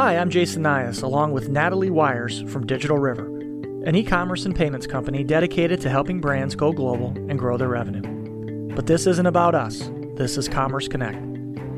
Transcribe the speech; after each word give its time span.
Hi, 0.00 0.16
I'm 0.16 0.30
Jason 0.30 0.62
Nyas, 0.62 1.02
along 1.02 1.32
with 1.32 1.48
Natalie 1.48 1.90
Wires 1.90 2.42
from 2.42 2.64
Digital 2.64 2.98
River, 2.98 3.26
an 3.84 3.96
e 3.96 4.04
commerce 4.04 4.44
and 4.44 4.54
payments 4.54 4.86
company 4.86 5.24
dedicated 5.24 5.80
to 5.80 5.90
helping 5.90 6.20
brands 6.20 6.54
go 6.54 6.72
global 6.72 7.08
and 7.28 7.36
grow 7.36 7.56
their 7.56 7.66
revenue. 7.66 8.76
But 8.76 8.86
this 8.86 9.08
isn't 9.08 9.26
about 9.26 9.56
us, 9.56 9.90
this 10.14 10.38
is 10.38 10.48
Commerce 10.48 10.86
Connect, 10.86 11.16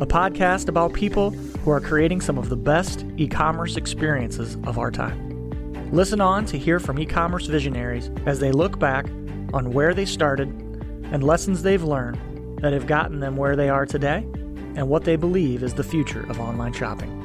a 0.03 0.07
podcast 0.07 0.69
about 0.69 0.93
people 0.93 1.31
who 1.31 1.71
are 1.71 1.81
creating 1.81 2.21
some 2.21 2.37
of 2.37 2.51
the 2.51 2.59
best 2.59 3.07
e 3.17 3.27
commerce 3.27 3.79
experiences 3.79 4.59
of 4.65 4.77
our 4.77 4.91
time. 4.91 5.91
Listen 5.91 6.21
on 6.21 6.45
to 6.45 6.59
hear 6.59 6.79
from 6.79 6.99
e 6.99 7.07
commerce 7.07 7.47
visionaries 7.47 8.11
as 8.27 8.39
they 8.39 8.53
look 8.53 8.79
back 8.79 9.07
on 9.55 9.73
where 9.73 9.95
they 9.95 10.05
started 10.05 10.49
and 11.11 11.25
lessons 11.25 11.63
they've 11.63 11.83
learned 11.83 12.61
that 12.61 12.75
have 12.75 12.87
gotten 12.87 13.21
them 13.21 13.39
where 13.39 13.57
they 13.57 13.71
are 13.71 13.87
today 13.87 14.27
and 14.77 14.87
what 14.91 15.05
they 15.05 15.17
believe 15.17 15.63
is 15.63 15.73
the 15.73 15.83
future 15.83 16.29
of 16.29 16.39
online 16.39 16.75
shopping. 16.75 17.20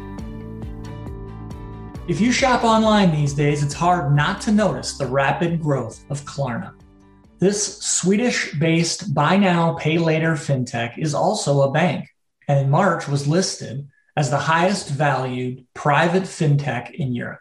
If 2.08 2.22
you 2.22 2.32
shop 2.32 2.64
online 2.64 3.12
these 3.12 3.34
days, 3.34 3.64
it's 3.64 3.74
hard 3.74 4.16
not 4.16 4.40
to 4.42 4.52
notice 4.52 4.96
the 4.96 5.08
rapid 5.08 5.60
growth 5.60 6.06
of 6.12 6.24
Klarna. 6.24 6.76
This 7.40 7.82
Swedish 7.82 8.54
based 8.60 9.16
buy 9.16 9.38
now, 9.38 9.74
pay 9.74 9.98
later 9.98 10.34
fintech 10.34 11.00
is 11.00 11.16
also 11.16 11.64
a 11.64 11.72
bank, 11.72 12.08
and 12.48 12.60
in 12.60 12.70
March 12.70 13.08
was 13.08 13.28
listed 13.28 13.88
as 14.16 14.30
the 14.30 14.38
highest 14.38 14.90
valued 14.90 15.66
private 15.74 16.24
fintech 16.24 16.92
in 16.92 17.16
Europe. 17.16 17.40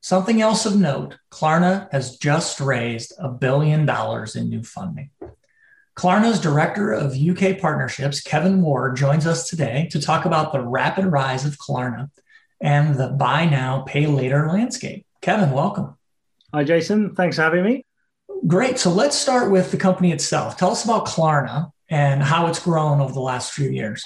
Something 0.00 0.40
else 0.40 0.64
of 0.64 0.78
note 0.78 1.16
Klarna 1.32 1.90
has 1.90 2.18
just 2.18 2.60
raised 2.60 3.12
a 3.18 3.30
billion 3.30 3.84
dollars 3.84 4.36
in 4.36 4.48
new 4.48 4.62
funding. 4.62 5.10
Klarna's 5.96 6.38
Director 6.38 6.92
of 6.92 7.16
UK 7.16 7.58
Partnerships, 7.58 8.20
Kevin 8.20 8.62
Ward, 8.62 8.96
joins 8.96 9.26
us 9.26 9.50
today 9.50 9.88
to 9.90 10.00
talk 10.00 10.24
about 10.24 10.52
the 10.52 10.60
rapid 10.60 11.06
rise 11.06 11.44
of 11.44 11.58
Klarna 11.58 12.10
and 12.62 12.94
the 12.94 13.08
buy 13.08 13.44
now, 13.44 13.82
pay 13.82 14.06
later 14.06 14.48
landscape. 14.48 15.04
Kevin, 15.20 15.50
welcome. 15.50 15.96
Hi, 16.54 16.64
Jason. 16.64 17.14
Thanks 17.14 17.36
for 17.36 17.42
having 17.42 17.64
me. 17.64 17.84
Great. 18.46 18.78
So 18.78 18.90
let's 18.90 19.16
start 19.16 19.50
with 19.50 19.70
the 19.72 19.76
company 19.76 20.12
itself. 20.12 20.56
Tell 20.56 20.70
us 20.70 20.84
about 20.84 21.06
Klarna 21.06 21.72
and 21.90 22.22
how 22.22 22.46
it's 22.46 22.60
grown 22.60 23.00
over 23.00 23.12
the 23.12 23.20
last 23.20 23.52
few 23.52 23.68
years. 23.68 24.04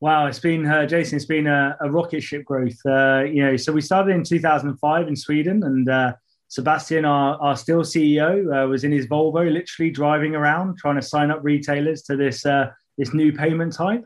Wow, 0.00 0.26
it's 0.26 0.38
been 0.38 0.66
uh, 0.66 0.86
Jason. 0.86 1.16
It's 1.16 1.24
been 1.24 1.46
a, 1.46 1.76
a 1.80 1.90
rocket 1.90 2.20
ship 2.22 2.44
growth. 2.44 2.78
Uh, 2.86 3.24
you 3.24 3.42
know, 3.42 3.56
so 3.56 3.72
we 3.72 3.80
started 3.80 4.14
in 4.14 4.22
2005 4.22 5.08
in 5.08 5.16
Sweden, 5.16 5.64
and 5.64 5.88
uh, 5.88 6.12
Sebastian, 6.46 7.04
our, 7.04 7.36
our 7.40 7.56
still 7.56 7.82
CEO, 7.82 8.64
uh, 8.64 8.68
was 8.68 8.84
in 8.84 8.92
his 8.92 9.08
Volvo, 9.08 9.50
literally 9.52 9.90
driving 9.90 10.36
around 10.36 10.78
trying 10.78 10.94
to 10.96 11.02
sign 11.02 11.32
up 11.32 11.40
retailers 11.42 12.02
to 12.02 12.16
this 12.16 12.46
uh, 12.46 12.70
this 12.96 13.12
new 13.12 13.32
payment 13.32 13.74
type. 13.74 14.04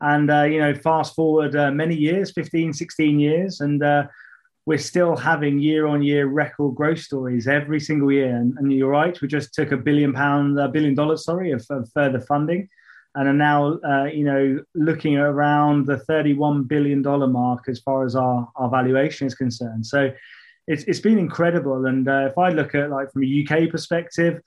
And, 0.00 0.30
uh, 0.30 0.44
you 0.44 0.60
know, 0.60 0.74
fast 0.74 1.14
forward 1.14 1.54
uh, 1.54 1.70
many 1.70 1.94
years, 1.94 2.30
15, 2.32 2.72
16 2.72 3.20
years, 3.20 3.60
and 3.60 3.82
uh, 3.82 4.06
we're 4.66 4.78
still 4.78 5.16
having 5.16 5.58
year 5.58 5.86
on 5.86 6.02
year 6.02 6.26
record 6.26 6.74
growth 6.74 7.00
stories 7.00 7.46
every 7.46 7.80
single 7.80 8.10
year. 8.10 8.34
And, 8.34 8.56
and, 8.58 8.72
you're 8.72 8.88
right, 8.88 9.20
we 9.20 9.28
just 9.28 9.52
took 9.52 9.72
a 9.72 9.76
billion 9.76 10.12
pound, 10.12 10.58
a 10.58 10.68
billion 10.68 10.94
dollars, 10.94 11.24
sorry, 11.24 11.52
of, 11.52 11.66
of, 11.70 11.90
further 11.92 12.20
funding 12.20 12.68
and 13.16 13.28
are 13.28 13.34
now, 13.34 13.78
uh, 13.84 14.04
you 14.04 14.24
know, 14.24 14.62
looking 14.74 15.16
around 15.16 15.86
the 15.86 15.96
$31 16.08 16.68
billion 16.68 17.02
mark 17.02 17.68
as 17.68 17.80
far 17.80 18.04
as 18.04 18.14
our, 18.14 18.48
our 18.56 18.70
valuation 18.70 19.26
is 19.26 19.34
concerned. 19.34 19.84
So 19.84 20.12
it's, 20.68 20.84
it's 20.84 21.00
been 21.00 21.18
incredible. 21.18 21.86
And 21.86 22.08
uh, 22.08 22.28
if 22.30 22.38
I 22.38 22.50
look 22.50 22.74
at 22.74 22.90
like 22.90 23.10
from 23.12 23.24
a 23.24 23.46
UK 23.46 23.70
perspective, 23.70 24.40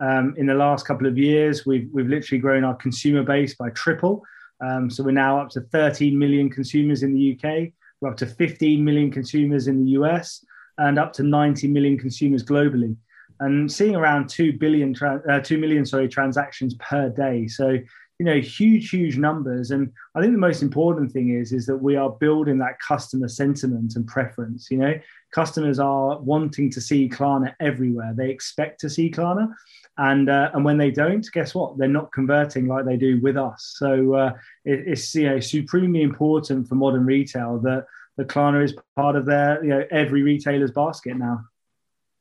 um, 0.00 0.34
in 0.36 0.46
the 0.46 0.54
last 0.54 0.86
couple 0.86 1.06
of 1.06 1.16
years, 1.16 1.66
we've, 1.66 1.88
we've 1.92 2.08
literally 2.08 2.40
grown 2.40 2.64
our 2.64 2.74
consumer 2.74 3.22
base 3.22 3.54
by 3.54 3.70
triple. 3.70 4.22
Um, 4.60 4.90
so 4.90 5.02
we're 5.02 5.12
now 5.12 5.40
up 5.40 5.50
to 5.50 5.60
13 5.60 6.18
million 6.18 6.50
consumers 6.50 7.02
in 7.02 7.14
the 7.14 7.32
UK. 7.32 7.72
We're 8.00 8.10
up 8.10 8.16
to 8.18 8.26
15 8.26 8.84
million 8.84 9.10
consumers 9.10 9.68
in 9.68 9.84
the 9.84 9.90
US 9.92 10.44
and 10.78 10.98
up 10.98 11.12
to 11.14 11.22
90 11.22 11.68
million 11.68 11.98
consumers 11.98 12.42
globally. 12.42 12.96
And 13.40 13.70
seeing 13.70 13.96
around 13.96 14.28
2 14.28 14.58
billion, 14.58 14.94
uh, 15.02 15.40
2 15.40 15.58
million, 15.58 15.86
sorry, 15.86 16.08
transactions 16.08 16.74
per 16.74 17.08
day. 17.08 17.46
So, 17.46 17.70
you 17.70 18.26
know, 18.26 18.38
huge, 18.38 18.90
huge 18.90 19.16
numbers. 19.16 19.70
And 19.70 19.90
I 20.14 20.20
think 20.20 20.32
the 20.32 20.38
most 20.38 20.62
important 20.62 21.10
thing 21.10 21.30
is, 21.30 21.52
is 21.52 21.64
that 21.66 21.78
we 21.78 21.96
are 21.96 22.10
building 22.10 22.58
that 22.58 22.78
customer 22.86 23.28
sentiment 23.28 23.96
and 23.96 24.06
preference. 24.06 24.70
You 24.70 24.76
know, 24.78 24.94
customers 25.32 25.78
are 25.78 26.18
wanting 26.18 26.70
to 26.70 26.80
see 26.80 27.08
Klarna 27.08 27.54
everywhere. 27.60 28.12
They 28.14 28.30
expect 28.30 28.80
to 28.80 28.90
see 28.90 29.10
Klarna 29.10 29.54
and 30.00 30.30
uh, 30.30 30.50
and 30.54 30.64
when 30.64 30.78
they 30.78 30.90
don't, 30.90 31.30
guess 31.32 31.54
what? 31.54 31.76
They're 31.76 31.86
not 31.86 32.10
converting 32.10 32.66
like 32.66 32.86
they 32.86 32.96
do 32.96 33.20
with 33.20 33.36
us. 33.36 33.74
So 33.76 34.14
uh, 34.14 34.32
it, 34.64 34.84
it's 34.86 35.14
you 35.14 35.28
know 35.28 35.40
supremely 35.40 36.02
important 36.02 36.68
for 36.68 36.74
modern 36.74 37.04
retail 37.04 37.58
that 37.58 37.86
the 38.16 38.24
Klarna 38.24 38.64
is 38.64 38.74
part 38.96 39.14
of 39.14 39.26
their 39.26 39.62
you 39.62 39.70
know 39.70 39.84
every 39.90 40.22
retailer's 40.22 40.70
basket 40.70 41.16
now. 41.16 41.44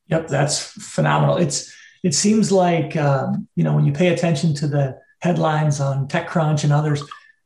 Yep, 0.08 0.28
that's 0.28 0.60
phenomenal. 0.60 1.38
It's 1.38 1.74
it 2.04 2.14
seems 2.14 2.52
like 2.52 2.98
um, 2.98 3.48
you 3.56 3.64
know 3.64 3.74
when 3.74 3.86
you 3.86 3.94
pay 3.94 4.10
attention 4.10 4.54
to 4.56 4.68
the 4.68 5.00
headlines 5.22 5.80
on 5.80 6.10
TechCrunch 6.10 6.66
and 6.66 6.74
others, 6.74 7.02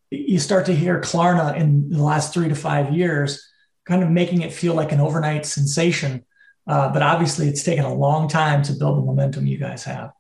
you 0.10 0.40
start 0.40 0.66
to 0.66 0.76
hear 0.76 1.00
Klarna 1.00 1.56
in 1.56 1.90
the 1.90 2.02
last 2.02 2.34
three 2.34 2.50
to 2.50 2.56
five 2.56 2.92
years, 2.92 3.48
kind 3.86 4.04
of 4.04 4.10
making 4.10 4.42
it 4.42 4.54
feel 4.54 4.74
like 4.74 4.92
an 4.92 5.00
overnight 5.00 5.46
sensation. 5.46 6.24
Uh, 6.66 6.92
but 6.92 7.02
obviously, 7.02 7.48
it's 7.48 7.64
taken 7.64 7.86
a 7.86 7.94
long 7.94 8.28
time 8.28 8.62
to 8.64 8.74
build 8.74 8.98
the 8.98 9.02
momentum 9.02 9.46
you 9.46 9.58
guys 9.58 9.84
have. 9.84 10.12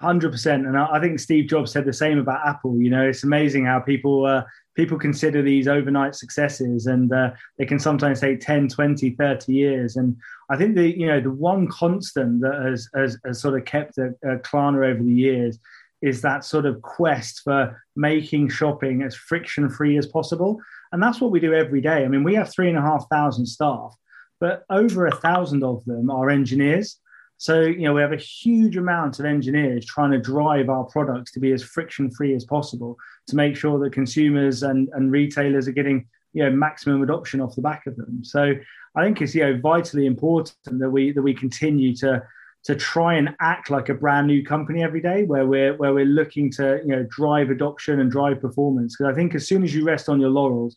Hundred 0.00 0.32
percent, 0.32 0.66
and 0.66 0.76
I 0.76 0.98
think 0.98 1.20
Steve 1.20 1.48
Jobs 1.48 1.70
said 1.70 1.84
the 1.84 1.92
same 1.92 2.18
about 2.18 2.44
Apple. 2.44 2.80
You 2.80 2.90
know, 2.90 3.06
it's 3.08 3.22
amazing 3.22 3.66
how 3.66 3.78
people 3.78 4.26
uh, 4.26 4.42
people 4.74 4.98
consider 4.98 5.42
these 5.42 5.68
overnight 5.68 6.16
successes, 6.16 6.86
and 6.86 7.12
uh, 7.12 7.30
they 7.56 7.66
can 7.66 7.78
sometimes 7.78 8.18
take 8.18 8.40
10, 8.40 8.68
20, 8.68 9.10
30 9.10 9.52
years. 9.52 9.96
And 9.96 10.16
I 10.50 10.56
think 10.56 10.74
the 10.74 10.98
you 10.98 11.06
know 11.06 11.20
the 11.20 11.30
one 11.30 11.68
constant 11.68 12.40
that 12.40 12.62
has 12.64 12.88
has, 12.96 13.16
has 13.24 13.40
sort 13.40 13.56
of 13.56 13.64
kept 13.64 13.98
a, 13.98 14.08
a 14.24 14.38
Klarna 14.38 14.90
over 14.90 15.02
the 15.02 15.12
years 15.12 15.60
is 16.00 16.20
that 16.20 16.44
sort 16.44 16.66
of 16.66 16.82
quest 16.82 17.42
for 17.44 17.80
making 17.94 18.48
shopping 18.48 19.02
as 19.02 19.14
friction 19.14 19.70
free 19.70 19.96
as 19.96 20.06
possible, 20.06 20.60
and 20.92 21.02
that's 21.02 21.20
what 21.20 21.30
we 21.30 21.40
do 21.40 21.54
every 21.54 21.80
day. 21.80 22.04
I 22.04 22.08
mean, 22.08 22.24
we 22.24 22.34
have 22.34 22.52
three 22.52 22.68
and 22.68 22.78
a 22.78 22.82
half 22.82 23.06
thousand 23.10 23.46
staff, 23.46 23.94
but 24.40 24.64
over 24.70 25.06
a 25.06 25.16
thousand 25.16 25.64
of 25.64 25.84
them 25.84 26.10
are 26.10 26.30
engineers 26.30 27.00
so, 27.42 27.62
you 27.62 27.80
know, 27.80 27.92
we 27.92 28.00
have 28.02 28.12
a 28.12 28.16
huge 28.16 28.76
amount 28.76 29.18
of 29.18 29.26
engineers 29.26 29.84
trying 29.84 30.12
to 30.12 30.18
drive 30.20 30.68
our 30.68 30.84
products 30.84 31.32
to 31.32 31.40
be 31.40 31.50
as 31.50 31.60
friction 31.60 32.08
free 32.08 32.36
as 32.36 32.44
possible 32.44 32.96
to 33.26 33.34
make 33.34 33.56
sure 33.56 33.80
that 33.80 33.92
consumers 33.92 34.62
and, 34.62 34.88
and 34.92 35.10
retailers 35.10 35.66
are 35.66 35.72
getting, 35.72 36.06
you 36.34 36.44
know, 36.44 36.52
maximum 36.52 37.02
adoption 37.02 37.40
off 37.40 37.56
the 37.56 37.60
back 37.60 37.88
of 37.88 37.96
them. 37.96 38.22
So 38.22 38.54
I 38.94 39.02
think 39.02 39.20
it's, 39.20 39.34
you 39.34 39.42
know, 39.42 39.58
vitally 39.60 40.06
important 40.06 40.54
that 40.66 40.88
we, 40.88 41.10
that 41.10 41.22
we 41.22 41.34
continue 41.34 41.96
to, 41.96 42.22
to 42.64 42.76
try 42.76 43.14
and 43.14 43.34
act 43.40 43.70
like 43.70 43.88
a 43.88 43.94
brand 43.94 44.26
new 44.26 44.44
company 44.44 44.82
every 44.82 45.00
day 45.00 45.24
where 45.24 45.46
we're, 45.46 45.76
where 45.76 45.92
we're 45.92 46.04
looking 46.04 46.50
to, 46.52 46.80
you 46.82 46.88
know, 46.88 47.02
drive 47.10 47.50
adoption 47.50 48.00
and 48.00 48.10
drive 48.10 48.40
performance. 48.40 48.96
Because 48.96 49.12
I 49.12 49.16
think 49.16 49.34
as 49.34 49.46
soon 49.48 49.64
as 49.64 49.74
you 49.74 49.84
rest 49.84 50.08
on 50.08 50.20
your 50.20 50.30
laurels, 50.30 50.76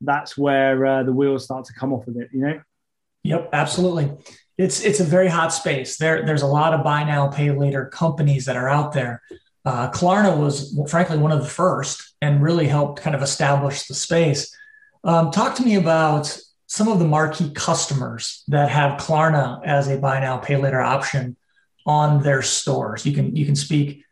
that's 0.00 0.36
where 0.36 0.84
uh, 0.86 1.02
the 1.02 1.12
wheels 1.12 1.44
start 1.44 1.64
to 1.66 1.72
come 1.74 1.92
off 1.92 2.06
of 2.06 2.16
it, 2.16 2.28
you 2.32 2.40
know? 2.40 2.60
Yep, 3.24 3.50
absolutely 3.52 4.12
it's 4.58 4.80
it's 4.82 5.00
a 5.00 5.04
very 5.04 5.28
hot 5.28 5.52
space. 5.52 5.98
There 5.98 6.24
there's 6.24 6.42
a 6.42 6.46
lot 6.46 6.72
of 6.72 6.82
buy 6.82 7.04
now 7.04 7.28
pay 7.28 7.50
later 7.50 7.86
companies 7.86 8.46
that 8.46 8.56
are 8.56 8.68
out 8.68 8.92
there. 8.92 9.22
Uh, 9.64 9.90
Klarna 9.90 10.36
was 10.38 10.78
frankly 10.88 11.18
one 11.18 11.32
of 11.32 11.40
the 11.40 11.48
first 11.48 12.14
and 12.22 12.42
really 12.42 12.66
helped 12.66 13.02
kind 13.02 13.16
of 13.16 13.22
establish 13.22 13.86
the 13.86 13.94
space. 13.94 14.54
Um, 15.04 15.30
talk 15.30 15.56
to 15.56 15.62
me 15.62 15.74
about 15.74 16.38
some 16.66 16.88
of 16.88 16.98
the 16.98 17.04
marquee 17.04 17.50
customers 17.54 18.42
that 18.48 18.68
have 18.70 19.00
Klarna 19.00 19.64
as 19.64 19.88
a 19.88 19.98
buy 19.98 20.20
now 20.20 20.38
pay 20.38 20.56
later 20.56 20.80
option 20.80 21.36
on 21.86 22.22
their 22.22 22.42
stores. 22.42 23.06
You 23.06 23.12
can 23.12 23.34
you 23.36 23.46
can 23.46 23.56
speak 23.56 24.02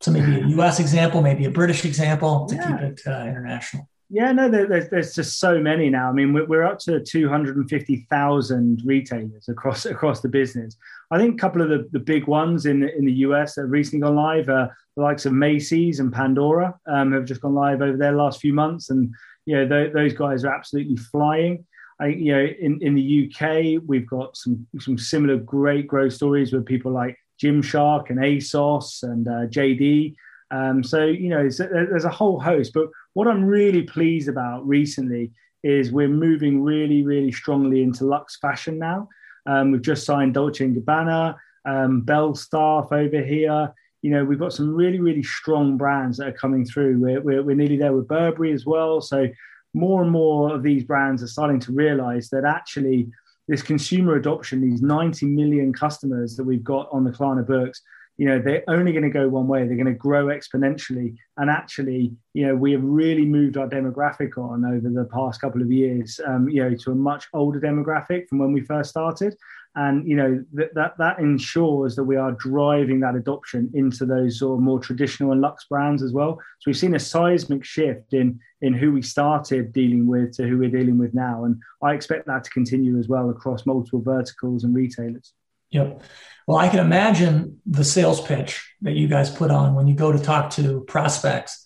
to 0.00 0.10
maybe 0.10 0.40
a 0.40 0.46
U.S. 0.48 0.80
example, 0.80 1.22
maybe 1.22 1.44
a 1.44 1.50
British 1.50 1.84
example 1.84 2.46
to 2.46 2.54
yeah. 2.54 2.66
keep 2.66 2.80
it 2.80 3.00
uh, 3.06 3.26
international. 3.26 3.88
Yeah, 4.12 4.32
no, 4.32 4.48
there's, 4.48 4.88
there's 4.88 5.14
just 5.14 5.38
so 5.38 5.60
many 5.60 5.88
now. 5.88 6.08
I 6.08 6.12
mean, 6.12 6.32
we're 6.32 6.64
up 6.64 6.80
to 6.80 6.98
250,000 6.98 8.82
retailers 8.84 9.48
across 9.48 9.86
across 9.86 10.20
the 10.20 10.28
business. 10.28 10.76
I 11.12 11.18
think 11.18 11.34
a 11.34 11.38
couple 11.38 11.62
of 11.62 11.68
the, 11.68 11.88
the 11.92 12.00
big 12.00 12.26
ones 12.26 12.66
in 12.66 12.82
in 12.82 13.04
the 13.04 13.12
US 13.28 13.54
that 13.54 13.62
have 13.62 13.70
recently 13.70 14.00
gone 14.00 14.16
live, 14.16 14.48
uh, 14.48 14.66
the 14.96 15.02
likes 15.02 15.26
of 15.26 15.32
Macy's 15.32 16.00
and 16.00 16.12
Pandora, 16.12 16.74
um, 16.88 17.12
have 17.12 17.24
just 17.24 17.40
gone 17.40 17.54
live 17.54 17.82
over 17.82 17.96
their 17.96 18.12
last 18.12 18.40
few 18.40 18.52
months, 18.52 18.90
and 18.90 19.14
you 19.46 19.54
know 19.54 19.68
th- 19.68 19.92
those 19.92 20.12
guys 20.12 20.44
are 20.44 20.52
absolutely 20.52 20.96
flying. 20.96 21.64
I, 22.00 22.06
you 22.06 22.32
know, 22.32 22.46
in, 22.60 22.78
in 22.80 22.94
the 22.94 23.30
UK, 23.30 23.82
we've 23.86 24.08
got 24.08 24.36
some 24.36 24.66
some 24.78 24.96
similar 24.96 25.36
great 25.36 25.86
growth 25.86 26.14
stories 26.14 26.52
with 26.52 26.66
people 26.66 26.92
like 26.92 27.16
Gymshark 27.42 28.10
and 28.10 28.18
ASOS 28.18 29.02
and 29.02 29.28
uh, 29.28 29.46
JD. 29.48 30.14
Um, 30.50 30.82
so 30.82 31.04
you 31.04 31.28
know, 31.28 31.48
there's 31.48 32.04
a 32.04 32.10
whole 32.10 32.40
host, 32.40 32.72
but 32.72 32.88
what 33.12 33.28
I'm 33.28 33.44
really 33.44 33.82
pleased 33.82 34.28
about 34.28 34.66
recently 34.66 35.32
is 35.62 35.92
we're 35.92 36.08
moving 36.08 36.62
really, 36.62 37.02
really 37.02 37.32
strongly 37.32 37.82
into 37.82 38.04
luxe 38.04 38.38
fashion 38.38 38.78
now. 38.78 39.08
Um, 39.46 39.72
we've 39.72 39.82
just 39.82 40.04
signed 40.04 40.34
Dolce 40.34 40.66
& 40.66 40.68
Gabbana, 40.68 41.36
um, 41.66 42.02
Belstaff 42.04 42.92
over 42.92 43.22
here. 43.22 43.72
You 44.02 44.10
know, 44.10 44.24
we've 44.24 44.38
got 44.38 44.52
some 44.52 44.74
really, 44.74 45.00
really 45.00 45.22
strong 45.22 45.76
brands 45.76 46.16
that 46.16 46.28
are 46.28 46.32
coming 46.32 46.64
through. 46.64 46.98
We're, 46.98 47.20
we're, 47.20 47.42
we're 47.42 47.56
nearly 47.56 47.76
there 47.76 47.92
with 47.92 48.08
Burberry 48.08 48.52
as 48.52 48.64
well. 48.64 49.00
So 49.00 49.28
more 49.74 50.02
and 50.02 50.10
more 50.10 50.54
of 50.54 50.62
these 50.62 50.84
brands 50.84 51.22
are 51.22 51.28
starting 51.28 51.60
to 51.60 51.72
realize 51.72 52.28
that 52.30 52.44
actually 52.44 53.08
this 53.48 53.62
consumer 53.62 54.16
adoption, 54.16 54.60
these 54.60 54.82
90 54.82 55.26
million 55.26 55.72
customers 55.72 56.36
that 56.36 56.44
we've 56.44 56.64
got 56.64 56.88
on 56.92 57.04
the 57.04 57.10
Klarna 57.10 57.46
books, 57.46 57.82
you 58.16 58.26
know, 58.26 58.38
they're 58.38 58.64
only 58.68 58.92
going 58.92 59.04
to 59.04 59.10
go 59.10 59.28
one 59.28 59.48
way. 59.48 59.66
They're 59.66 59.76
going 59.76 59.86
to 59.86 59.94
grow 59.94 60.26
exponentially. 60.26 61.16
And 61.38 61.48
actually, 61.48 62.12
you 62.34 62.46
know, 62.46 62.54
we 62.54 62.70
have 62.72 62.84
really 62.84 63.24
moved 63.24 63.56
our 63.56 63.66
demographic 63.66 64.36
on 64.36 64.64
over 64.64 64.90
the 64.90 65.08
past 65.10 65.40
couple 65.40 65.62
of 65.62 65.72
years, 65.72 66.20
um, 66.26 66.48
you 66.48 66.62
know, 66.62 66.76
to 66.76 66.92
a 66.92 66.94
much 66.94 67.28
older 67.32 67.58
demographic 67.58 68.28
from 68.28 68.38
when 68.38 68.52
we 68.52 68.60
first 68.60 68.90
started 68.90 69.34
and 69.76 70.06
you 70.06 70.16
know 70.16 70.44
that, 70.52 70.74
that 70.74 70.98
that 70.98 71.18
ensures 71.20 71.94
that 71.94 72.04
we 72.04 72.16
are 72.16 72.32
driving 72.32 73.00
that 73.00 73.14
adoption 73.14 73.70
into 73.74 74.04
those 74.04 74.38
sort 74.38 74.58
of 74.58 74.62
more 74.62 74.80
traditional 74.80 75.32
and 75.32 75.40
luxe 75.40 75.66
brands 75.66 76.02
as 76.02 76.12
well. 76.12 76.40
So 76.58 76.64
we've 76.70 76.76
seen 76.76 76.94
a 76.94 76.98
seismic 76.98 77.64
shift 77.64 78.12
in 78.12 78.40
in 78.60 78.74
who 78.74 78.92
we 78.92 79.02
started 79.02 79.72
dealing 79.72 80.06
with 80.06 80.32
to 80.36 80.46
who 80.46 80.58
we're 80.58 80.70
dealing 80.70 80.98
with 80.98 81.14
now. 81.14 81.44
And 81.44 81.60
i 81.82 81.94
expect 81.94 82.26
that 82.26 82.44
to 82.44 82.50
continue 82.50 82.98
as 82.98 83.08
well 83.08 83.30
across 83.30 83.64
multiple 83.64 84.02
verticals 84.02 84.64
and 84.64 84.74
retailers. 84.74 85.32
Yep. 85.70 86.02
Well 86.48 86.58
i 86.58 86.68
can 86.68 86.80
imagine 86.80 87.60
the 87.64 87.84
sales 87.84 88.20
pitch 88.20 88.74
that 88.82 88.94
you 88.94 89.06
guys 89.06 89.30
put 89.30 89.52
on 89.52 89.74
when 89.74 89.86
you 89.86 89.94
go 89.94 90.10
to 90.10 90.18
talk 90.18 90.50
to 90.52 90.80
prospects 90.88 91.64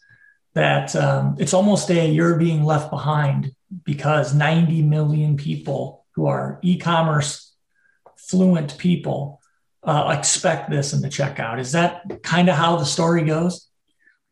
that 0.54 0.94
um, 0.94 1.36
it's 1.38 1.54
almost 1.54 1.90
a 1.90 2.08
you're 2.08 2.36
being 2.36 2.64
left 2.64 2.90
behind 2.90 3.52
because 3.84 4.34
90 4.34 4.82
million 4.82 5.36
people 5.36 6.04
who 6.14 6.26
are 6.26 6.60
e-commerce 6.62 7.43
fluent 8.28 8.76
people 8.78 9.40
uh, 9.82 10.14
expect 10.16 10.70
this 10.70 10.92
in 10.92 11.00
the 11.00 11.08
checkout. 11.08 11.58
Is 11.58 11.72
that 11.72 12.22
kind 12.22 12.48
of 12.48 12.56
how 12.56 12.76
the 12.76 12.84
story 12.84 13.24
goes? 13.24 13.68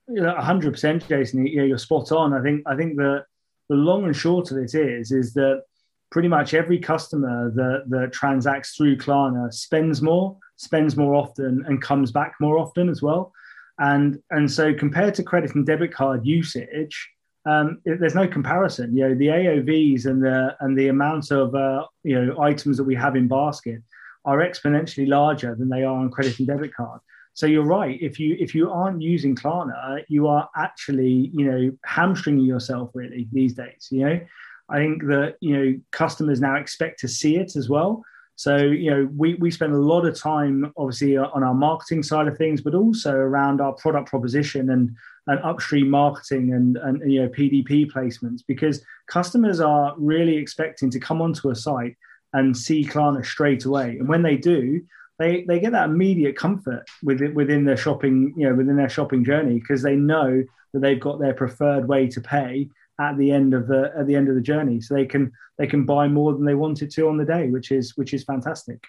Yeah, 0.08 0.40
hundred 0.40 0.72
percent, 0.72 1.06
Jason. 1.08 1.46
Yeah, 1.46 1.62
you're 1.62 1.78
spot 1.78 2.12
on. 2.12 2.32
I 2.32 2.42
think 2.42 2.62
I 2.66 2.76
think 2.76 2.96
the 2.96 3.24
the 3.68 3.76
long 3.76 4.04
and 4.04 4.16
short 4.16 4.50
of 4.50 4.58
it 4.58 4.74
is 4.74 5.12
is 5.12 5.32
that 5.34 5.62
pretty 6.10 6.28
much 6.28 6.54
every 6.54 6.78
customer 6.78 7.50
that 7.54 7.84
that 7.88 8.12
transacts 8.12 8.76
through 8.76 8.96
Klarna 8.96 9.52
spends 9.52 10.02
more, 10.02 10.36
spends 10.56 10.96
more 10.96 11.14
often, 11.14 11.64
and 11.66 11.80
comes 11.80 12.10
back 12.10 12.34
more 12.40 12.58
often 12.58 12.88
as 12.88 13.02
well. 13.02 13.32
And 13.78 14.18
and 14.30 14.50
so 14.50 14.74
compared 14.74 15.14
to 15.14 15.22
credit 15.22 15.54
and 15.54 15.64
debit 15.64 15.92
card 15.92 16.26
usage, 16.26 17.10
um, 17.44 17.80
it, 17.84 18.00
there's 18.00 18.14
no 18.14 18.28
comparison. 18.28 18.96
You 18.96 19.08
know, 19.08 19.14
the 19.14 19.26
AOVs 19.26 20.06
and 20.06 20.22
the 20.22 20.56
and 20.60 20.78
the 20.78 20.88
amount 20.88 21.30
of 21.30 21.54
uh, 21.54 21.86
you 22.04 22.20
know 22.20 22.40
items 22.40 22.76
that 22.76 22.84
we 22.84 22.94
have 22.94 23.16
in 23.16 23.28
basket 23.28 23.82
are 24.24 24.38
exponentially 24.38 25.08
larger 25.08 25.54
than 25.54 25.68
they 25.68 25.82
are 25.82 25.96
on 25.96 26.10
credit 26.10 26.38
and 26.38 26.46
debit 26.46 26.74
card. 26.74 27.00
So 27.34 27.46
you're 27.46 27.64
right. 27.64 27.98
If 28.00 28.20
you 28.20 28.36
if 28.38 28.54
you 28.54 28.70
aren't 28.70 29.02
using 29.02 29.34
Klarna, 29.34 30.04
you 30.08 30.28
are 30.28 30.48
actually 30.56 31.30
you 31.32 31.50
know 31.50 31.72
hamstringing 31.84 32.44
yourself 32.44 32.90
really 32.94 33.28
these 33.32 33.54
days. 33.54 33.88
You 33.90 34.06
know, 34.06 34.20
I 34.68 34.76
think 34.78 35.02
that 35.06 35.36
you 35.40 35.56
know 35.56 35.80
customers 35.90 36.40
now 36.40 36.56
expect 36.56 37.00
to 37.00 37.08
see 37.08 37.36
it 37.36 37.56
as 37.56 37.68
well. 37.68 38.04
So, 38.42 38.56
you 38.56 38.90
know, 38.90 39.08
we, 39.16 39.34
we 39.34 39.52
spend 39.52 39.72
a 39.72 39.78
lot 39.78 40.04
of 40.04 40.18
time, 40.18 40.72
obviously, 40.76 41.16
uh, 41.16 41.28
on 41.32 41.44
our 41.44 41.54
marketing 41.54 42.02
side 42.02 42.26
of 42.26 42.36
things, 42.36 42.60
but 42.60 42.74
also 42.74 43.12
around 43.12 43.60
our 43.60 43.72
product 43.74 44.08
proposition 44.08 44.70
and, 44.70 44.96
and 45.28 45.38
upstream 45.44 45.88
marketing 45.88 46.52
and, 46.52 46.76
and, 46.78 47.08
you 47.08 47.22
know, 47.22 47.28
PDP 47.28 47.88
placements, 47.88 48.40
because 48.44 48.84
customers 49.06 49.60
are 49.60 49.94
really 49.96 50.36
expecting 50.36 50.90
to 50.90 50.98
come 50.98 51.22
onto 51.22 51.50
a 51.50 51.54
site 51.54 51.96
and 52.32 52.56
see 52.56 52.84
Klarna 52.84 53.24
straight 53.24 53.64
away. 53.64 53.90
And 54.00 54.08
when 54.08 54.22
they 54.22 54.36
do, 54.36 54.82
they, 55.20 55.44
they 55.44 55.60
get 55.60 55.70
that 55.70 55.90
immediate 55.90 56.34
comfort 56.34 56.84
within, 57.04 57.34
within 57.34 57.64
their 57.64 57.76
shopping, 57.76 58.34
you 58.36 58.48
know, 58.48 58.56
within 58.56 58.74
their 58.74 58.88
shopping 58.88 59.24
journey, 59.24 59.60
because 59.60 59.82
they 59.82 59.94
know 59.94 60.42
that 60.72 60.80
they've 60.80 60.98
got 60.98 61.20
their 61.20 61.34
preferred 61.34 61.86
way 61.86 62.08
to 62.08 62.20
pay 62.20 62.68
at 63.02 63.18
the 63.18 63.30
end 63.30 63.54
of 63.54 63.66
the 63.66 63.92
at 63.96 64.06
the 64.06 64.14
end 64.14 64.28
of 64.28 64.34
the 64.34 64.40
journey. 64.40 64.80
So 64.80 64.94
they 64.94 65.06
can 65.06 65.32
they 65.58 65.66
can 65.66 65.84
buy 65.84 66.08
more 66.08 66.32
than 66.32 66.44
they 66.44 66.54
wanted 66.54 66.90
to 66.92 67.08
on 67.08 67.16
the 67.16 67.24
day 67.24 67.48
which 67.48 67.70
is 67.70 67.96
which 67.96 68.14
is 68.14 68.24
fantastic. 68.24 68.80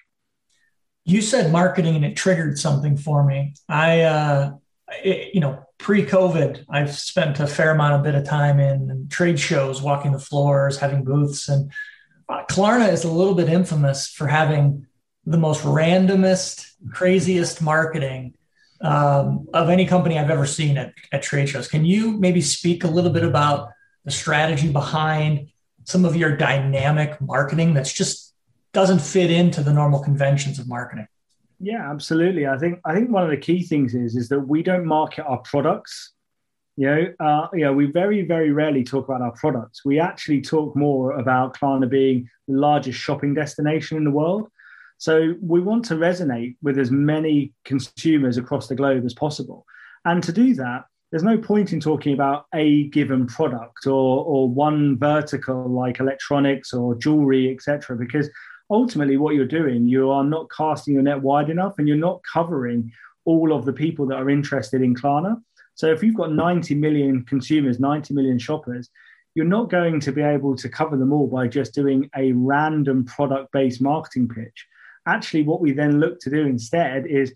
You 1.06 1.22
said 1.22 1.52
marketing 1.52 1.96
and 1.96 2.06
it 2.06 2.16
triggered 2.16 2.58
something 2.58 2.96
for 2.98 3.24
me. 3.24 3.56
I 3.68 4.02
uh 4.02 4.54
it, 5.04 5.34
you 5.34 5.42
know 5.42 5.66
pre-covid 5.80 6.64
i've 6.70 6.94
spent 6.94 7.40
a 7.40 7.48
fair 7.48 7.72
amount 7.72 7.94
of 7.96 8.04
bit 8.04 8.16
of 8.16 8.24
time 8.24 8.60
in, 8.60 9.08
trade 9.10 9.40
shows 9.40 9.82
walking 9.82 10.12
the 10.12 10.20
floors 10.20 10.78
having 10.78 11.04
booths. 11.04 11.50
And 11.50 11.72
uh, 12.30 12.44
klarna 12.50 12.92
is 12.92 13.04
a 13.04 13.12
little 13.12 13.36
bit 13.36 13.50
infamous 13.50 14.08
for 14.08 14.28
having 14.28 14.86
the 15.26 15.38
most 15.38 15.64
randomest 15.64 16.74
craziest 16.92 17.62
marketing 17.62 18.36
um, 18.82 19.48
of 19.54 19.70
any 19.70 19.86
company 19.86 20.20
I've 20.20 20.30
ever 20.30 20.46
seen 20.46 20.78
at, 20.78 20.94
at 21.12 21.24
trade 21.24 21.50
shows. 21.50 21.68
Can 21.68 21.86
you 21.86 22.12
maybe 22.20 22.42
speak 22.42 22.84
a 22.84 22.88
little 22.88 23.12
bit 23.12 23.24
about 23.24 23.70
the 24.06 24.12
strategy 24.12 24.72
behind 24.72 25.50
some 25.86 26.06
of 26.06 26.16
your 26.16 26.36
dynamic 26.36 27.20
marketing 27.22 27.74
that's 27.74 27.92
just 27.92 28.34
doesn't 28.74 29.00
fit 29.00 29.30
into 29.30 29.62
the 29.62 29.74
normal 29.74 30.00
conventions 30.00 30.60
of 30.60 30.68
marketing? 30.68 31.08
Yeah 31.60 31.90
absolutely. 31.90 32.48
I 32.48 32.58
think 32.58 32.80
i 32.86 32.94
think 32.94 33.10
one 33.10 33.24
of 33.24 33.30
the 33.30 33.38
key 33.38 33.64
things 33.64 33.94
is 33.94 34.16
is 34.16 34.30
that 34.30 34.40
we 34.42 34.64
don't 34.64 34.86
market 34.86 35.26
our 35.26 35.40
products. 35.40 36.14
You 36.76 36.88
know 36.88 37.14
uh, 37.20 37.48
you 37.54 37.66
know 37.66 37.74
we 37.74 37.86
very 37.86 38.24
very 38.24 38.52
rarely 38.52 38.84
talk 38.84 39.08
about 39.08 39.22
our 39.22 39.34
products. 39.34 39.86
We 39.86 40.00
actually 40.00 40.42
talk 40.42 40.76
more 40.76 41.12
about 41.20 41.56
Klarna 41.56 41.90
being 41.90 42.30
the 42.48 42.58
largest 42.58 43.00
shopping 43.00 43.34
destination 43.34 43.98
in 43.98 44.04
the 44.04 44.12
world. 44.12 44.50
So 44.98 45.36
we 45.42 45.60
want 45.60 45.86
to 45.86 45.96
resonate 45.96 46.56
with 46.62 46.80
as 46.80 46.90
many 46.90 47.54
consumers 47.66 48.38
across 48.38 48.68
the 48.68 48.76
globe 48.76 49.06
as 49.06 49.14
possible. 49.14 49.66
And 50.06 50.24
to 50.24 50.32
do 50.32 50.54
that 50.56 50.86
there's 51.14 51.22
no 51.22 51.38
point 51.38 51.74
in 51.74 51.80
talking 51.80 52.12
about 52.16 52.48
a 52.56 52.86
given 52.86 53.28
product 53.28 53.86
or, 53.86 54.26
or 54.26 54.50
one 54.50 54.98
vertical 54.98 55.70
like 55.70 56.00
electronics 56.00 56.74
or 56.74 56.96
jewelry, 56.96 57.54
etc. 57.54 57.96
Because 57.96 58.32
ultimately, 58.72 59.18
what 59.18 59.36
you're 59.36 59.46
doing, 59.46 59.88
you 59.88 60.10
are 60.10 60.24
not 60.24 60.50
casting 60.50 60.96
your 60.96 61.04
net 61.04 61.22
wide 61.22 61.52
enough 61.52 61.76
and 61.78 61.88
you're 61.88 61.98
not 61.98 62.22
covering 62.34 62.92
all 63.26 63.54
of 63.54 63.64
the 63.64 63.72
people 63.72 64.08
that 64.08 64.16
are 64.16 64.28
interested 64.28 64.82
in 64.82 64.96
Klarna. 64.96 65.40
So 65.76 65.86
if 65.86 66.02
you've 66.02 66.16
got 66.16 66.34
90 66.34 66.74
million 66.74 67.24
consumers, 67.26 67.80
90 67.80 68.16
million 68.16 68.40
shoppers, 68.40 68.90
you're 69.36 69.46
not 69.46 69.70
going 69.70 70.00
to 70.00 70.12
be 70.12 70.24
able 70.24 70.56
to 70.56 70.68
cover 70.68 70.98
them 70.98 71.14
all 71.14 71.28
by 71.28 71.48
just 71.48 71.76
doing 71.76 72.10
a 72.18 72.32
random 72.32 73.06
product 73.06 73.52
based 73.52 73.84
marketing 73.84 74.30
pitch. 74.30 74.66
Actually, 75.06 75.44
what 75.44 75.62
we 75.62 75.74
then 75.74 76.00
look 76.00 76.20
to 76.22 76.32
do 76.32 76.42
instead 76.48 77.06
is 77.06 77.36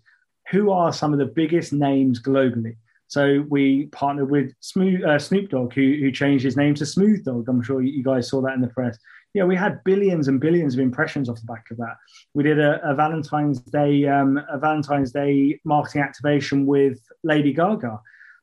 who 0.50 0.72
are 0.72 0.92
some 0.92 1.12
of 1.12 1.20
the 1.20 1.26
biggest 1.26 1.72
names 1.72 2.20
globally? 2.20 2.74
So 3.08 3.44
we 3.48 3.86
partnered 3.86 4.30
with 4.30 4.52
Smooth, 4.60 5.02
uh, 5.02 5.18
Snoop 5.18 5.50
Dogg, 5.50 5.72
who, 5.72 5.96
who 5.98 6.12
changed 6.12 6.44
his 6.44 6.56
name 6.56 6.74
to 6.74 6.86
Smooth 6.86 7.24
Dogg. 7.24 7.48
I'm 7.48 7.62
sure 7.62 7.82
you 7.82 8.02
guys 8.04 8.28
saw 8.28 8.40
that 8.42 8.54
in 8.54 8.60
the 8.60 8.68
press. 8.68 8.98
Yeah, 9.34 9.44
we 9.44 9.56
had 9.56 9.82
billions 9.84 10.28
and 10.28 10.40
billions 10.40 10.74
of 10.74 10.80
impressions 10.80 11.28
off 11.28 11.40
the 11.40 11.46
back 11.46 11.64
of 11.70 11.78
that. 11.78 11.96
We 12.34 12.42
did 12.42 12.60
a, 12.60 12.80
a 12.88 12.94
Valentine's 12.94 13.60
Day 13.60 14.06
um, 14.06 14.40
a 14.50 14.58
Valentine's 14.58 15.12
Day 15.12 15.58
marketing 15.64 16.02
activation 16.02 16.66
with 16.66 16.98
Lady 17.24 17.52
Gaga. 17.52 18.00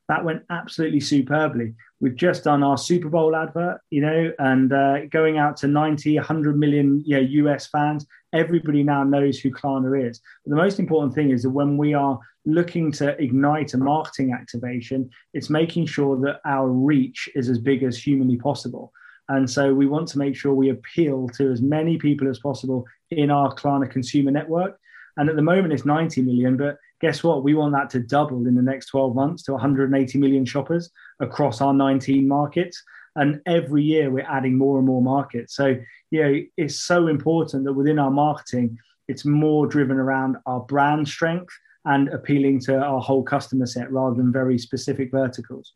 That 0.07 0.23
went 0.23 0.43
absolutely 0.49 0.99
superbly. 0.99 1.73
We've 1.99 2.15
just 2.15 2.43
done 2.43 2.61
our 2.61 2.77
Super 2.77 3.09
Bowl 3.09 3.35
advert, 3.35 3.81
you 3.89 4.01
know, 4.01 4.31
and 4.37 4.71
uh, 4.71 5.05
going 5.07 5.37
out 5.37 5.57
to 5.57 5.67
90, 5.67 6.15
100 6.15 6.57
million 6.57 7.01
you 7.05 7.15
know, 7.15 7.49
US 7.49 7.67
fans. 7.67 8.05
Everybody 8.33 8.83
now 8.83 9.03
knows 9.03 9.39
who 9.39 9.51
Klarna 9.51 10.07
is. 10.07 10.21
But 10.43 10.51
the 10.51 10.61
most 10.61 10.79
important 10.79 11.15
thing 11.15 11.31
is 11.31 11.43
that 11.43 11.49
when 11.49 11.77
we 11.77 11.93
are 11.93 12.19
looking 12.45 12.91
to 12.93 13.19
ignite 13.19 13.73
a 13.73 13.77
marketing 13.77 14.33
activation, 14.33 15.09
it's 15.33 15.49
making 15.49 15.87
sure 15.87 16.19
that 16.21 16.39
our 16.45 16.69
reach 16.69 17.27
is 17.33 17.49
as 17.49 17.57
big 17.57 17.81
as 17.81 17.97
humanly 17.97 18.37
possible. 18.37 18.91
And 19.29 19.49
so 19.49 19.73
we 19.73 19.87
want 19.87 20.07
to 20.09 20.19
make 20.19 20.35
sure 20.35 20.53
we 20.53 20.69
appeal 20.69 21.27
to 21.29 21.51
as 21.51 21.61
many 21.61 21.97
people 21.97 22.29
as 22.29 22.37
possible 22.37 22.85
in 23.09 23.31
our 23.31 23.55
Klarna 23.55 23.89
consumer 23.89 24.29
network. 24.29 24.77
And 25.17 25.29
at 25.29 25.35
the 25.35 25.41
moment, 25.41 25.73
it's 25.73 25.85
90 25.85 26.21
million, 26.21 26.57
but 26.57 26.77
guess 27.01 27.23
what? 27.23 27.43
We 27.43 27.53
want 27.53 27.73
that 27.73 27.89
to 27.91 27.99
double 27.99 28.47
in 28.47 28.55
the 28.55 28.61
next 28.61 28.87
12 28.87 29.15
months 29.15 29.43
to 29.43 29.51
180 29.53 30.17
million 30.17 30.45
shoppers 30.45 30.89
across 31.19 31.61
our 31.61 31.73
19 31.73 32.27
markets. 32.27 32.81
And 33.15 33.41
every 33.45 33.83
year 33.83 34.11
we're 34.11 34.27
adding 34.29 34.57
more 34.57 34.77
and 34.77 34.85
more 34.85 35.01
markets. 35.01 35.55
So, 35.55 35.77
you 36.11 36.23
know, 36.23 36.41
it's 36.57 36.75
so 36.75 37.07
important 37.07 37.63
that 37.65 37.73
within 37.73 37.99
our 37.99 38.11
marketing, 38.11 38.77
it's 39.07 39.25
more 39.25 39.67
driven 39.67 39.97
around 39.97 40.37
our 40.45 40.61
brand 40.61 41.07
strength 41.07 41.53
and 41.85 42.09
appealing 42.09 42.59
to 42.59 42.79
our 42.79 42.99
whole 42.99 43.23
customer 43.23 43.65
set 43.65 43.91
rather 43.91 44.15
than 44.15 44.31
very 44.31 44.57
specific 44.57 45.11
verticals. 45.11 45.73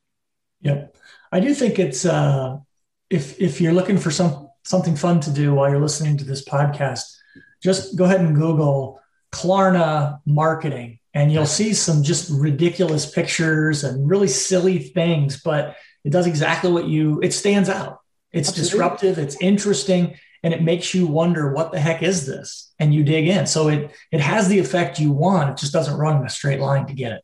Yeah, 0.62 0.88
I 1.32 1.40
do 1.40 1.54
think 1.54 1.80
it's 1.80 2.06
uh, 2.06 2.58
if 3.10 3.40
if 3.40 3.62
you're 3.62 3.74
looking 3.74 3.98
for 3.98 4.12
some 4.12 4.50
something 4.64 4.96
fun 4.96 5.20
to 5.22 5.32
do 5.32 5.54
while 5.54 5.70
you're 5.70 5.80
listening 5.80 6.18
to 6.18 6.26
this 6.26 6.44
podcast, 6.44 7.04
just 7.64 7.96
go 7.96 8.06
ahead 8.06 8.20
and 8.20 8.36
Google 8.36 9.00
Klarna 9.31 10.19
marketing, 10.25 11.00
and 11.13 11.31
you'll 11.31 11.45
see 11.45 11.74
some 11.74 12.03
just 12.03 12.29
ridiculous 12.29 13.09
pictures 13.09 13.83
and 13.83 14.09
really 14.09 14.27
silly 14.27 14.79
things, 14.79 15.41
but 15.41 15.75
it 16.03 16.12
does 16.12 16.27
exactly 16.27 16.71
what 16.71 16.88
you. 16.88 17.19
It 17.21 17.33
stands 17.33 17.69
out. 17.69 18.00
It's 18.31 18.50
Absolutely. 18.50 18.71
disruptive. 18.71 19.17
It's 19.17 19.38
interesting 19.41 20.15
and 20.43 20.53
it 20.53 20.63
makes 20.63 20.93
you 20.93 21.05
wonder 21.07 21.51
what 21.51 21.71
the 21.71 21.79
heck 21.79 22.01
is 22.01 22.25
this 22.25 22.71
and 22.79 22.93
you 22.93 23.03
dig 23.03 23.27
in 23.27 23.45
so 23.45 23.67
it 23.67 23.91
it 24.12 24.21
has 24.21 24.48
the 24.48 24.57
effect 24.57 25.00
you 25.00 25.12
want 25.12 25.50
it 25.50 25.57
just 25.57 25.74
doesn't 25.74 25.98
run 25.98 26.17
in 26.17 26.25
a 26.25 26.29
straight 26.29 26.59
line 26.62 26.86
to 26.86 26.93
get 26.93 27.12
it 27.12 27.24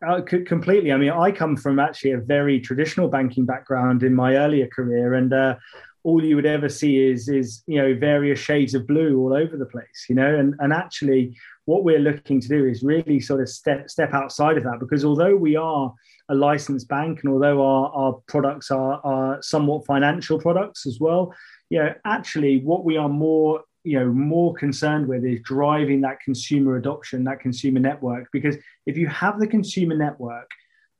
Uh, 0.00 0.22
completely. 0.22 0.92
I 0.92 0.96
mean, 0.96 1.10
I 1.10 1.30
come 1.30 1.56
from 1.58 1.78
actually 1.78 2.12
a 2.12 2.20
very 2.36 2.58
traditional 2.58 3.08
banking 3.08 3.44
background 3.44 4.02
in 4.02 4.14
my 4.14 4.36
earlier 4.36 4.66
career, 4.66 5.12
and 5.12 5.30
uh, 5.30 5.56
all 6.02 6.24
you 6.24 6.36
would 6.36 6.46
ever 6.46 6.68
see 6.68 6.98
is 6.98 7.28
is 7.28 7.62
you 7.66 7.80
know 7.80 7.94
various 7.94 8.38
shades 8.38 8.74
of 8.74 8.86
blue 8.86 9.18
all 9.20 9.34
over 9.34 9.56
the 9.56 9.66
place. 9.66 10.06
You 10.08 10.14
know, 10.14 10.34
and 10.34 10.54
and 10.58 10.72
actually, 10.72 11.36
what 11.64 11.84
we're 11.84 11.98
looking 11.98 12.40
to 12.40 12.48
do 12.48 12.66
is 12.66 12.82
really 12.82 13.20
sort 13.20 13.40
of 13.40 13.48
step 13.48 13.90
step 13.90 14.12
outside 14.12 14.56
of 14.56 14.64
that 14.64 14.80
because 14.80 15.04
although 15.04 15.36
we 15.36 15.56
are 15.56 15.92
a 16.28 16.34
licensed 16.34 16.88
bank 16.88 17.20
and 17.22 17.32
although 17.32 17.64
our, 17.64 17.90
our 17.92 18.12
products 18.28 18.70
are, 18.70 19.00
are 19.04 19.42
somewhat 19.42 19.84
financial 19.84 20.38
products 20.38 20.86
as 20.86 20.98
well, 21.00 21.34
you 21.70 21.78
know, 21.78 21.92
actually 22.04 22.58
what 22.58 22.84
we 22.84 22.96
are 22.96 23.08
more 23.08 23.62
you 23.84 23.98
know 23.98 24.06
more 24.12 24.54
concerned 24.54 25.06
with 25.06 25.24
is 25.24 25.40
driving 25.42 26.02
that 26.02 26.20
consumer 26.20 26.76
adoption 26.76 27.24
that 27.24 27.40
consumer 27.40 27.80
network 27.80 28.28
because 28.30 28.56
if 28.86 28.96
you 28.96 29.06
have 29.06 29.40
the 29.40 29.46
consumer 29.46 29.96
network 29.96 30.50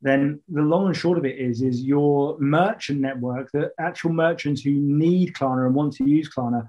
then 0.03 0.41
the 0.49 0.63
long 0.63 0.87
and 0.87 0.97
short 0.97 1.19
of 1.19 1.25
it 1.25 1.39
is 1.39 1.63
is 1.63 1.83
your 1.83 2.39
merchant 2.39 3.01
network 3.01 3.51
the 3.53 3.71
actual 3.79 4.13
merchants 4.13 4.63
who 4.63 4.73
need 4.73 5.35
klarna 5.35 5.67
and 5.67 5.75
want 5.75 5.93
to 5.93 6.09
use 6.09 6.29
klarna 6.29 6.67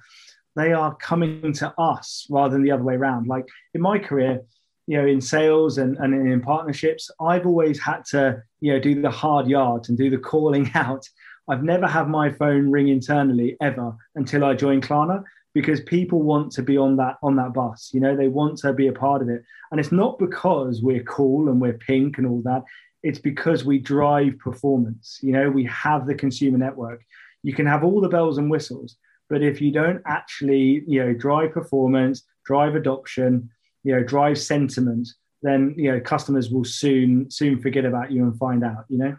they 0.55 0.73
are 0.73 0.95
coming 0.95 1.53
to 1.53 1.73
us 1.77 2.27
rather 2.29 2.53
than 2.53 2.63
the 2.63 2.71
other 2.71 2.83
way 2.83 2.95
around. 2.95 3.27
Like 3.27 3.47
in 3.73 3.81
my 3.81 3.99
career 3.99 4.41
you 4.87 4.97
know 4.97 5.05
in 5.05 5.21
sales 5.21 5.77
and, 5.77 5.95
and 5.97 6.13
in 6.13 6.41
partnerships 6.41 7.11
i've 7.21 7.45
always 7.45 7.79
had 7.79 8.03
to 8.03 8.41
you 8.61 8.73
know 8.73 8.79
do 8.79 8.99
the 8.99 9.11
hard 9.11 9.47
yards 9.47 9.89
and 9.89 9.97
do 9.97 10.09
the 10.09 10.17
calling 10.17 10.69
out. 10.75 11.07
I've 11.47 11.63
never 11.63 11.87
had 11.87 12.07
my 12.07 12.31
phone 12.31 12.69
ring 12.71 12.87
internally 12.87 13.57
ever 13.61 13.93
until 14.15 14.43
i 14.43 14.53
joined 14.53 14.83
klarna 14.83 15.23
because 15.53 15.81
people 15.81 16.23
want 16.23 16.51
to 16.53 16.63
be 16.63 16.77
on 16.77 16.97
that 16.97 17.17
on 17.21 17.35
that 17.35 17.53
bus 17.53 17.91
you 17.93 17.99
know 17.99 18.15
they 18.15 18.27
want 18.27 18.57
to 18.59 18.73
be 18.73 18.87
a 18.87 18.93
part 18.93 19.21
of 19.21 19.29
it. 19.29 19.43
And 19.69 19.79
it's 19.79 19.91
not 19.91 20.17
because 20.17 20.81
we're 20.81 21.03
cool 21.03 21.47
and 21.47 21.61
we're 21.61 21.73
pink 21.73 22.17
and 22.17 22.25
all 22.27 22.41
that 22.43 22.63
it's 23.03 23.19
because 23.19 23.65
we 23.65 23.79
drive 23.79 24.37
performance. 24.39 25.19
You 25.21 25.33
know 25.33 25.49
we 25.49 25.65
have 25.65 26.05
the 26.05 26.15
consumer 26.15 26.57
network. 26.57 27.03
You 27.43 27.53
can 27.53 27.65
have 27.65 27.83
all 27.83 28.01
the 28.01 28.09
bells 28.09 28.37
and 28.37 28.49
whistles 28.49 28.97
but 29.31 29.41
if 29.41 29.61
you 29.61 29.71
don't 29.71 30.01
actually 30.05 30.83
you 30.85 31.03
know 31.03 31.13
drive 31.13 31.53
performance 31.53 32.23
drive 32.45 32.75
adoption 32.75 33.49
you 33.83 33.95
know 33.95 34.03
drive 34.03 34.37
sentiment 34.37 35.07
then 35.41 35.73
you 35.77 35.91
know 35.91 35.99
customers 35.99 36.51
will 36.51 36.65
soon 36.65 37.31
soon 37.31 37.59
forget 37.59 37.85
about 37.85 38.11
you 38.11 38.23
and 38.23 38.37
find 38.37 38.63
out 38.63 38.85
you 38.89 38.99
know? 38.99 39.15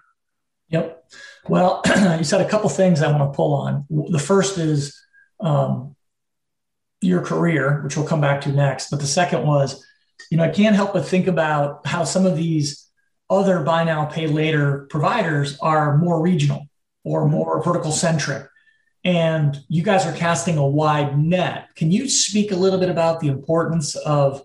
Yep. 0.69 1.05
Well 1.49 1.83
you 2.19 2.25
said 2.25 2.41
a 2.41 2.49
couple 2.49 2.69
things 2.69 3.03
i 3.03 3.11
want 3.11 3.33
to 3.33 3.37
pull 3.37 3.55
on. 3.55 3.85
The 3.91 4.19
first 4.19 4.59
is 4.59 4.97
um, 5.41 5.97
your 7.01 7.21
career, 7.21 7.83
which 7.83 7.97
we'll 7.97 8.07
come 8.07 8.21
back 8.21 8.43
to 8.43 8.53
next. 8.53 8.89
But 8.91 9.01
the 9.01 9.09
second 9.09 9.45
was, 9.45 9.85
you 10.31 10.37
know, 10.37 10.45
I 10.45 10.51
can't 10.51 10.77
help 10.77 10.93
but 10.93 11.05
think 11.05 11.27
about 11.27 11.85
how 11.85 12.05
some 12.05 12.25
of 12.25 12.37
these 12.37 12.82
other 13.33 13.61
buy 13.61 13.85
now, 13.85 14.05
pay 14.05 14.27
later 14.27 14.87
providers 14.91 15.59
are 15.61 15.97
more 15.97 16.21
regional 16.21 16.69
or 17.05 17.23
mm-hmm. 17.23 17.33
more 17.33 17.63
vertical 17.63 17.93
centric. 17.93 18.47
And 19.05 19.59
you 19.69 19.83
guys 19.83 20.07
are 20.07 20.13
casting 20.13 20.59
a 20.59 20.67
wide 20.67 21.19
net. 21.19 21.75
Can 21.75 21.91
you 21.91 22.09
speak 22.09 22.53
a 22.53 22.57
little 22.57 22.79
bit 22.79 22.89
about 22.89 23.19
the 23.19 23.29
importance 23.29 23.97
of 23.97 24.45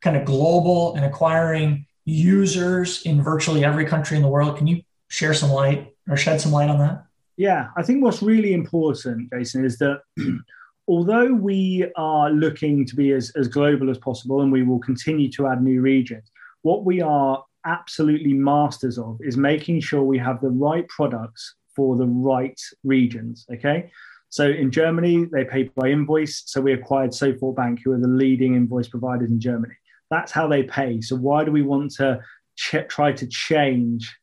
kind 0.00 0.16
of 0.16 0.24
global 0.24 0.94
and 0.94 1.04
acquiring 1.04 1.84
users 2.06 3.02
in 3.02 3.22
virtually 3.22 3.64
every 3.64 3.84
country 3.84 4.16
in 4.16 4.22
the 4.22 4.28
world? 4.28 4.56
Can 4.56 4.66
you 4.66 4.82
share 5.08 5.34
some 5.34 5.50
light 5.50 5.94
or 6.08 6.16
shed 6.16 6.40
some 6.40 6.52
light 6.52 6.70
on 6.70 6.78
that? 6.78 7.04
Yeah, 7.36 7.68
I 7.76 7.82
think 7.82 8.02
what's 8.02 8.22
really 8.22 8.54
important, 8.54 9.30
Jason, 9.30 9.64
is 9.64 9.76
that 9.78 10.00
although 10.88 11.32
we 11.34 11.86
are 11.96 12.30
looking 12.30 12.86
to 12.86 12.96
be 12.96 13.12
as, 13.12 13.30
as 13.36 13.46
global 13.46 13.90
as 13.90 13.98
possible 13.98 14.40
and 14.40 14.50
we 14.50 14.62
will 14.62 14.80
continue 14.80 15.30
to 15.32 15.48
add 15.48 15.62
new 15.62 15.82
regions, 15.82 16.30
what 16.62 16.84
we 16.84 17.02
are 17.02 17.44
absolutely 17.64 18.32
masters 18.32 18.98
of 18.98 19.18
is 19.20 19.36
making 19.36 19.80
sure 19.80 20.02
we 20.02 20.18
have 20.18 20.40
the 20.40 20.50
right 20.50 20.88
products 20.88 21.54
for 21.74 21.96
the 21.96 22.06
right 22.06 22.60
regions. 22.84 23.46
Okay. 23.52 23.90
So 24.30 24.48
in 24.48 24.70
Germany, 24.70 25.26
they 25.32 25.44
pay 25.44 25.64
by 25.74 25.88
invoice. 25.88 26.42
So 26.46 26.60
we 26.60 26.72
acquired 26.72 27.10
Sofort 27.10 27.56
Bank, 27.56 27.80
who 27.82 27.92
are 27.92 27.98
the 27.98 28.08
leading 28.08 28.54
invoice 28.54 28.88
providers 28.88 29.30
in 29.30 29.40
Germany. 29.40 29.74
That's 30.10 30.32
how 30.32 30.46
they 30.48 30.62
pay. 30.64 31.00
So 31.00 31.16
why 31.16 31.44
do 31.44 31.52
we 31.52 31.62
want 31.62 31.92
to 31.92 32.20
ch- 32.56 32.88
try 32.88 33.12
to 33.12 33.26
change 33.26 34.14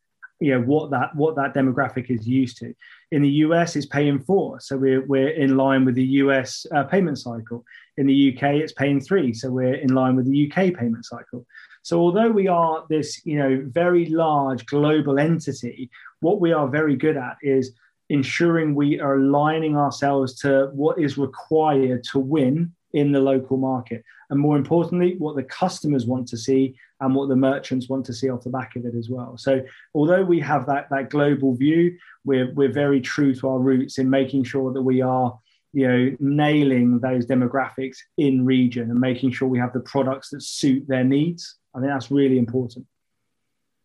you 0.41 0.51
know 0.51 0.61
what 0.61 0.91
that 0.91 1.15
what 1.15 1.35
that 1.35 1.53
demographic 1.53 2.09
is 2.09 2.27
used 2.27 2.57
to 2.57 2.73
in 3.11 3.21
the 3.21 3.29
us 3.29 3.75
it's 3.75 3.85
paying 3.85 4.19
four 4.19 4.59
so 4.59 4.75
we're, 4.75 5.05
we're 5.05 5.29
in 5.29 5.55
line 5.55 5.85
with 5.85 5.95
the 5.95 6.03
us 6.03 6.65
uh, 6.75 6.83
payment 6.83 7.17
cycle 7.17 7.63
in 7.97 8.05
the 8.05 8.35
uk 8.35 8.43
it's 8.43 8.73
paying 8.73 8.99
three 8.99 9.33
so 9.33 9.49
we're 9.49 9.75
in 9.75 9.93
line 9.93 10.15
with 10.15 10.29
the 10.29 10.45
uk 10.45 10.55
payment 10.55 11.05
cycle 11.05 11.45
so 11.85 11.99
although 11.99 12.31
we 12.31 12.47
are 12.47 12.83
this 12.89 13.25
you 13.25 13.37
know 13.37 13.61
very 13.67 14.07
large 14.07 14.65
global 14.65 15.19
entity 15.19 15.89
what 16.19 16.41
we 16.41 16.51
are 16.51 16.67
very 16.67 16.95
good 16.95 17.15
at 17.15 17.37
is 17.41 17.73
ensuring 18.09 18.75
we 18.75 18.99
are 18.99 19.15
aligning 19.15 19.77
ourselves 19.77 20.35
to 20.39 20.69
what 20.73 20.99
is 20.99 21.17
required 21.17 22.03
to 22.03 22.19
win 22.19 22.73
in 22.93 23.11
the 23.11 23.19
local 23.19 23.57
market. 23.57 24.03
And 24.29 24.39
more 24.39 24.57
importantly, 24.57 25.15
what 25.17 25.35
the 25.35 25.43
customers 25.43 26.05
want 26.05 26.27
to 26.29 26.37
see 26.37 26.75
and 27.01 27.13
what 27.13 27.29
the 27.29 27.35
merchants 27.35 27.89
want 27.89 28.05
to 28.05 28.13
see 28.13 28.29
off 28.29 28.43
the 28.43 28.49
back 28.49 28.75
of 28.75 28.85
it 28.85 28.95
as 28.95 29.09
well. 29.09 29.37
So 29.37 29.61
although 29.93 30.23
we 30.23 30.39
have 30.39 30.65
that, 30.67 30.87
that 30.91 31.09
global 31.09 31.55
view, 31.55 31.97
we're, 32.23 32.51
we're 32.53 32.71
very 32.71 33.01
true 33.01 33.35
to 33.35 33.49
our 33.49 33.59
roots 33.59 33.97
in 33.97 34.09
making 34.09 34.45
sure 34.45 34.71
that 34.71 34.81
we 34.81 35.01
are 35.01 35.37
you 35.73 35.85
know 35.85 36.15
nailing 36.21 36.99
those 36.99 37.25
demographics 37.25 37.97
in 38.17 38.45
region 38.45 38.89
and 38.89 38.99
making 38.99 39.29
sure 39.29 39.47
we 39.47 39.59
have 39.59 39.73
the 39.73 39.81
products 39.81 40.29
that 40.29 40.41
suit 40.41 40.87
their 40.87 41.03
needs 41.03 41.57
i 41.75 41.79
think 41.79 41.91
that's 41.91 42.09
really 42.09 42.37
important 42.37 42.85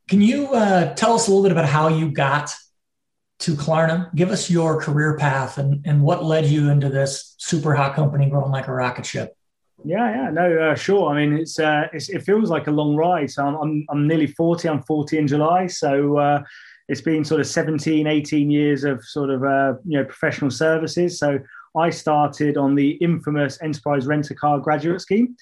can 0.09 0.21
you 0.21 0.49
uh, 0.49 0.93
tell 0.95 1.13
us 1.13 1.29
a 1.29 1.31
little 1.31 1.45
bit 1.45 1.53
about 1.53 1.67
how 1.67 1.87
you 1.89 2.11
got 2.11 2.53
to 3.41 3.55
Klarna. 3.55 4.15
Give 4.15 4.31
us 4.31 4.51
your 4.51 4.81
career 4.81 5.17
path 5.17 5.59
and, 5.59 5.85
and 5.87 6.03
what 6.03 6.25
led 6.25 6.47
you 6.47 6.69
into 6.69 6.89
this 6.89 7.35
super 7.39 7.75
hot 7.75 7.95
company 7.95 8.29
growing 8.29 8.53
like 8.53 8.69
a 8.69 8.73
rocket 8.73 9.07
ship. 9.07 9.37
Yeah, 9.83 10.11
yeah, 10.11 10.31
no, 10.31 10.59
uh, 10.59 10.75
sure. 10.75 11.11
I 11.11 11.25
mean, 11.25 11.39
it's, 11.39 11.59
uh, 11.59 11.89
it's, 11.93 12.11
it 12.11 12.23
feels 12.23 12.51
like 12.51 12.67
a 12.67 12.71
long 12.71 12.97
ride. 12.97 13.31
So 13.31 13.47
I'm, 13.47 13.55
I'm, 13.57 13.87
I'm 13.89 14.07
nearly 14.07 14.27
40. 14.27 14.69
I'm 14.69 14.83
40 14.83 15.19
in 15.19 15.27
July. 15.27 15.69
So 15.69 16.19
uh, 16.19 16.43
it's 16.89 17.01
been 17.01 17.25
sort 17.25 17.41
of 17.41 17.47
17, 17.47 18.07
18 18.07 18.51
years 18.51 18.85
of 18.85 19.03
sort 19.03 19.31
of 19.31 19.43
uh, 19.43 19.75
you 19.87 19.99
know 19.99 20.05
professional 20.05 20.51
services. 20.51 21.19
So 21.19 21.39
I 21.79 21.89
started 21.89 22.59
on 22.59 22.75
the 22.75 22.91
infamous 22.91 23.63
Enterprise 23.63 24.07
Rent 24.07 24.31
a 24.31 24.35
Car 24.35 24.59
graduate 24.59 25.01
scheme. 25.01 25.35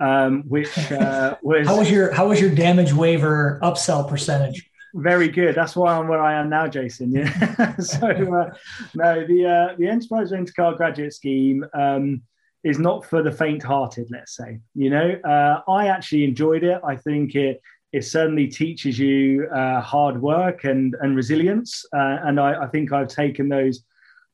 Um, 0.00 0.42
which 0.48 0.76
uh, 0.90 1.36
was 1.42 1.66
how 1.66 1.78
was 1.78 1.90
your 1.90 2.12
how 2.12 2.28
was 2.28 2.40
your 2.40 2.50
damage 2.50 2.92
waiver 2.92 3.60
upsell 3.62 4.08
percentage? 4.08 4.68
very 4.94 5.28
good. 5.28 5.54
That's 5.54 5.74
why 5.74 5.96
I'm 5.96 6.08
where 6.08 6.22
I 6.22 6.34
am 6.34 6.48
now, 6.48 6.68
Jason. 6.68 7.10
Yeah. 7.12 7.76
so 7.78 8.06
uh, 8.08 8.54
no, 8.94 9.26
the 9.26 9.46
uh, 9.46 9.76
the 9.76 9.88
enterprise 9.88 10.32
rent 10.32 10.54
car 10.54 10.74
graduate 10.74 11.12
scheme 11.12 11.66
um, 11.74 12.22
is 12.62 12.78
not 12.78 13.04
for 13.04 13.22
the 13.22 13.32
faint-hearted. 13.32 14.08
Let's 14.10 14.36
say. 14.36 14.60
You 14.74 14.90
know, 14.90 15.20
uh, 15.24 15.62
I 15.70 15.88
actually 15.88 16.24
enjoyed 16.24 16.62
it. 16.62 16.80
I 16.84 16.96
think 16.96 17.34
it 17.34 17.60
it 17.92 18.04
certainly 18.04 18.46
teaches 18.46 18.98
you 18.98 19.48
uh, 19.48 19.80
hard 19.80 20.20
work 20.22 20.64
and 20.64 20.94
and 21.00 21.16
resilience. 21.16 21.84
Uh, 21.92 22.18
and 22.22 22.38
I, 22.38 22.62
I, 22.62 22.66
think 22.68 22.92
I've 22.92 23.08
taken 23.08 23.48
those 23.48 23.82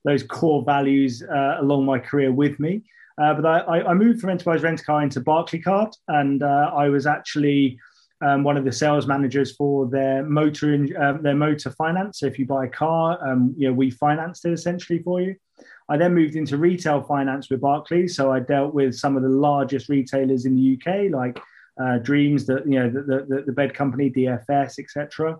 those 0.04 0.22
core 0.22 0.62
values 0.62 1.22
uh, 1.22 1.56
along 1.60 1.86
my 1.86 1.98
career 1.98 2.32
with 2.32 2.60
me. 2.60 2.82
But 3.20 3.44
I, 3.44 3.82
I, 3.82 3.94
moved 3.94 4.20
from 4.20 4.30
enterprise 4.30 4.62
rent 4.62 4.84
car 4.84 5.02
into 5.02 5.20
Barclaycard, 5.20 5.92
and 6.08 6.42
I 6.42 6.88
was 6.88 7.06
actually 7.06 7.78
um, 8.22 8.44
one 8.44 8.56
of 8.56 8.64
the 8.64 8.72
sales 8.72 9.06
managers 9.06 9.56
for 9.56 9.86
their 9.86 10.22
motor 10.22 10.74
in, 10.74 10.94
um, 10.96 11.22
their 11.22 11.34
motor 11.34 11.70
finance. 11.70 12.20
So 12.20 12.26
if 12.26 12.38
you 12.38 12.46
buy 12.46 12.66
a 12.66 12.68
car, 12.68 13.18
um, 13.26 13.54
you 13.56 13.68
know 13.68 13.74
we 13.74 13.90
financed 13.90 14.44
it 14.44 14.52
essentially 14.52 15.00
for 15.02 15.20
you. 15.20 15.36
I 15.88 15.96
then 15.96 16.14
moved 16.14 16.36
into 16.36 16.56
retail 16.56 17.02
finance 17.02 17.50
with 17.50 17.60
Barclays. 17.60 18.16
So 18.16 18.32
I 18.32 18.40
dealt 18.40 18.74
with 18.74 18.94
some 18.94 19.16
of 19.16 19.22
the 19.22 19.28
largest 19.28 19.88
retailers 19.88 20.46
in 20.46 20.54
the 20.54 20.78
UK, 20.78 21.10
like 21.10 21.40
uh, 21.82 21.98
Dreams, 21.98 22.46
the 22.46 22.62
you 22.66 22.78
know 22.78 22.90
the, 22.90 23.26
the, 23.28 23.42
the 23.46 23.52
bed 23.52 23.74
company, 23.74 24.10
DFS, 24.10 24.78
etc. 24.78 25.38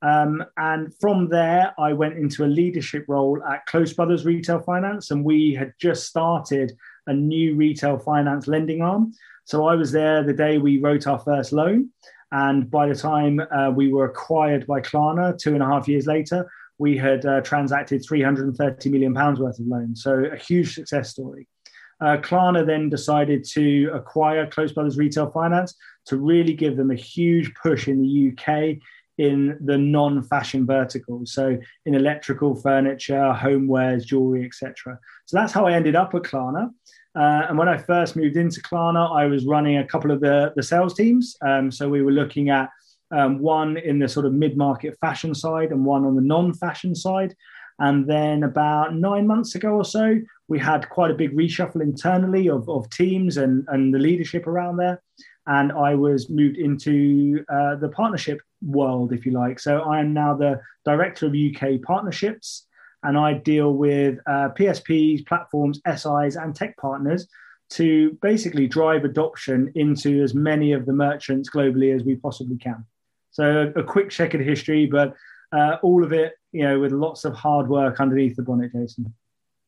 Um, 0.00 0.44
and 0.56 0.94
from 1.00 1.28
there, 1.28 1.74
I 1.78 1.92
went 1.92 2.16
into 2.16 2.44
a 2.44 2.46
leadership 2.46 3.06
role 3.08 3.42
at 3.44 3.66
Close 3.66 3.92
Brothers 3.92 4.24
Retail 4.24 4.60
Finance, 4.60 5.10
and 5.10 5.24
we 5.24 5.54
had 5.54 5.72
just 5.80 6.06
started 6.06 6.72
a 7.08 7.14
new 7.14 7.56
retail 7.56 7.98
finance 7.98 8.46
lending 8.46 8.82
arm. 8.82 9.12
So 9.44 9.66
I 9.66 9.74
was 9.74 9.90
there 9.90 10.22
the 10.22 10.32
day 10.32 10.58
we 10.58 10.78
wrote 10.78 11.06
our 11.06 11.18
first 11.18 11.52
loan. 11.52 11.90
And 12.30 12.70
by 12.70 12.86
the 12.86 12.94
time 12.94 13.40
uh, 13.50 13.70
we 13.74 13.92
were 13.92 14.04
acquired 14.04 14.66
by 14.66 14.80
Klarna, 14.80 15.36
two 15.36 15.54
and 15.54 15.62
a 15.62 15.66
half 15.66 15.88
years 15.88 16.06
later, 16.06 16.48
we 16.78 16.96
had 16.96 17.26
uh, 17.26 17.40
transacted 17.40 18.04
330 18.06 18.90
million 18.90 19.14
pounds 19.14 19.40
worth 19.40 19.58
of 19.58 19.66
loans. 19.66 20.02
So 20.02 20.24
a 20.24 20.36
huge 20.36 20.74
success 20.74 21.10
story. 21.10 21.48
Uh, 22.00 22.18
Klarna 22.18 22.64
then 22.64 22.88
decided 22.88 23.44
to 23.52 23.90
acquire 23.92 24.46
Close 24.46 24.72
Brothers 24.72 24.96
Retail 24.96 25.30
Finance 25.30 25.74
to 26.06 26.16
really 26.16 26.54
give 26.54 26.76
them 26.76 26.90
a 26.90 26.94
huge 26.94 27.52
push 27.54 27.88
in 27.88 28.00
the 28.02 28.32
UK 28.32 28.78
in 29.18 29.58
the 29.64 29.76
non-fashion 29.76 30.64
verticals, 30.64 31.32
so 31.32 31.58
in 31.86 31.94
electrical 31.96 32.54
furniture, 32.54 33.34
homewares, 33.36 34.06
jewelry, 34.06 34.44
etc. 34.46 34.96
So 35.26 35.36
that's 35.36 35.52
how 35.52 35.66
I 35.66 35.72
ended 35.72 35.96
up 35.96 36.14
at 36.14 36.22
Klarna. 36.22 36.70
Uh, 37.16 37.46
and 37.48 37.58
when 37.58 37.68
I 37.68 37.78
first 37.78 38.16
moved 38.16 38.36
into 38.36 38.60
Klarna, 38.60 39.10
I 39.14 39.26
was 39.26 39.46
running 39.46 39.78
a 39.78 39.86
couple 39.86 40.10
of 40.10 40.20
the, 40.20 40.52
the 40.56 40.62
sales 40.62 40.94
teams. 40.94 41.36
Um, 41.46 41.70
so 41.70 41.88
we 41.88 42.02
were 42.02 42.12
looking 42.12 42.50
at 42.50 42.70
um, 43.10 43.38
one 43.38 43.76
in 43.76 43.98
the 43.98 44.08
sort 44.08 44.26
of 44.26 44.32
mid 44.32 44.56
market 44.56 44.96
fashion 45.00 45.34
side 45.34 45.70
and 45.70 45.84
one 45.84 46.04
on 46.04 46.14
the 46.14 46.22
non 46.22 46.54
fashion 46.54 46.94
side. 46.94 47.34
And 47.80 48.06
then 48.08 48.42
about 48.42 48.94
nine 48.94 49.26
months 49.26 49.54
ago 49.54 49.70
or 49.70 49.84
so, 49.84 50.18
we 50.48 50.58
had 50.58 50.88
quite 50.88 51.10
a 51.10 51.14
big 51.14 51.36
reshuffle 51.36 51.80
internally 51.80 52.48
of, 52.48 52.68
of 52.68 52.90
teams 52.90 53.36
and, 53.36 53.64
and 53.68 53.94
the 53.94 53.98
leadership 53.98 54.46
around 54.46 54.78
there. 54.78 55.00
And 55.46 55.72
I 55.72 55.94
was 55.94 56.28
moved 56.28 56.58
into 56.58 57.44
uh, 57.48 57.76
the 57.76 57.88
partnership 57.88 58.40
world, 58.62 59.12
if 59.12 59.24
you 59.24 59.32
like. 59.32 59.60
So 59.60 59.80
I 59.80 60.00
am 60.00 60.12
now 60.12 60.34
the 60.34 60.60
director 60.84 61.26
of 61.26 61.34
UK 61.34 61.80
partnerships, 61.82 62.66
and 63.02 63.16
I 63.16 63.34
deal 63.34 63.72
with 63.72 64.18
uh, 64.26 64.50
PSPs, 64.58 65.26
platforms, 65.26 65.80
SIs, 65.86 66.36
and 66.36 66.54
tech 66.54 66.76
partners 66.76 67.26
to 67.70 68.16
basically 68.22 68.66
drive 68.66 69.04
adoption 69.04 69.70
into 69.74 70.22
as 70.22 70.34
many 70.34 70.72
of 70.72 70.86
the 70.86 70.92
merchants 70.92 71.50
globally 71.50 71.94
as 71.94 72.02
we 72.02 72.16
possibly 72.16 72.56
can. 72.56 72.84
So 73.30 73.72
a, 73.76 73.80
a 73.80 73.84
quick 73.84 74.10
check 74.10 74.34
of 74.34 74.40
history, 74.40 74.86
but 74.86 75.14
uh, 75.52 75.76
all 75.82 76.02
of 76.02 76.12
it, 76.12 76.32
you 76.52 76.64
know, 76.64 76.80
with 76.80 76.92
lots 76.92 77.24
of 77.24 77.34
hard 77.34 77.68
work 77.68 78.00
underneath 78.00 78.36
the 78.36 78.42
bonnet, 78.42 78.72
Jason. 78.72 79.12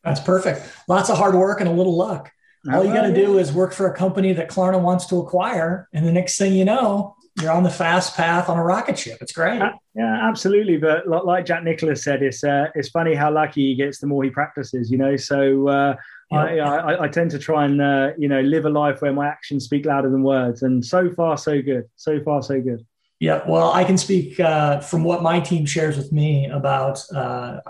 That's 0.03 0.21
perfect. 0.21 0.63
Lots 0.89 1.11
of 1.11 1.19
hard 1.19 1.35
work 1.35 1.61
and 1.61 1.69
a 1.69 1.73
little 1.73 1.97
luck. 1.97 2.31
All 2.71 2.85
you 2.85 2.93
got 2.93 3.07
to 3.07 3.15
do 3.15 3.39
is 3.39 3.53
work 3.53 3.73
for 3.73 3.87
a 3.87 3.97
company 3.97 4.35
that 4.35 4.51
Klarna 4.51 4.81
wants 4.81 5.07
to 5.07 5.17
acquire, 5.17 5.89
and 5.95 6.07
the 6.07 6.13
next 6.13 6.37
thing 6.37 6.53
you 6.53 6.67
know, 6.67 7.17
you're 7.41 7.53
on 7.53 7.63
the 7.63 7.71
fast 7.71 8.17
path 8.17 8.49
on 8.49 8.59
a 8.59 8.63
rocket 8.63 8.99
ship. 8.99 9.19
It's 9.21 9.33
great. 9.33 9.61
Yeah, 9.95 10.29
absolutely. 10.29 10.77
But 10.77 11.09
like 11.09 11.47
Jack 11.47 11.65
Nicklaus 11.65 12.05
said, 12.05 12.23
it's 12.23 12.45
uh, 12.45 12.67
it's 12.75 12.89
funny 12.89 13.15
how 13.15 13.33
lucky 13.33 13.69
he 13.69 13.75
gets 13.75 13.99
the 13.99 14.07
more 14.07 14.23
he 14.25 14.31
practices. 14.31 14.91
You 14.91 14.99
know, 14.99 15.17
so 15.17 15.69
uh, 15.69 15.97
yeah. 16.31 16.39
I, 16.39 16.77
I, 16.77 17.03
I 17.05 17.09
tend 17.09 17.31
to 17.33 17.39
try 17.39 17.65
and 17.65 17.81
uh, 17.81 18.11
you 18.19 18.29
know 18.29 18.41
live 18.41 18.67
a 18.67 18.71
life 18.71 19.03
where 19.03 19.13
my 19.13 19.27
actions 19.27 19.65
speak 19.65 19.87
louder 19.87 20.11
than 20.11 20.23
words, 20.23 20.63
and 20.63 20.85
so 20.85 21.11
far 21.11 21.37
so 21.37 21.61
good. 21.61 21.85
So 21.97 22.23
far 22.23 22.43
so 22.43 22.61
good. 22.61 22.87
Yeah, 23.19 23.43
well, 23.47 23.71
I 23.73 23.85
can 23.85 23.99
speak 23.99 24.41
uh, 24.41 24.81
from 24.81 25.05
what 25.05 25.23
my 25.23 25.41
team 25.41 25.67
shares 25.67 25.99
with 25.99 26.11
me 26.11 26.47
about 26.47 27.03
uh, 27.15 27.61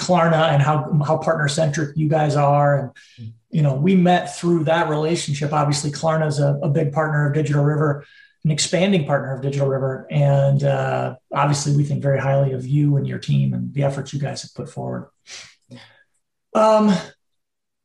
Klarna 0.00 0.52
and 0.52 0.62
how 0.62 0.92
how 1.04 1.18
partner 1.18 1.48
centric 1.48 1.96
you 1.96 2.08
guys 2.08 2.36
are, 2.36 2.78
and 3.18 3.32
you 3.50 3.62
know, 3.62 3.74
we 3.74 3.96
met 3.96 4.36
through 4.36 4.64
that 4.64 4.88
relationship. 4.88 5.52
Obviously, 5.52 5.90
Klarna 5.90 6.28
is 6.28 6.38
a, 6.38 6.58
a 6.62 6.68
big 6.68 6.92
partner 6.92 7.26
of 7.26 7.34
Digital 7.34 7.64
River, 7.64 8.04
an 8.44 8.50
expanding 8.50 9.04
partner 9.04 9.34
of 9.34 9.42
Digital 9.42 9.68
River, 9.68 10.06
and 10.10 10.64
uh, 10.64 11.16
obviously, 11.34 11.76
we 11.76 11.84
think 11.84 12.02
very 12.02 12.18
highly 12.18 12.52
of 12.52 12.66
you 12.66 12.96
and 12.96 13.06
your 13.06 13.18
team 13.18 13.52
and 13.52 13.72
the 13.74 13.82
efforts 13.82 14.12
you 14.12 14.20
guys 14.20 14.42
have 14.42 14.54
put 14.54 14.68
forward. 14.68 15.10
Um, 16.54 16.92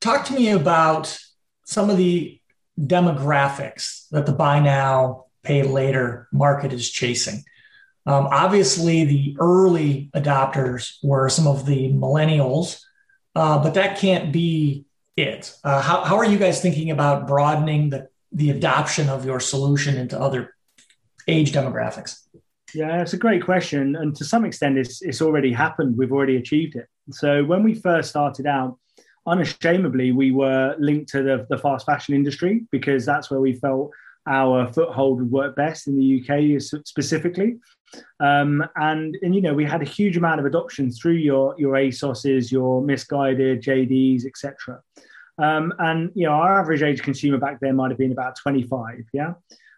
talk 0.02 0.26
to 0.26 0.34
me 0.34 0.52
about 0.52 1.18
some 1.66 1.90
of 1.90 1.98
the 1.98 2.40
demographics 2.80 4.08
that 4.10 4.26
the 4.26 4.32
buy 4.32 4.60
now 4.60 5.26
pay 5.44 5.64
later 5.64 6.28
market 6.32 6.74
is 6.74 6.90
chasing. 6.90 7.44
Um, 8.06 8.28
obviously, 8.28 9.04
the 9.04 9.38
early 9.40 10.10
adopters 10.16 10.98
were 11.04 11.28
some 11.30 11.48
of 11.48 11.66
the 11.66 11.90
millennials, 11.92 12.82
uh, 13.36 13.62
but 13.62 13.74
that 13.74 13.98
can't 13.98 14.32
be 14.32 14.86
it. 15.18 15.56
Uh, 15.64 15.82
how, 15.82 16.04
how 16.04 16.18
are 16.18 16.26
you 16.26 16.38
guys 16.38 16.62
thinking 16.62 16.92
about 16.92 17.28
broadening 17.28 17.90
the, 17.90 18.08
the 18.36 18.51
adoption 18.51 19.10
of 19.10 19.25
your 19.25 19.39
solution 19.39 19.96
into 19.96 20.20
other 20.20 20.54
age 21.27 21.54
demographics? 21.54 22.20
Yeah, 22.74 23.01
it's 23.01 23.13
a 23.13 23.18
great 23.18 23.44
question. 23.44 23.96
And 23.96 24.13
to 24.18 24.25
some 24.25 24.44
extent, 24.44 24.77
it's, 24.77 25.01
it's 25.01 25.22
already 25.22 25.54
happened. 25.54 25.98
We've 25.98 26.12
already 26.12 26.36
achieved 26.36 26.75
it. 26.75 26.88
So 27.12 27.46
when 27.46 27.63
we 27.63 27.74
first 27.74 28.10
started 28.10 28.46
out, 28.46 28.77
unashamedly, 29.25 30.12
we 30.12 30.32
were 30.32 30.75
linked 30.77 31.10
to 31.12 31.24
the, 31.24 31.48
the 31.50 31.58
fast 31.58 31.86
fashion 31.86 32.13
industry 32.13 32.65
because 32.72 33.06
that's 33.06 33.32
where 33.32 33.39
we 33.39 33.54
felt 33.54 33.92
our 34.27 34.72
foothold 34.74 35.20
would 35.20 35.32
work 35.32 35.56
best 35.56 35.88
in 35.88 35.98
the 35.98 36.22
UK 36.22 36.62
specifically. 36.86 37.58
Um, 38.20 38.68
and, 38.75 39.18
and, 39.22 39.34
you 39.34 39.42
know, 39.42 39.54
we 39.54 39.63
had 39.63 39.82
a 39.82 39.86
huge 39.86 40.18
amount 40.18 40.42
of 40.42 40.46
adoption 40.46 40.92
through 40.92 41.13
your, 41.13 41.56
your 41.58 41.74
ASOSs, 41.75 42.51
your 42.51 42.82
Missguided 42.82 43.62
JDs, 43.62 44.25
etc. 44.25 44.82
Um, 45.38 45.74
and, 45.80 46.12
you 46.15 46.25
know, 46.25 46.34
our 46.34 46.60
average 46.60 46.82
age 46.82 47.01
consumer 47.01 47.38
back 47.38 47.60
then 47.60 47.75
might 47.75 47.92
have 47.92 47.98
been 47.98 48.12
about 48.12 48.38
25. 48.38 49.04
Yeah. 49.13 49.34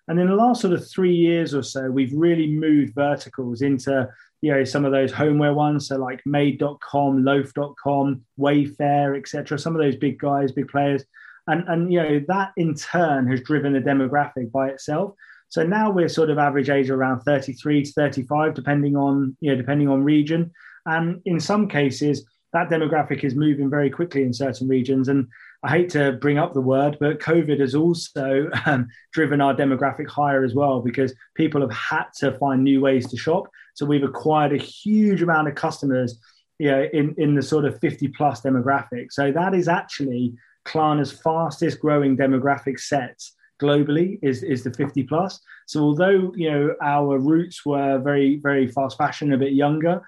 And 0.07 0.19
in 0.19 0.27
the 0.27 0.35
last 0.35 0.61
sort 0.61 0.73
of 0.73 0.89
three 0.89 1.15
years 1.15 1.53
or 1.53 1.63
so, 1.63 1.89
we've 1.89 2.13
really 2.13 2.47
moved 2.47 2.95
verticals 2.95 3.61
into, 3.61 4.07
you 4.41 4.53
know, 4.53 4.63
some 4.63 4.85
of 4.85 4.91
those 4.91 5.11
homeware 5.11 5.53
ones. 5.53 5.87
So 5.87 5.97
like 5.97 6.21
made.com, 6.25 7.23
loaf.com, 7.25 8.21
Wayfair, 8.39 9.17
etc. 9.17 9.59
Some 9.59 9.75
of 9.75 9.81
those 9.81 9.95
big 9.95 10.19
guys, 10.19 10.51
big 10.51 10.69
players 10.69 11.03
and 11.47 11.63
and 11.67 11.91
you 11.91 12.01
know 12.01 12.21
that 12.27 12.51
in 12.57 12.75
turn 12.75 13.27
has 13.27 13.41
driven 13.41 13.73
the 13.73 13.79
demographic 13.79 14.51
by 14.51 14.69
itself 14.69 15.13
so 15.49 15.63
now 15.63 15.89
we're 15.89 16.09
sort 16.09 16.29
of 16.29 16.37
average 16.37 16.69
age 16.69 16.89
around 16.89 17.21
33 17.21 17.83
to 17.83 17.91
35 17.93 18.53
depending 18.53 18.95
on 18.95 19.35
you 19.39 19.51
know 19.51 19.57
depending 19.57 19.87
on 19.87 20.03
region 20.03 20.51
and 20.85 21.21
in 21.25 21.39
some 21.39 21.67
cases 21.67 22.25
that 22.53 22.69
demographic 22.69 23.23
is 23.23 23.35
moving 23.35 23.69
very 23.69 23.89
quickly 23.89 24.23
in 24.23 24.33
certain 24.33 24.67
regions 24.67 25.07
and 25.07 25.27
i 25.63 25.69
hate 25.69 25.89
to 25.89 26.13
bring 26.13 26.37
up 26.37 26.53
the 26.53 26.61
word 26.61 26.97
but 26.99 27.19
covid 27.19 27.59
has 27.59 27.75
also 27.75 28.49
um, 28.65 28.87
driven 29.13 29.41
our 29.41 29.55
demographic 29.55 30.07
higher 30.07 30.43
as 30.43 30.53
well 30.53 30.81
because 30.81 31.13
people 31.35 31.61
have 31.61 31.73
had 31.73 32.05
to 32.15 32.31
find 32.37 32.63
new 32.63 32.81
ways 32.81 33.07
to 33.07 33.17
shop 33.17 33.47
so 33.73 33.85
we've 33.85 34.03
acquired 34.03 34.53
a 34.53 34.57
huge 34.57 35.21
amount 35.21 35.47
of 35.47 35.55
customers 35.55 36.19
you 36.59 36.71
know, 36.71 36.87
in, 36.93 37.13
in 37.17 37.35
the 37.35 37.41
sort 37.41 37.65
of 37.65 37.79
50 37.79 38.07
plus 38.09 38.41
demographic. 38.41 39.11
So 39.11 39.31
that 39.31 39.53
is 39.53 39.67
actually 39.67 40.33
Klarna's 40.65 41.11
fastest 41.11 41.79
growing 41.79 42.17
demographic 42.17 42.79
set 42.79 43.21
globally 43.61 44.19
is, 44.21 44.43
is 44.43 44.63
the 44.63 44.73
50 44.73 45.03
plus. 45.03 45.39
So 45.65 45.81
although 45.81 46.31
you 46.35 46.51
know 46.51 46.75
our 46.81 47.17
roots 47.17 47.65
were 47.65 47.99
very 47.99 48.37
very 48.37 48.67
fast 48.67 48.97
fashion, 48.97 49.33
a 49.33 49.37
bit 49.37 49.53
younger, 49.53 50.01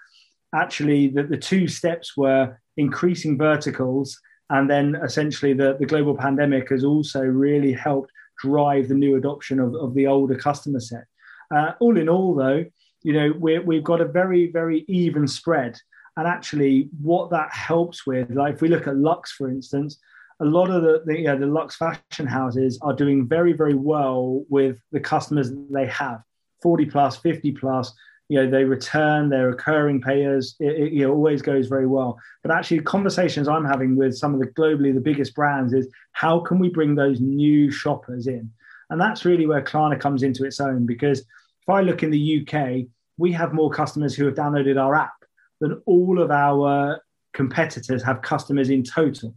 actually 0.54 1.08
the, 1.08 1.24
the 1.24 1.38
two 1.38 1.68
steps 1.68 2.16
were 2.16 2.60
increasing 2.78 3.38
verticals, 3.38 4.20
and 4.50 4.70
then 4.70 4.96
essentially 5.04 5.54
the, 5.54 5.78
the 5.80 5.86
global 5.86 6.16
pandemic 6.16 6.70
has 6.70 6.84
also 6.84 7.22
really 7.22 7.72
helped 7.72 8.12
drive 8.42 8.88
the 8.88 8.96
new 8.96 9.16
adoption 9.16 9.60
of, 9.60 9.76
of 9.76 9.94
the 9.94 10.08
older 10.08 10.36
customer 10.36 10.80
set. 10.80 11.06
Uh, 11.54 11.74
all 11.80 11.98
in 11.98 12.10
all, 12.10 12.34
though, 12.36 12.66
you 13.02 13.14
know 13.14 13.34
we 13.40 13.60
we've 13.60 13.84
got 13.84 14.02
a 14.02 14.06
very 14.06 14.52
very 14.52 14.86
even 14.88 15.28
spread, 15.28 15.80
and 16.18 16.28
actually 16.28 16.90
what 17.02 17.30
that 17.32 17.52
helps 17.54 18.06
with, 18.06 18.30
like 18.32 18.56
if 18.56 18.62
we 18.62 18.68
look 18.68 18.88
at 18.88 18.98
Lux 18.98 19.32
for 19.32 19.50
instance 19.50 20.00
a 20.42 20.46
lot 20.46 20.70
of 20.70 20.82
the 20.84 21.04
the, 21.06 21.18
you 21.18 21.26
know, 21.26 21.38
the 21.38 21.46
Lux 21.46 21.76
fashion 21.76 22.26
houses 22.26 22.80
are 22.82 22.94
doing 22.94 23.28
very 23.28 23.54
very 23.54 23.74
well 23.74 24.44
with 24.50 24.78
the 24.92 25.00
customers 25.00 25.50
that 25.50 25.68
they 25.72 25.88
have 25.88 26.22
40 26.62 26.86
plus 26.86 27.18
50 27.18 27.52
plus 27.54 27.94
you 28.30 28.40
know 28.40 28.50
they 28.50 28.64
return 28.64 29.30
they're 29.30 29.50
recurring 29.50 30.00
payers 30.00 30.56
it, 30.60 30.80
it 30.80 30.94
you 30.94 31.06
know, 31.06 31.14
always 31.14 31.42
goes 31.42 31.68
very 31.68 31.88
well. 31.88 32.18
But 32.42 32.52
actually 32.52 32.80
conversations 32.82 33.48
i'm 33.48 33.66
having 33.66 33.96
with 33.96 34.18
some 34.18 34.34
of 34.34 34.40
the 34.40 34.48
globally 34.48 34.94
the 34.94 35.02
biggest 35.02 35.36
brands 35.36 35.74
is 35.74 35.90
how 36.14 36.40
can 36.40 36.60
we 36.60 36.70
bring 36.70 36.96
those 36.96 37.20
new 37.20 37.72
shoppers 37.72 38.28
in? 38.28 38.52
And 38.90 39.00
that's 39.00 39.26
really 39.26 39.46
where 39.46 39.62
klarna 39.62 40.00
comes 40.00 40.24
into 40.24 40.46
its 40.46 40.60
own 40.60 40.86
because 40.86 41.20
if 41.20 41.70
i 41.70 41.82
look 41.82 42.04
in 42.04 42.12
the 42.12 42.42
uk 42.42 42.86
we 43.18 43.32
have 43.34 43.54
more 43.54 43.70
customers 43.70 44.16
who 44.16 44.26
have 44.26 44.36
downloaded 44.36 44.82
our 44.82 44.96
app 44.96 45.26
than 45.60 45.82
all 45.86 46.22
of 46.22 46.32
our 46.32 47.02
competitors 47.34 48.04
have 48.04 48.22
customers 48.22 48.70
in 48.70 48.84
total. 48.84 49.36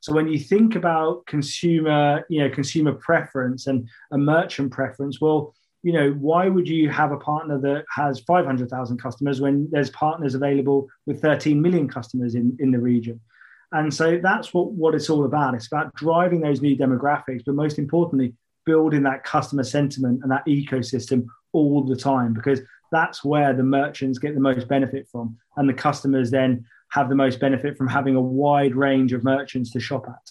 So 0.00 0.12
when 0.14 0.28
you 0.28 0.38
think 0.38 0.76
about 0.76 1.26
consumer, 1.26 2.24
you 2.28 2.40
know, 2.40 2.50
consumer 2.50 2.92
preference 2.92 3.66
and 3.66 3.88
a 4.12 4.18
merchant 4.18 4.72
preference, 4.72 5.20
well, 5.20 5.54
you 5.82 5.92
know, 5.92 6.10
why 6.12 6.48
would 6.48 6.68
you 6.68 6.90
have 6.90 7.12
a 7.12 7.16
partner 7.16 7.58
that 7.58 7.84
has 7.94 8.20
500,000 8.20 8.98
customers 8.98 9.40
when 9.40 9.68
there's 9.70 9.90
partners 9.90 10.34
available 10.34 10.88
with 11.06 11.22
13 11.22 11.60
million 11.60 11.88
customers 11.88 12.34
in, 12.34 12.56
in 12.60 12.70
the 12.70 12.78
region? 12.78 13.20
And 13.72 13.92
so 13.92 14.18
that's 14.22 14.52
what, 14.52 14.72
what 14.72 14.94
it's 14.94 15.08
all 15.08 15.24
about. 15.24 15.54
It's 15.54 15.68
about 15.68 15.94
driving 15.94 16.40
those 16.40 16.60
new 16.60 16.76
demographics, 16.76 17.42
but 17.46 17.54
most 17.54 17.78
importantly, 17.78 18.34
building 18.66 19.02
that 19.04 19.24
customer 19.24 19.64
sentiment 19.64 20.20
and 20.22 20.30
that 20.30 20.44
ecosystem 20.46 21.26
all 21.52 21.82
the 21.82 21.96
time, 21.96 22.34
because 22.34 22.60
that's 22.92 23.24
where 23.24 23.54
the 23.54 23.62
merchants 23.62 24.18
get 24.18 24.34
the 24.34 24.40
most 24.40 24.68
benefit 24.68 25.08
from. 25.10 25.36
And 25.56 25.68
the 25.68 25.74
customers 25.74 26.30
then 26.30 26.64
have 26.90 27.08
the 27.08 27.14
most 27.14 27.40
benefit 27.40 27.78
from 27.78 27.88
having 27.88 28.16
a 28.16 28.20
wide 28.20 28.74
range 28.74 29.12
of 29.12 29.24
merchants 29.24 29.70
to 29.72 29.80
shop 29.80 30.06
at. 30.08 30.30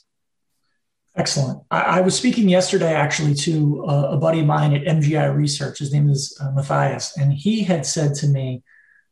Excellent. 1.19 1.61
I, 1.69 1.81
I 1.81 2.01
was 2.01 2.15
speaking 2.15 2.47
yesterday 2.47 2.93
actually 2.93 3.33
to 3.35 3.83
a, 3.83 4.11
a, 4.11 4.17
buddy 4.17 4.39
of 4.39 4.45
mine 4.45 4.73
at 4.73 4.83
MGI 4.83 5.35
Research. 5.35 5.79
His 5.79 5.91
name 5.91 6.09
is 6.09 6.37
uh, 6.41 6.51
Matthias, 6.51 7.17
and 7.17 7.33
he 7.33 7.61
had 7.61 7.85
said 7.85 8.15
to 8.15 8.27
me 8.27 8.63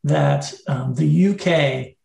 that 0.04 0.50
um, 0.66 0.94
the 0.94 1.28
UK, 1.28 1.96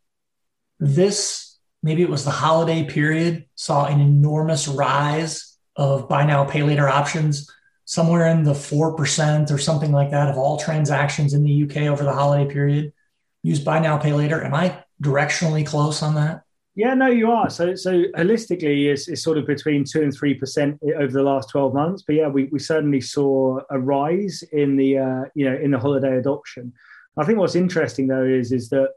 this 0.78 1.58
maybe 1.82 2.02
it 2.02 2.10
was 2.10 2.26
the 2.26 2.32
holiday 2.32 2.84
period, 2.84 3.46
saw 3.56 3.86
an 3.86 4.02
enormous 4.02 4.68
rise 4.68 5.58
of 5.78 6.10
buy 6.10 6.26
now, 6.26 6.44
pay 6.44 6.64
later 6.64 6.90
options, 6.90 7.50
somewhere 7.86 8.28
in 8.28 8.44
the 8.44 8.52
4% 8.52 9.52
or 9.52 9.58
something 9.58 9.94
like 9.94 10.12
that 10.12 10.28
of 10.28 10.38
all 10.38 10.58
transactions 10.58 11.34
in 11.34 11.46
the 11.46 11.64
UK 11.64 11.84
over 11.84 12.04
the 12.04 12.14
holiday 12.14 12.52
period 12.52 12.92
use 13.42 13.60
buy 13.60 13.80
now, 13.80 13.98
pay 13.98 14.14
later. 14.14 14.44
Am 14.44 14.54
I 14.54 14.84
directionally 15.02 15.66
close 15.66 16.02
on 16.02 16.16
that? 16.16 16.44
Yeah, 16.76 16.96
no, 16.96 17.08
you 17.08 17.30
are. 17.30 17.52
So, 17.52 17.76
so 17.76 18.04
holistically, 18.18 18.92
it's, 18.92 19.08
it's 19.08 19.22
sort 19.22 19.38
of 19.38 19.46
between 19.46 19.84
two 19.84 20.02
and 20.02 20.14
three 20.14 20.34
percent 20.34 20.80
over 20.98 21.12
the 21.12 21.22
last 21.22 21.50
twelve 21.50 21.74
months. 21.74 22.04
But 22.06 22.16
yeah, 22.16 22.28
we, 22.28 22.46
we 22.46 22.58
certainly 22.58 23.02
saw 23.02 23.60
a 23.70 23.80
rise 23.80 24.44
in 24.52 24.76
the 24.76 24.98
uh, 24.98 25.24
you 25.36 25.48
know 25.50 25.56
in 25.56 25.72
the 25.72 25.80
holiday 25.80 26.18
adoption. 26.18 26.74
I 27.16 27.26
think 27.26 27.38
what's 27.38 27.56
interesting 27.56 28.08
though 28.08 28.24
is 28.24 28.52
is 28.52 28.70
that 28.70 28.90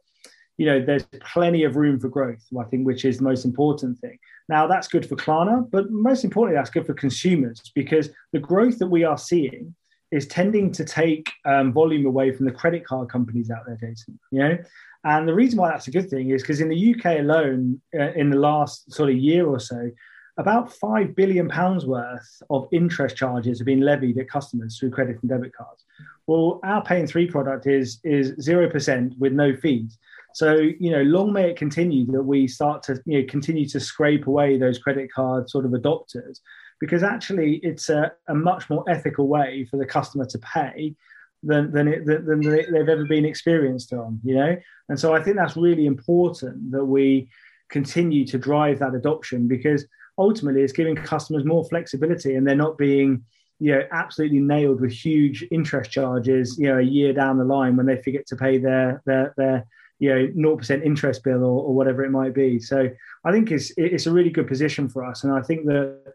you 0.56 0.64
know 0.64 0.82
there's 0.82 1.04
plenty 1.20 1.64
of 1.64 1.76
room 1.76 2.00
for 2.00 2.08
growth. 2.08 2.42
I 2.58 2.64
think 2.64 2.86
which 2.86 3.04
is 3.04 3.18
the 3.18 3.24
most 3.24 3.44
important 3.44 3.98
thing. 3.98 4.18
Now 4.48 4.66
that's 4.66 4.88
good 4.88 5.06
for 5.06 5.16
Klarna, 5.16 5.70
but 5.70 5.90
most 5.90 6.24
importantly, 6.24 6.58
that's 6.58 6.70
good 6.70 6.86
for 6.86 6.94
consumers 6.94 7.60
because 7.74 8.08
the 8.32 8.40
growth 8.40 8.78
that 8.78 8.88
we 8.88 9.04
are 9.04 9.18
seeing 9.18 9.74
is 10.16 10.26
tending 10.26 10.72
to 10.72 10.84
take 10.84 11.30
um, 11.44 11.72
volume 11.72 12.06
away 12.06 12.32
from 12.32 12.46
the 12.46 12.52
credit 12.52 12.84
card 12.84 13.10
companies 13.10 13.50
out 13.50 13.64
there, 13.66 13.76
Jason. 13.76 14.18
You 14.30 14.40
know, 14.40 14.58
and 15.04 15.28
the 15.28 15.34
reason 15.34 15.58
why 15.58 15.70
that's 15.70 15.86
a 15.86 15.92
good 15.92 16.10
thing 16.10 16.30
is 16.30 16.42
because 16.42 16.60
in 16.60 16.68
the 16.68 16.94
UK 16.94 17.20
alone, 17.20 17.80
uh, 17.94 18.12
in 18.12 18.30
the 18.30 18.38
last 18.38 18.92
sort 18.92 19.10
of 19.10 19.16
year 19.16 19.46
or 19.46 19.60
so, 19.60 19.90
about 20.38 20.72
five 20.72 21.14
billion 21.14 21.48
pounds 21.48 21.86
worth 21.86 22.42
of 22.50 22.68
interest 22.72 23.16
charges 23.16 23.58
have 23.58 23.66
been 23.66 23.80
levied 23.80 24.18
at 24.18 24.28
customers 24.28 24.78
through 24.78 24.90
credit 24.90 25.18
and 25.22 25.30
debit 25.30 25.54
cards. 25.54 25.84
Well, 26.26 26.60
our 26.64 26.82
Pay 26.82 27.00
in 27.00 27.06
Three 27.06 27.26
product 27.26 27.66
is 27.66 28.00
is 28.04 28.34
zero 28.40 28.68
percent 28.68 29.14
with 29.18 29.32
no 29.32 29.54
fees. 29.54 29.98
So 30.34 30.56
you 30.56 30.90
know, 30.90 31.02
long 31.02 31.32
may 31.32 31.50
it 31.50 31.56
continue 31.56 32.04
that 32.12 32.22
we 32.22 32.48
start 32.48 32.82
to 32.84 33.00
you 33.06 33.20
know 33.20 33.26
continue 33.28 33.66
to 33.68 33.80
scrape 33.80 34.26
away 34.26 34.58
those 34.58 34.78
credit 34.78 35.12
card 35.12 35.48
sort 35.48 35.64
of 35.64 35.70
adopters, 35.70 36.40
because 36.80 37.02
actually 37.02 37.56
it's 37.62 37.88
a, 37.88 38.12
a 38.28 38.34
much 38.34 38.68
more 38.68 38.84
ethical 38.88 39.28
way 39.28 39.66
for 39.70 39.76
the 39.76 39.86
customer 39.86 40.26
to 40.26 40.38
pay 40.38 40.94
than 41.42 41.70
than, 41.72 41.88
it, 41.88 42.06
than 42.06 42.40
they've 42.40 42.88
ever 42.88 43.06
been 43.06 43.24
experienced 43.24 43.92
on. 43.92 44.20
You 44.24 44.34
know, 44.36 44.56
and 44.88 44.98
so 44.98 45.14
I 45.14 45.22
think 45.22 45.36
that's 45.36 45.56
really 45.56 45.86
important 45.86 46.70
that 46.72 46.84
we 46.84 47.28
continue 47.68 48.24
to 48.26 48.38
drive 48.38 48.78
that 48.78 48.94
adoption 48.94 49.48
because 49.48 49.86
ultimately 50.18 50.62
it's 50.62 50.72
giving 50.72 50.94
customers 50.94 51.44
more 51.44 51.64
flexibility 51.64 52.34
and 52.34 52.46
they're 52.46 52.54
not 52.54 52.78
being 52.78 53.24
you 53.58 53.72
know 53.72 53.82
absolutely 53.90 54.38
nailed 54.38 54.80
with 54.80 54.92
huge 54.92 55.46
interest 55.50 55.90
charges 55.90 56.58
you 56.58 56.66
know 56.66 56.78
a 56.78 56.82
year 56.82 57.12
down 57.12 57.38
the 57.38 57.44
line 57.44 57.76
when 57.76 57.86
they 57.86 58.00
forget 58.02 58.26
to 58.26 58.36
pay 58.36 58.58
their 58.58 59.02
their 59.06 59.34
their 59.36 59.66
you 59.98 60.10
know 60.10 60.56
0% 60.56 60.84
interest 60.84 61.24
bill 61.24 61.42
or, 61.42 61.62
or 61.64 61.74
whatever 61.74 62.04
it 62.04 62.10
might 62.10 62.34
be 62.34 62.58
so 62.58 62.88
i 63.24 63.32
think 63.32 63.50
it's 63.50 63.72
it's 63.76 64.06
a 64.06 64.12
really 64.12 64.30
good 64.30 64.46
position 64.46 64.88
for 64.88 65.04
us 65.04 65.24
and 65.24 65.32
i 65.32 65.40
think 65.40 65.64
that 65.66 66.14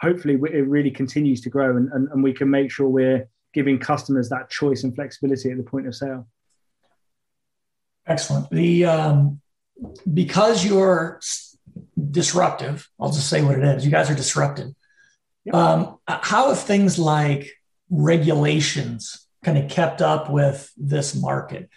hopefully 0.00 0.34
it 0.34 0.66
really 0.66 0.90
continues 0.90 1.40
to 1.42 1.50
grow 1.50 1.76
and, 1.76 1.90
and, 1.92 2.08
and 2.08 2.22
we 2.22 2.32
can 2.32 2.48
make 2.50 2.70
sure 2.70 2.88
we're 2.88 3.28
giving 3.52 3.78
customers 3.78 4.28
that 4.28 4.48
choice 4.48 4.84
and 4.84 4.94
flexibility 4.94 5.50
at 5.50 5.56
the 5.56 5.62
point 5.62 5.86
of 5.86 5.94
sale. 5.94 6.26
Excellent. 8.06 8.48
The 8.50 8.84
um, 8.86 9.40
because 10.12 10.64
you're 10.64 11.20
disruptive 12.10 12.88
i'll 12.98 13.12
just 13.12 13.28
say 13.28 13.42
what 13.42 13.56
it 13.56 13.64
is 13.64 13.84
you 13.84 13.90
guys 13.90 14.10
are 14.10 14.14
disruptive. 14.14 14.74
Yep. 15.44 15.54
um, 15.54 15.98
how 16.06 16.48
have 16.48 16.60
things 16.60 16.98
like 16.98 17.50
regulations 17.88 19.26
kind 19.42 19.58
of 19.58 19.70
kept 19.70 20.02
up 20.02 20.30
with 20.30 20.70
this 20.76 21.14
market? 21.14 21.70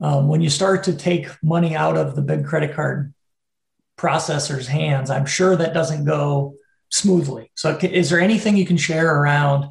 Um, 0.00 0.28
when 0.28 0.40
you 0.40 0.50
start 0.50 0.84
to 0.84 0.96
take 0.96 1.28
money 1.42 1.76
out 1.76 1.96
of 1.96 2.16
the 2.16 2.22
big 2.22 2.44
credit 2.44 2.74
card 2.74 3.14
processor's 3.96 4.66
hands, 4.66 5.10
I'm 5.10 5.26
sure 5.26 5.54
that 5.54 5.74
doesn't 5.74 6.04
go 6.04 6.54
smoothly. 6.94 7.50
So, 7.56 7.76
is 7.82 8.10
there 8.10 8.20
anything 8.20 8.56
you 8.56 8.66
can 8.66 8.76
share 8.76 9.16
around 9.16 9.66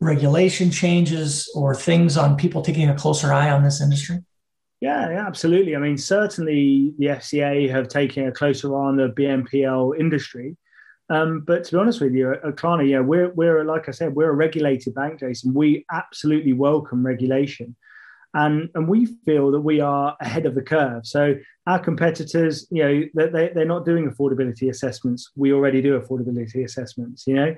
regulation 0.00 0.70
changes 0.70 1.50
or 1.54 1.74
things 1.74 2.16
on 2.16 2.36
people 2.36 2.62
taking 2.62 2.88
a 2.88 2.94
closer 2.94 3.32
eye 3.32 3.50
on 3.50 3.64
this 3.64 3.80
industry? 3.80 4.18
Yeah, 4.80 5.10
yeah, 5.10 5.26
absolutely. 5.26 5.74
I 5.74 5.80
mean, 5.80 5.98
certainly 5.98 6.94
the 6.98 7.06
FCA 7.06 7.68
have 7.70 7.88
taken 7.88 8.28
a 8.28 8.32
closer 8.32 8.72
eye 8.76 8.86
on 8.86 8.96
the 8.96 9.08
BNPL 9.08 9.98
industry. 9.98 10.56
Um, 11.10 11.40
but 11.40 11.64
to 11.64 11.72
be 11.72 11.78
honest 11.78 12.00
with 12.00 12.14
you, 12.14 12.32
at 12.32 12.42
Klarna, 12.42 12.88
yeah, 12.88 13.00
we're, 13.00 13.30
we're, 13.30 13.64
like 13.64 13.88
I 13.88 13.92
said, 13.92 14.14
we're 14.14 14.30
a 14.30 14.34
regulated 14.34 14.94
bank, 14.94 15.18
Jason. 15.18 15.52
We 15.54 15.84
absolutely 15.90 16.52
welcome 16.52 17.04
regulation 17.04 17.74
and 18.34 18.68
and 18.74 18.88
we 18.88 19.06
feel 19.24 19.50
that 19.50 19.60
we 19.60 19.80
are 19.80 20.16
ahead 20.20 20.46
of 20.46 20.54
the 20.54 20.62
curve. 20.62 21.06
So 21.06 21.34
our 21.66 21.78
competitors, 21.78 22.66
you 22.70 22.82
know, 22.82 23.28
they, 23.30 23.50
they're 23.54 23.64
not 23.64 23.84
doing 23.84 24.10
affordability 24.10 24.70
assessments. 24.70 25.30
We 25.36 25.52
already 25.52 25.82
do 25.82 25.98
affordability 25.98 26.64
assessments. 26.64 27.26
You 27.26 27.34
know, 27.34 27.56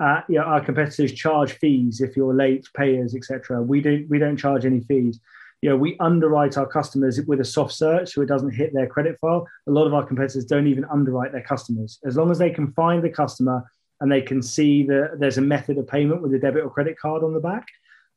uh, 0.00 0.20
you 0.28 0.36
know, 0.36 0.44
our 0.44 0.60
competitors 0.64 1.12
charge 1.12 1.52
fees 1.52 2.00
if 2.00 2.16
you're 2.16 2.34
late 2.34 2.66
payers, 2.74 3.14
etc. 3.14 3.62
We 3.62 3.80
don't 3.80 4.08
we 4.08 4.18
don't 4.18 4.36
charge 4.36 4.64
any 4.64 4.80
fees. 4.80 5.20
You 5.60 5.70
know, 5.70 5.76
we 5.76 5.96
underwrite 5.98 6.56
our 6.56 6.66
customers 6.66 7.20
with 7.26 7.40
a 7.40 7.44
soft 7.44 7.72
search 7.72 8.12
so 8.12 8.22
it 8.22 8.26
doesn't 8.26 8.54
hit 8.54 8.72
their 8.72 8.86
credit 8.86 9.18
file. 9.18 9.46
A 9.66 9.72
lot 9.72 9.86
of 9.86 9.94
our 9.94 10.06
competitors 10.06 10.44
don't 10.44 10.68
even 10.68 10.84
underwrite 10.84 11.32
their 11.32 11.42
customers. 11.42 11.98
As 12.04 12.16
long 12.16 12.30
as 12.30 12.38
they 12.38 12.50
can 12.50 12.72
find 12.72 13.02
the 13.02 13.10
customer 13.10 13.64
and 14.00 14.10
they 14.10 14.22
can 14.22 14.40
see 14.40 14.84
that 14.84 15.16
there's 15.18 15.38
a 15.38 15.42
method 15.42 15.76
of 15.76 15.88
payment 15.88 16.22
with 16.22 16.32
a 16.32 16.38
debit 16.38 16.62
or 16.62 16.70
credit 16.70 16.96
card 16.96 17.24
on 17.24 17.34
the 17.34 17.40
back, 17.40 17.66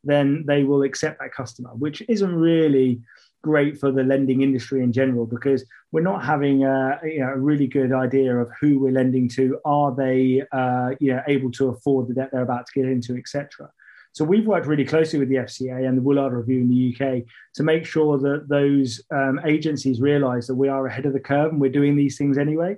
then 0.04 0.44
they 0.48 0.64
will 0.64 0.84
accept 0.84 1.20
that 1.20 1.34
customer, 1.34 1.72
which 1.72 2.02
isn't 2.08 2.36
really 2.36 3.02
great 3.44 3.80
for 3.80 3.92
the 3.92 4.04
lending 4.04 4.42
industry 4.42 4.84
in 4.84 4.94
general 4.94 5.26
because 5.26 5.66
we're 5.92 6.02
not 6.02 6.24
having 6.24 6.64
a, 6.64 7.00
you 7.04 7.20
know, 7.20 7.30
a 7.30 7.38
really 7.38 7.68
good 7.68 7.92
idea 7.92 8.36
of 8.36 8.50
who 8.60 8.80
we're 8.80 8.92
lending 8.92 9.28
to. 9.30 9.60
Are 9.66 9.94
they 9.96 10.44
uh, 10.52 10.92
you 11.00 11.14
know, 11.14 11.22
able 11.28 11.52
to 11.54 11.70
afford 11.70 12.08
the 12.08 12.14
debt 12.14 12.30
they're 12.32 12.42
about 12.42 12.68
to 12.68 12.74
get 12.80 12.90
into, 12.90 13.16
etc. 13.16 13.70
So 14.14 14.26
we've 14.26 14.46
worked 14.46 14.68
really 14.68 14.86
closely 14.86 15.20
with 15.20 15.30
the 15.30 15.36
FCA 15.36 15.88
and 15.88 15.98
the 15.98 16.02
Woolard 16.02 16.34
Review 16.34 16.60
in 16.60 16.70
the 16.70 16.94
UK 16.94 17.24
to 17.56 17.64
make 17.64 17.86
sure 17.86 18.18
that 18.20 18.48
those 18.50 19.02
um, 19.12 19.40
agencies 19.46 20.02
realise 20.02 20.48
that 20.48 20.56
we 20.56 20.68
are 20.68 20.86
ahead 20.86 21.06
of 21.06 21.14
the 21.14 21.20
curve 21.20 21.52
and 21.52 21.62
we're 21.62 21.72
doing 21.72 21.96
these 21.96 22.18
things 22.18 22.38
anyway. 22.38 22.78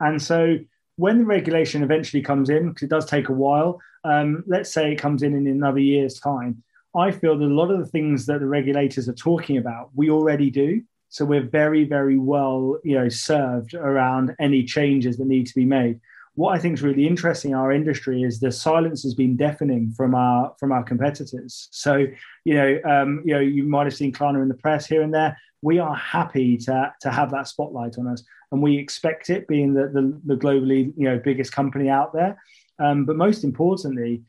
And 0.00 0.22
so 0.22 0.56
when 0.98 1.18
the 1.18 1.24
regulation 1.24 1.84
eventually 1.84 2.22
comes 2.22 2.50
in, 2.50 2.68
because 2.68 2.82
it 2.82 2.90
does 2.90 3.06
take 3.06 3.28
a 3.28 3.32
while, 3.32 3.80
um, 4.02 4.42
let's 4.48 4.72
say 4.72 4.92
it 4.92 4.96
comes 4.96 5.22
in 5.22 5.34
in 5.34 5.46
another 5.46 5.78
year's 5.78 6.18
time, 6.18 6.62
I 6.96 7.12
feel 7.12 7.38
that 7.38 7.44
a 7.44 7.46
lot 7.46 7.70
of 7.70 7.78
the 7.78 7.86
things 7.86 8.26
that 8.26 8.40
the 8.40 8.46
regulators 8.46 9.08
are 9.08 9.14
talking 9.14 9.58
about, 9.58 9.90
we 9.94 10.10
already 10.10 10.50
do. 10.50 10.82
So 11.08 11.24
we're 11.24 11.46
very, 11.46 11.84
very 11.84 12.18
well, 12.18 12.78
you 12.82 12.98
know, 12.98 13.08
served 13.08 13.74
around 13.74 14.34
any 14.40 14.64
changes 14.64 15.16
that 15.18 15.28
need 15.28 15.46
to 15.46 15.54
be 15.54 15.64
made. 15.64 16.00
What 16.34 16.56
I 16.56 16.58
think 16.58 16.74
is 16.74 16.82
really 16.82 17.06
interesting 17.06 17.52
in 17.52 17.56
our 17.56 17.72
industry 17.72 18.22
is 18.24 18.40
the 18.40 18.50
silence 18.50 19.02
has 19.04 19.14
been 19.14 19.36
deafening 19.36 19.92
from 19.96 20.14
our 20.14 20.54
from 20.58 20.72
our 20.72 20.82
competitors. 20.82 21.68
So, 21.70 22.06
you 22.44 22.54
know, 22.54 22.80
um, 22.84 23.22
you 23.24 23.34
know, 23.34 23.40
you 23.40 23.64
might 23.64 23.86
have 23.86 23.94
seen 23.96 24.12
Klarna 24.12 24.42
in 24.42 24.48
the 24.48 24.54
press 24.54 24.86
here 24.86 25.02
and 25.02 25.14
there. 25.14 25.36
We 25.62 25.78
are 25.78 25.94
happy 25.94 26.56
to 26.58 26.92
to 27.00 27.10
have 27.10 27.30
that 27.32 27.48
spotlight 27.48 27.98
on 27.98 28.06
us, 28.06 28.22
and 28.52 28.62
we 28.62 28.78
expect 28.78 29.30
it, 29.30 29.48
being 29.48 29.74
the 29.74 29.88
the, 29.88 30.20
the 30.24 30.36
globally 30.36 30.92
you 30.96 31.08
know 31.08 31.18
biggest 31.18 31.52
company 31.52 31.88
out 31.88 32.12
there. 32.12 32.40
Um, 32.78 33.04
but 33.04 33.16
most 33.16 33.44
importantly, 33.44 34.22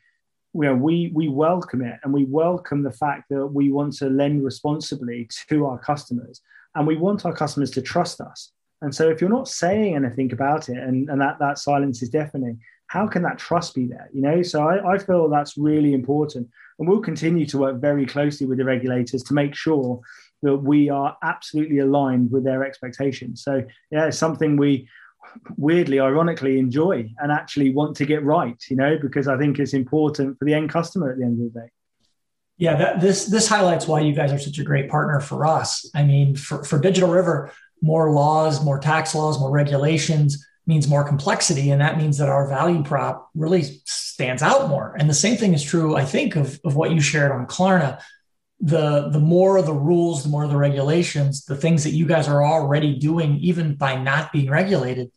we 0.53 1.11
we 1.13 1.27
welcome 1.27 1.81
it 1.81 1.99
and 2.03 2.13
we 2.13 2.25
welcome 2.25 2.83
the 2.83 2.91
fact 2.91 3.29
that 3.29 3.47
we 3.47 3.71
want 3.71 3.93
to 3.97 4.09
lend 4.09 4.43
responsibly 4.43 5.29
to 5.49 5.65
our 5.65 5.77
customers 5.77 6.41
and 6.75 6.87
we 6.87 6.95
want 6.95 7.25
our 7.25 7.33
customers 7.33 7.71
to 7.71 7.81
trust 7.81 8.21
us. 8.21 8.51
And 8.81 8.93
so 8.95 9.09
if 9.09 9.19
you're 9.19 9.29
not 9.29 9.47
saying 9.47 9.95
anything 9.95 10.31
about 10.31 10.69
it 10.69 10.77
and, 10.77 11.09
and 11.09 11.19
that, 11.21 11.37
that 11.39 11.57
silence 11.57 12.01
is 12.01 12.09
deafening, 12.09 12.59
how 12.87 13.07
can 13.07 13.21
that 13.23 13.37
trust 13.37 13.75
be 13.75 13.85
there? 13.85 14.09
You 14.13 14.21
know, 14.21 14.41
so 14.41 14.67
I, 14.67 14.93
I 14.93 14.97
feel 14.97 15.29
that's 15.29 15.57
really 15.57 15.93
important. 15.93 16.47
And 16.77 16.87
we'll 16.87 17.01
continue 17.01 17.45
to 17.47 17.57
work 17.57 17.81
very 17.81 18.05
closely 18.05 18.47
with 18.47 18.57
the 18.57 18.65
regulators 18.65 19.21
to 19.23 19.33
make 19.33 19.53
sure 19.53 19.99
that 20.41 20.57
we 20.57 20.89
are 20.89 21.17
absolutely 21.23 21.79
aligned 21.79 22.31
with 22.31 22.43
their 22.43 22.63
expectations. 22.63 23.43
So 23.43 23.63
yeah, 23.91 24.05
it's 24.05 24.17
something 24.17 24.57
we 24.57 24.87
weirdly, 25.57 25.99
ironically, 25.99 26.59
enjoy 26.59 27.09
and 27.19 27.31
actually 27.31 27.73
want 27.73 27.95
to 27.97 28.05
get 28.05 28.23
right, 28.23 28.61
you 28.69 28.75
know, 28.75 28.97
because 28.99 29.27
I 29.27 29.37
think 29.37 29.59
it's 29.59 29.73
important 29.73 30.37
for 30.39 30.45
the 30.45 30.53
end 30.53 30.69
customer 30.69 31.11
at 31.11 31.17
the 31.17 31.25
end 31.25 31.45
of 31.45 31.53
the 31.53 31.59
day. 31.59 31.67
Yeah, 32.57 32.75
that, 32.75 32.99
this 32.99 33.25
this 33.25 33.47
highlights 33.47 33.87
why 33.87 34.01
you 34.01 34.13
guys 34.13 34.33
are 34.33 34.39
such 34.39 34.59
a 34.59 34.63
great 34.63 34.89
partner 34.89 35.21
for 35.21 35.45
us. 35.45 35.89
I 35.95 36.03
mean, 36.03 36.35
for, 36.35 36.63
for 36.63 36.77
Digital 36.77 37.09
River, 37.09 37.51
more 37.81 38.11
laws, 38.11 38.63
more 38.63 38.79
tax 38.79 39.15
laws, 39.15 39.39
more 39.39 39.51
regulations 39.51 40.45
means 40.67 40.87
more 40.87 41.03
complexity. 41.03 41.71
And 41.71 41.81
that 41.81 41.97
means 41.97 42.17
that 42.17 42.29
our 42.29 42.47
value 42.47 42.83
prop 42.83 43.29
really 43.33 43.63
stands 43.85 44.43
out 44.43 44.69
more. 44.69 44.95
And 44.99 45.09
the 45.09 45.13
same 45.13 45.37
thing 45.37 45.53
is 45.53 45.63
true, 45.63 45.95
I 45.95 46.03
think, 46.03 46.35
of, 46.35 46.59
of 46.65 46.75
what 46.75 46.91
you 46.91 46.99
shared 46.99 47.31
on 47.31 47.47
Klarna. 47.47 48.01
The, 48.61 49.09
the 49.09 49.19
more 49.19 49.57
of 49.57 49.65
the 49.65 49.73
rules, 49.73 50.23
the 50.23 50.29
more 50.29 50.43
of 50.43 50.49
the 50.49 50.57
regulations, 50.57 51.45
the 51.45 51.55
things 51.55 51.85
that 51.85 51.91
you 51.91 52.05
guys 52.05 52.27
are 52.27 52.43
already 52.43 52.95
doing, 52.95 53.37
even 53.37 53.75
by 53.75 53.95
not 53.95 54.33
being 54.33 54.49
regulated, 54.49 55.11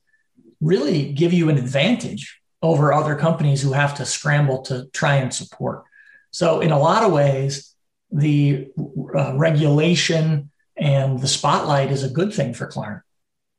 really 0.60 1.12
give 1.12 1.32
you 1.32 1.48
an 1.48 1.58
advantage 1.58 2.40
over 2.62 2.92
other 2.92 3.16
companies 3.16 3.60
who 3.60 3.72
have 3.72 3.96
to 3.96 4.06
scramble 4.06 4.62
to 4.62 4.86
try 4.92 5.16
and 5.16 5.34
support. 5.34 5.82
So, 6.30 6.60
in 6.60 6.70
a 6.70 6.78
lot 6.78 7.02
of 7.02 7.12
ways, 7.12 7.74
the 8.12 8.70
uh, 9.16 9.36
regulation 9.36 10.50
and 10.76 11.18
the 11.18 11.28
spotlight 11.28 11.90
is 11.90 12.04
a 12.04 12.08
good 12.08 12.32
thing 12.32 12.54
for 12.54 12.66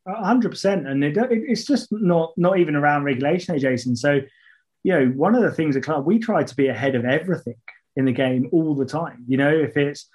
hundred 0.08 0.50
percent, 0.50 0.88
and 0.88 1.04
it, 1.04 1.18
it's 1.18 1.66
just 1.66 1.92
not 1.92 2.34
not 2.38 2.58
even 2.60 2.76
around 2.76 3.04
regulation, 3.04 3.58
Jason. 3.60 3.96
So, 3.96 4.22
you 4.84 4.94
know, 4.94 5.08
one 5.08 5.36
of 5.36 5.44
the 5.44 5.52
things 5.52 5.76
at 5.76 5.84
Klarna 5.84 6.04
we 6.04 6.20
try 6.20 6.44
to 6.44 6.56
be 6.56 6.68
ahead 6.68 6.96
of 6.96 7.06
everything 7.06 7.56
in 7.96 8.06
the 8.06 8.12
game 8.12 8.50
all 8.52 8.76
the 8.76 8.86
time. 8.86 9.24
You 9.28 9.38
know, 9.38 9.54
if 9.54 9.78
it's 9.78 10.10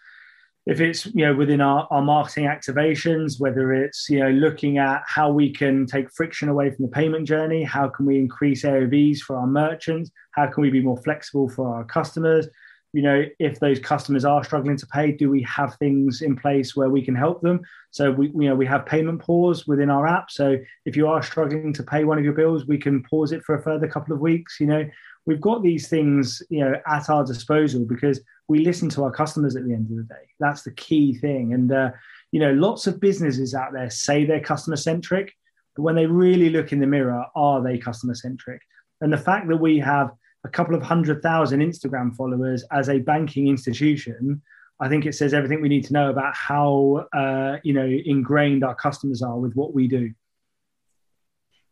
if 0.69 0.83
it's 0.83 1.07
you 1.07 1.25
know 1.25 1.35
within 1.35 1.63
our, 1.63 1.89
our 1.91 2.03
marketing 2.03 2.45
activations 2.45 3.41
whether 3.41 3.73
it's 3.73 4.09
you 4.11 4.21
know 4.21 4.31
looking 4.31 4.77
at 4.77 5.03
how 5.07 5.31
we 5.31 5.51
can 5.51 5.87
take 5.87 6.13
friction 6.13 6.49
away 6.49 6.71
from 6.71 6.85
the 6.85 6.91
payment 6.91 7.27
journey 7.27 7.65
how 7.65 7.89
can 7.89 8.05
we 8.05 8.19
increase 8.19 8.65
aovs 8.65 9.19
for 9.21 9.37
our 9.37 9.47
merchants 9.47 10.11
how 10.33 10.47
can 10.47 10.61
we 10.61 10.71
be 10.71 10.83
more 10.83 10.99
flexible 10.99 11.49
for 11.49 11.75
our 11.75 11.85
customers 11.85 12.49
you 12.93 13.03
know 13.03 13.25
if 13.39 13.59
those 13.61 13.79
customers 13.79 14.27
are 14.27 14.45
struggling 14.45 14.77
to 14.77 14.87
pay 14.89 15.11
do 15.11 15.31
we 15.31 15.43
have 15.43 15.75
things 15.77 16.21
in 16.21 16.37
place 16.37 16.77
where 16.77 16.91
we 16.91 17.03
can 17.03 17.15
help 17.15 17.41
them 17.41 17.61
so 17.91 18.11
we 18.11 18.27
you 18.29 18.49
know 18.49 18.55
we 18.55 18.67
have 18.67 18.85
payment 18.85 19.21
pause 19.21 19.67
within 19.67 19.89
our 19.89 20.07
app 20.07 20.31
so 20.31 20.57
if 20.85 20.97
you 20.97 21.07
are 21.09 21.23
struggling 21.23 21.73
to 21.73 21.83
pay 21.83 22.05
one 22.05 22.19
of 22.19 22.25
your 22.25 22.35
bills 22.35 22.67
we 22.67 22.79
can 22.79 23.03
pause 23.05 23.33
it 23.33 23.43
for 23.43 23.55
a 23.55 23.63
further 23.63 23.89
couple 23.89 24.15
of 24.15 24.21
weeks 24.21 24.59
you 24.61 24.67
know 24.67 24.85
we've 25.29 25.41
got 25.41 25.63
these 25.63 25.89
things 25.89 26.43
you 26.49 26.61
know 26.61 26.75
at 26.87 27.09
our 27.09 27.25
disposal 27.25 27.85
because 27.85 28.19
we 28.49 28.61
listen 28.61 28.89
to 28.89 29.05
our 29.05 29.11
customers 29.11 29.55
at 29.57 29.65
the 29.65 29.75
end 29.75 29.91
of 29.91 29.97
the 29.97 30.03
day. 30.03 30.27
That's 30.41 30.63
the 30.63 30.73
key 30.73 31.15
thing. 31.15 31.53
And, 31.53 31.71
uh, 31.71 31.91
you 32.33 32.41
know, 32.41 32.53
lots 32.53 32.87
of 32.87 32.99
businesses 32.99 33.55
out 33.55 33.73
there 33.73 33.91
say 33.91 34.25
they're 34.25 34.41
customer 34.41 34.77
centric, 34.77 35.35
but 35.77 35.83
when 35.83 35.95
they 35.95 36.07
really 36.07 36.49
look 36.49 36.73
in 36.73 36.81
the 36.81 36.87
mirror, 36.87 37.25
are 37.37 37.63
they 37.63 37.79
customer 37.79 38.15
centric? 38.15 38.63
And 39.01 39.13
the 39.13 39.19
fact 39.19 39.49
that 39.49 39.59
we 39.59 39.79
have 39.79 40.11
a 40.45 40.49
couple 40.49 40.75
of 40.75 40.83
hundred 40.83 41.23
thousand 41.23 41.61
Instagram 41.61 42.17
followers 42.17 42.65
as 42.73 42.89
a 42.89 42.99
banking 42.99 43.49
institution, 43.49 44.41
I 44.81 44.89
think 44.89 45.05
it 45.05 45.15
says 45.15 45.35
everything 45.35 45.61
we 45.61 45.69
need 45.69 45.85
to 45.85 45.93
know 45.93 46.09
about 46.11 46.35
how, 46.35 47.07
uh, 47.13 47.59
you 47.65 47.75
know, 47.75 47.87
ingrained 47.87 48.65
our 48.65 48.75
customers 48.75 49.23
are 49.23 49.39
with 49.39 49.55
what 49.55 49.75
we 49.75 49.89
do. 49.89 50.13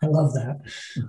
I 0.07 0.09
love 0.09 0.33
that. 0.35 0.61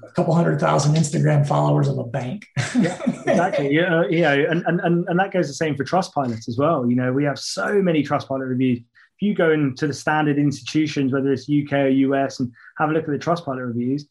A 0.04 0.12
couple 0.14 0.34
hundred 0.34 0.60
thousand 0.60 0.96
Instagram 0.96 1.48
followers 1.48 1.88
of 1.88 1.98
a 1.98 2.04
bank. 2.04 2.46
yeah, 2.76 3.00
exactly. 3.06 3.74
Yeah, 3.74 4.00
uh, 4.00 4.08
yeah, 4.08 4.34
and, 4.34 4.64
and 4.68 5.08
and 5.08 5.20
that 5.20 5.32
goes 5.32 5.48
the 5.48 5.54
same 5.54 5.76
for 5.76 5.84
Trustpilot 5.84 6.48
as 6.48 6.58
well. 6.58 6.90
You 6.90 6.96
know, 6.96 7.14
we 7.14 7.24
have 7.26 7.40
so 7.40 7.82
many 7.82 8.04
Trustpilot 8.04 8.50
reviews. 8.50 8.80
If 8.80 9.22
you 9.22 9.34
go 9.34 9.52
into 9.52 9.88
the 9.88 9.94
standard 9.94 10.38
institutions, 10.38 11.12
whether 11.12 11.32
it's 11.32 11.50
UK 11.50 11.74
or 11.74 11.88
US, 11.88 12.40
and 12.40 12.52
have 12.78 12.90
a 12.90 12.94
look 12.94 13.04
at 13.04 13.10
the 13.10 13.18
Trustpilot 13.18 13.66
reviews, 13.66 14.08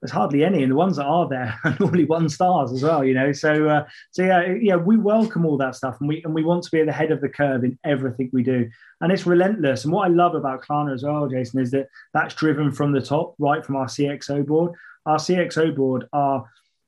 there's 0.00 0.12
hardly 0.12 0.44
any, 0.44 0.62
and 0.62 0.70
the 0.70 0.76
ones 0.76 0.96
that 0.96 1.06
are 1.06 1.28
there 1.28 1.58
are 1.64 1.76
normally 1.80 2.04
one 2.04 2.28
stars 2.28 2.72
as 2.72 2.82
well. 2.82 3.04
You 3.04 3.14
know, 3.14 3.32
so 3.32 3.68
uh, 3.68 3.84
so 4.12 4.22
yeah, 4.22 4.54
yeah, 4.60 4.76
we 4.76 4.96
welcome 4.96 5.44
all 5.44 5.56
that 5.58 5.74
stuff, 5.74 5.96
and 6.00 6.08
we 6.08 6.22
and 6.22 6.34
we 6.34 6.44
want 6.44 6.62
to 6.64 6.70
be 6.70 6.80
at 6.80 6.86
the 6.86 6.92
head 6.92 7.10
of 7.10 7.20
the 7.20 7.28
curve 7.28 7.64
in 7.64 7.78
everything 7.84 8.30
we 8.32 8.42
do, 8.42 8.68
and 9.00 9.10
it's 9.10 9.26
relentless. 9.26 9.84
And 9.84 9.92
what 9.92 10.06
I 10.06 10.08
love 10.08 10.34
about 10.34 10.62
Klarna 10.62 10.94
as 10.94 11.02
well, 11.02 11.28
Jason, 11.28 11.60
is 11.60 11.70
that 11.72 11.88
that's 12.14 12.34
driven 12.34 12.70
from 12.70 12.92
the 12.92 13.00
top, 13.00 13.34
right 13.38 13.64
from 13.64 13.76
our 13.76 13.86
CXO 13.86 14.46
board. 14.46 14.72
Our 15.06 15.16
CXO 15.16 15.74
board 15.74 16.06
are, 16.12 16.44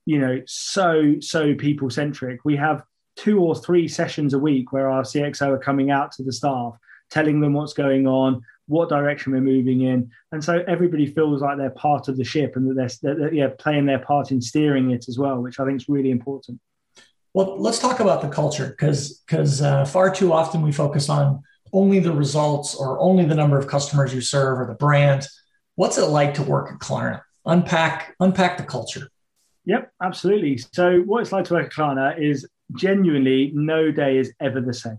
you 0.06 0.18
know, 0.18 0.40
so 0.46 1.16
so 1.20 1.54
people 1.54 1.90
centric. 1.90 2.44
We 2.44 2.56
have 2.56 2.84
two 3.16 3.40
or 3.40 3.56
three 3.56 3.88
sessions 3.88 4.34
a 4.34 4.38
week 4.38 4.72
where 4.72 4.88
our 4.88 5.02
CXO 5.02 5.48
are 5.48 5.58
coming 5.58 5.90
out 5.90 6.12
to 6.12 6.22
the 6.22 6.32
staff, 6.32 6.74
telling 7.10 7.40
them 7.40 7.54
what's 7.54 7.72
going 7.72 8.06
on, 8.06 8.42
what 8.70 8.88
direction 8.88 9.32
we're 9.32 9.40
moving 9.40 9.82
in, 9.82 10.10
and 10.32 10.42
so 10.42 10.64
everybody 10.66 11.06
feels 11.06 11.42
like 11.42 11.58
they're 11.58 11.70
part 11.70 12.08
of 12.08 12.16
the 12.16 12.24
ship 12.24 12.56
and 12.56 12.68
that 12.70 12.98
they're, 13.02 13.14
they're 13.14 13.34
yeah, 13.34 13.48
playing 13.58 13.86
their 13.86 13.98
part 13.98 14.30
in 14.30 14.40
steering 14.40 14.90
it 14.90 15.08
as 15.08 15.18
well, 15.18 15.40
which 15.40 15.60
I 15.60 15.66
think 15.66 15.80
is 15.80 15.88
really 15.88 16.10
important. 16.10 16.60
Well, 17.34 17.60
let's 17.60 17.78
talk 17.78 18.00
about 18.00 18.22
the 18.22 18.28
culture 18.28 18.68
because 18.68 19.22
because 19.26 19.62
uh, 19.62 19.84
far 19.84 20.12
too 20.12 20.32
often 20.32 20.62
we 20.62 20.72
focus 20.72 21.08
on 21.08 21.42
only 21.72 22.00
the 22.00 22.12
results 22.12 22.74
or 22.74 22.98
only 22.98 23.24
the 23.24 23.34
number 23.34 23.58
of 23.58 23.68
customers 23.68 24.14
you 24.14 24.20
serve 24.20 24.58
or 24.58 24.66
the 24.66 24.74
brand. 24.74 25.26
What's 25.76 25.98
it 25.98 26.06
like 26.06 26.34
to 26.34 26.42
work 26.42 26.72
at 26.72 26.78
Klarna? 26.78 27.22
Unpack 27.46 28.14
unpack 28.20 28.58
the 28.58 28.64
culture. 28.64 29.08
Yep, 29.66 29.92
absolutely. 30.02 30.58
So 30.72 31.00
what 31.00 31.20
it's 31.20 31.32
like 31.32 31.44
to 31.46 31.54
work 31.54 31.66
at 31.66 31.72
Klarna 31.72 32.18
is 32.20 32.48
genuinely 32.76 33.52
no 33.54 33.90
day 33.90 34.18
is 34.18 34.32
ever 34.40 34.60
the 34.60 34.74
same 34.74 34.98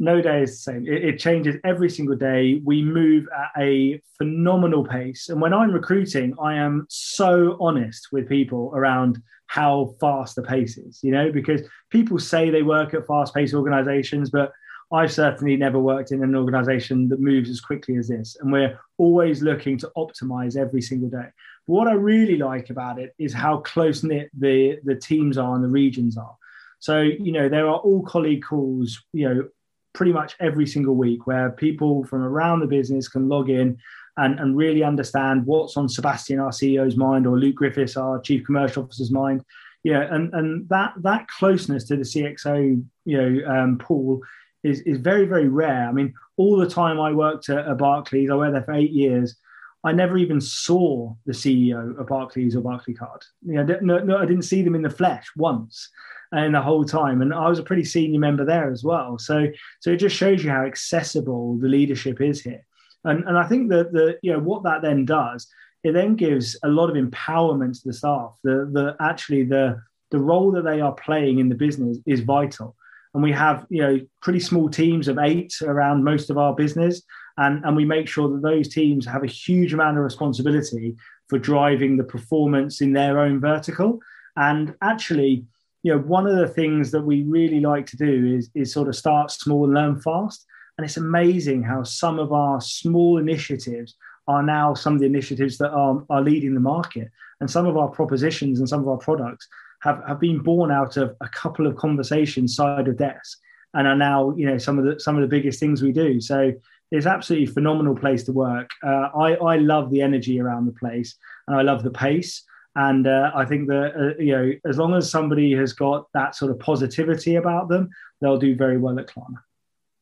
no 0.00 0.20
day 0.20 0.42
is 0.42 0.50
the 0.50 0.72
same. 0.72 0.86
It, 0.86 1.04
it, 1.04 1.18
changes 1.18 1.56
every 1.64 1.88
single 1.88 2.16
day. 2.16 2.60
We 2.64 2.82
move 2.82 3.28
at 3.36 3.62
a 3.62 4.00
phenomenal 4.18 4.84
pace. 4.84 5.28
And 5.28 5.40
when 5.40 5.54
I'm 5.54 5.72
recruiting, 5.72 6.34
I 6.40 6.54
am 6.54 6.86
so 6.88 7.56
honest 7.60 8.08
with 8.10 8.28
people 8.28 8.72
around 8.74 9.22
how 9.46 9.94
fast 10.00 10.34
the 10.34 10.42
pace 10.42 10.78
is, 10.78 11.00
you 11.02 11.12
know, 11.12 11.30
because 11.30 11.62
people 11.90 12.18
say 12.18 12.50
they 12.50 12.62
work 12.62 12.92
at 12.94 13.06
fast 13.06 13.34
paced 13.34 13.54
organizations, 13.54 14.30
but 14.30 14.52
I've 14.92 15.12
certainly 15.12 15.56
never 15.56 15.78
worked 15.78 16.12
in 16.12 16.22
an 16.22 16.34
organization 16.34 17.08
that 17.08 17.20
moves 17.20 17.50
as 17.50 17.60
quickly 17.60 17.96
as 17.96 18.08
this. 18.08 18.36
And 18.40 18.52
we're 18.52 18.78
always 18.98 19.42
looking 19.42 19.78
to 19.78 19.90
optimize 19.96 20.56
every 20.56 20.82
single 20.82 21.08
day. 21.08 21.28
What 21.66 21.88
I 21.88 21.92
really 21.92 22.36
like 22.36 22.70
about 22.70 22.98
it 22.98 23.14
is 23.18 23.32
how 23.32 23.58
close 23.58 24.02
knit 24.02 24.30
the, 24.38 24.78
the 24.84 24.94
teams 24.94 25.38
are 25.38 25.54
and 25.54 25.64
the 25.64 25.68
regions 25.68 26.16
are. 26.16 26.36
So, 26.80 27.00
you 27.00 27.32
know, 27.32 27.48
there 27.48 27.66
are 27.66 27.76
all 27.76 28.02
colleague 28.02 28.44
calls, 28.44 29.02
you 29.12 29.28
know, 29.28 29.48
pretty 29.94 30.12
much 30.12 30.36
every 30.40 30.66
single 30.66 30.94
week 30.94 31.26
where 31.26 31.50
people 31.50 32.04
from 32.04 32.22
around 32.22 32.60
the 32.60 32.66
business 32.66 33.08
can 33.08 33.28
log 33.28 33.48
in 33.48 33.78
and, 34.16 34.38
and 34.38 34.56
really 34.56 34.82
understand 34.82 35.46
what's 35.46 35.76
on 35.76 35.88
Sebastian, 35.88 36.38
our 36.38 36.50
CEO's 36.50 36.96
mind, 36.96 37.26
or 37.26 37.38
Luke 37.38 37.56
Griffiths, 37.56 37.96
our 37.96 38.20
chief 38.20 38.44
commercial 38.44 38.84
officer's 38.84 39.10
mind. 39.10 39.44
Yeah, 39.82 40.06
and, 40.14 40.32
and 40.34 40.68
that 40.68 40.94
that 40.98 41.28
closeness 41.28 41.84
to 41.84 41.96
the 41.96 42.02
CXO, 42.02 42.82
you 43.04 43.16
know, 43.16 43.48
um, 43.48 43.78
pool 43.78 44.20
is, 44.62 44.80
is 44.80 44.98
very, 44.98 45.26
very 45.26 45.48
rare. 45.48 45.88
I 45.88 45.92
mean, 45.92 46.14
all 46.36 46.56
the 46.56 46.68
time 46.68 46.98
I 46.98 47.12
worked 47.12 47.48
at, 47.50 47.68
at 47.68 47.78
Barclays, 47.78 48.30
I 48.30 48.34
worked 48.34 48.54
there 48.54 48.62
for 48.62 48.72
eight 48.72 48.92
years. 48.92 49.36
I 49.84 49.92
never 49.92 50.16
even 50.16 50.40
saw 50.40 51.14
the 51.26 51.32
CEO 51.32 51.98
of 51.98 52.06
Barclays 52.06 52.56
or 52.56 52.62
Barclaycard. 52.62 53.22
You 53.46 53.62
know, 53.62 53.78
no, 53.82 53.98
no, 53.98 54.16
I 54.16 54.24
didn't 54.24 54.44
see 54.44 54.62
them 54.62 54.74
in 54.74 54.82
the 54.82 54.90
flesh 54.90 55.26
once 55.36 55.90
and 56.32 56.54
the 56.54 56.62
whole 56.62 56.84
time. 56.84 57.20
And 57.20 57.34
I 57.34 57.48
was 57.48 57.58
a 57.58 57.64
pretty 57.64 57.84
senior 57.84 58.18
member 58.18 58.44
there 58.44 58.70
as 58.70 58.82
well. 58.82 59.18
So 59.18 59.46
so 59.80 59.90
it 59.90 59.98
just 59.98 60.16
shows 60.16 60.42
you 60.42 60.50
how 60.50 60.64
accessible 60.64 61.58
the 61.58 61.68
leadership 61.68 62.20
is 62.20 62.40
here. 62.40 62.64
And 63.04 63.24
and 63.24 63.36
I 63.36 63.46
think 63.46 63.70
that 63.70 63.92
the 63.92 64.18
you 64.22 64.32
know 64.32 64.40
what 64.40 64.62
that 64.64 64.82
then 64.82 65.04
does, 65.04 65.46
it 65.84 65.92
then 65.92 66.16
gives 66.16 66.58
a 66.62 66.68
lot 66.68 66.88
of 66.88 66.96
empowerment 66.96 67.80
to 67.82 67.88
the 67.88 67.92
staff. 67.94 68.38
The 68.42 68.68
the 68.72 68.96
actually 69.00 69.44
the 69.44 69.80
the 70.10 70.18
role 70.18 70.50
that 70.52 70.64
they 70.64 70.80
are 70.80 70.94
playing 70.94 71.40
in 71.40 71.48
the 71.48 71.54
business 71.54 71.98
is 72.06 72.20
vital. 72.20 72.74
And 73.12 73.22
we 73.22 73.32
have 73.32 73.66
you 73.68 73.82
know 73.82 74.00
pretty 74.22 74.40
small 74.40 74.68
teams 74.70 75.08
of 75.08 75.18
eight 75.18 75.52
around 75.62 76.04
most 76.04 76.30
of 76.30 76.38
our 76.38 76.54
business. 76.54 77.02
And, 77.36 77.64
and 77.64 77.76
we 77.76 77.84
make 77.84 78.08
sure 78.08 78.28
that 78.28 78.42
those 78.42 78.68
teams 78.68 79.06
have 79.06 79.24
a 79.24 79.28
huge 79.28 79.72
amount 79.72 79.96
of 79.96 80.04
responsibility 80.04 80.96
for 81.28 81.38
driving 81.38 81.96
the 81.96 82.04
performance 82.04 82.80
in 82.80 82.92
their 82.92 83.18
own 83.18 83.40
vertical. 83.40 83.98
And 84.36 84.74
actually, 84.82 85.44
you 85.82 85.92
know, 85.92 85.98
one 86.00 86.26
of 86.26 86.36
the 86.36 86.48
things 86.48 86.90
that 86.92 87.02
we 87.02 87.22
really 87.22 87.60
like 87.60 87.86
to 87.86 87.96
do 87.96 88.36
is, 88.36 88.50
is 88.54 88.72
sort 88.72 88.88
of 88.88 88.96
start 88.96 89.30
small 89.30 89.64
and 89.64 89.74
learn 89.74 90.00
fast. 90.00 90.46
And 90.76 90.84
it's 90.84 90.96
amazing 90.96 91.62
how 91.62 91.82
some 91.82 92.18
of 92.18 92.32
our 92.32 92.60
small 92.60 93.18
initiatives 93.18 93.94
are 94.26 94.42
now 94.42 94.74
some 94.74 94.94
of 94.94 95.00
the 95.00 95.06
initiatives 95.06 95.58
that 95.58 95.70
are, 95.70 96.02
are 96.10 96.22
leading 96.22 96.54
the 96.54 96.60
market. 96.60 97.10
And 97.40 97.50
some 97.50 97.66
of 97.66 97.76
our 97.76 97.88
propositions 97.88 98.58
and 98.58 98.68
some 98.68 98.80
of 98.80 98.88
our 98.88 98.96
products 98.96 99.46
have, 99.82 100.02
have 100.08 100.20
been 100.20 100.38
born 100.38 100.70
out 100.70 100.96
of 100.96 101.14
a 101.20 101.28
couple 101.28 101.66
of 101.66 101.76
conversations 101.76 102.56
side 102.56 102.88
of 102.88 102.96
desk 102.96 103.38
and 103.74 103.86
are 103.86 103.96
now, 103.96 104.34
you 104.36 104.46
know, 104.46 104.56
some 104.56 104.78
of 104.78 104.84
the 104.84 104.98
some 104.98 105.16
of 105.16 105.22
the 105.22 105.28
biggest 105.28 105.60
things 105.60 105.82
we 105.82 105.92
do. 105.92 106.20
So 106.20 106.52
it's 106.90 107.06
absolutely 107.06 107.46
phenomenal 107.46 107.96
place 107.96 108.24
to 108.24 108.32
work. 108.32 108.70
Uh, 108.82 109.08
I, 109.18 109.34
I 109.34 109.56
love 109.56 109.90
the 109.90 110.00
energy 110.02 110.40
around 110.40 110.66
the 110.66 110.72
place 110.72 111.16
and 111.46 111.56
I 111.56 111.62
love 111.62 111.82
the 111.82 111.90
pace. 111.90 112.44
And 112.76 113.06
uh, 113.06 113.30
I 113.34 113.44
think 113.44 113.68
that 113.68 113.94
uh, 113.94 114.22
you 114.22 114.32
know, 114.32 114.52
as 114.68 114.78
long 114.78 114.94
as 114.94 115.10
somebody 115.10 115.52
has 115.52 115.72
got 115.72 116.06
that 116.12 116.34
sort 116.34 116.50
of 116.50 116.58
positivity 116.58 117.36
about 117.36 117.68
them, 117.68 117.90
they'll 118.20 118.38
do 118.38 118.56
very 118.56 118.78
well 118.78 118.98
at 118.98 119.06
Klarna. 119.06 119.36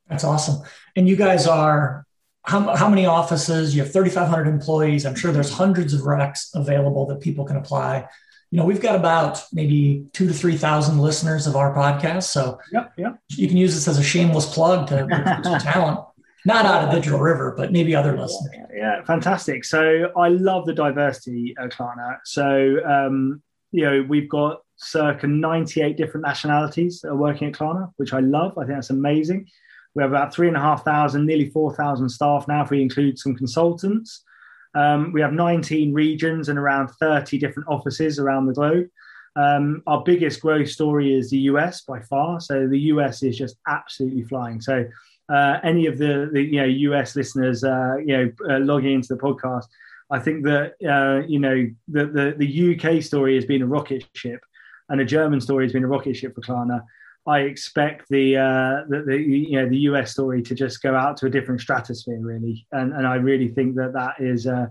That's 0.09 0.25
awesome. 0.25 0.63
And 0.97 1.09
you 1.09 1.17
guys 1.17 1.47
are 1.47 2.07
how, 2.45 2.75
how 2.75 2.89
many 2.89 3.07
offices? 3.07 3.75
You 3.75 3.83
have 3.83 3.93
3,500 3.93 4.49
employees. 4.49 5.07
I'm 5.07 5.15
sure 5.15 5.33
there's 5.33 5.53
hundreds 5.53 5.95
of 5.95 6.01
recs 6.01 6.51
available 6.55 7.07
that 7.07 7.21
people 7.21 7.45
can 7.45 7.57
apply. 7.57 8.09
You 8.51 8.59
know, 8.59 8.65
we've 8.65 8.81
got 8.81 8.97
about 8.97 9.43
maybe 9.53 10.07
two 10.13 10.27
to 10.27 10.35
3,000 10.35 10.99
listeners 10.99 11.47
of 11.47 11.57
our 11.57 11.75
podcast. 11.75 12.25
So 12.25 12.59
yep, 12.73 12.93
yep. 12.99 13.19
you 13.29 13.49
can 13.49 13.57
use 13.57 13.75
this 13.75 13.89
as 13.89 13.99
a 13.99 14.03
shameless 14.03 14.53
plug 14.53 14.89
to 14.89 15.07
talent 15.63 16.01
not 16.45 16.67
out 16.67 16.85
of 16.85 16.91
the 16.91 16.97
Digital 16.97 17.21
River, 17.21 17.55
but 17.57 17.73
maybe 17.73 17.95
other 17.95 18.17
listeners. 18.17 18.53
Yeah, 18.75 19.03
fantastic. 19.05 19.65
So 19.65 20.11
I 20.17 20.29
love 20.29 20.67
the 20.67 20.75
diversity 20.75 21.55
at 21.59 21.71
Klarna. 21.71 22.19
So, 22.25 22.79
um, 22.85 23.43
you 23.71 23.85
know, 23.85 24.05
we've 24.09 24.29
got 24.29 24.63
circa 24.77 25.27
98 25.27 25.97
different 25.97 26.27
nationalities 26.27 27.05
are 27.05 27.17
working 27.17 27.49
at 27.49 27.55
Klarna, 27.55 27.93
which 27.97 28.13
I 28.13 28.21
love. 28.21 28.59
I 28.59 28.63
think 28.63 28.77
that's 28.77 28.91
amazing. 28.91 29.47
We 29.95 30.03
have 30.03 30.11
about 30.11 30.35
three 30.35 30.49
and 30.49 30.57
a 30.57 30.61
half 30.61 30.85
thousand, 30.85 31.27
nearly 31.27 31.51
4,000 31.51 32.09
staff 32.09 32.49
now, 32.49 32.65
if 32.65 32.71
we 32.71 32.83
include 32.83 33.19
some 33.19 33.37
consultants. 33.37 34.25
Um, 34.75 35.13
we 35.13 35.21
have 35.21 35.33
19 35.33 35.93
regions 35.93 36.49
and 36.49 36.59
around 36.59 36.89
30 36.99 37.39
different 37.39 37.69
offices 37.69 38.19
around 38.19 38.47
the 38.47 38.55
globe. 38.55 38.87
Um, 39.37 39.83
our 39.87 40.03
biggest 40.03 40.41
growth 40.41 40.69
story 40.69 41.15
is 41.15 41.31
the 41.31 41.39
US 41.39 41.83
by 41.83 42.01
far. 42.01 42.41
So 42.41 42.67
the 42.67 42.79
US 42.81 43.23
is 43.23 43.37
just 43.37 43.57
absolutely 43.69 44.25
flying. 44.25 44.61
So 44.61 44.85
uh, 45.29 45.59
any 45.63 45.87
of 45.87 45.99
the, 45.99 46.31
the 46.33 46.43
you 46.43 46.61
know 46.61 46.65
US 46.65 47.17
listeners 47.17 47.65
uh, 47.65 47.97
you 48.05 48.17
know 48.17 48.33
uh, 48.49 48.59
logging 48.59 48.95
into 48.95 49.15
the 49.15 49.21
podcast, 49.21 49.67
I 50.11 50.19
think 50.19 50.45
that 50.45 50.75
uh, 50.87 51.27
you 51.27 51.39
know 51.39 51.69
the, 51.89 52.07
the, 52.07 52.35
the 52.37 52.97
UK 52.97 53.03
story 53.03 53.35
has 53.35 53.45
been 53.45 53.63
a 53.63 53.67
rocket 53.67 54.05
ship, 54.15 54.41
and 54.89 55.01
a 55.01 55.05
German 55.05 55.41
story 55.41 55.65
has 55.65 55.73
been 55.73 55.85
a 55.85 55.89
rocket 55.89 56.15
ship 56.15 56.35
for 56.35 56.43
Klarna. 56.43 56.83
I 57.27 57.41
expect 57.41 58.09
the, 58.09 58.37
uh, 58.37 58.85
the, 58.89 59.05
the 59.07 59.17
you 59.17 59.53
know 59.53 59.69
the 59.69 59.79
US 59.79 60.11
story 60.11 60.43
to 60.43 60.55
just 60.55 60.83
go 60.83 60.95
out 60.95 61.17
to 61.19 61.27
a 61.27 61.31
different 61.31 61.61
stratosphere 61.61 62.21
really, 62.21 62.67
and 62.73 62.93
and 62.93 63.07
I 63.07 63.15
really 63.15 63.49
think 63.49 63.77
that 63.77 63.93
that 63.93 64.15
is 64.19 64.47
uh, 64.47 64.67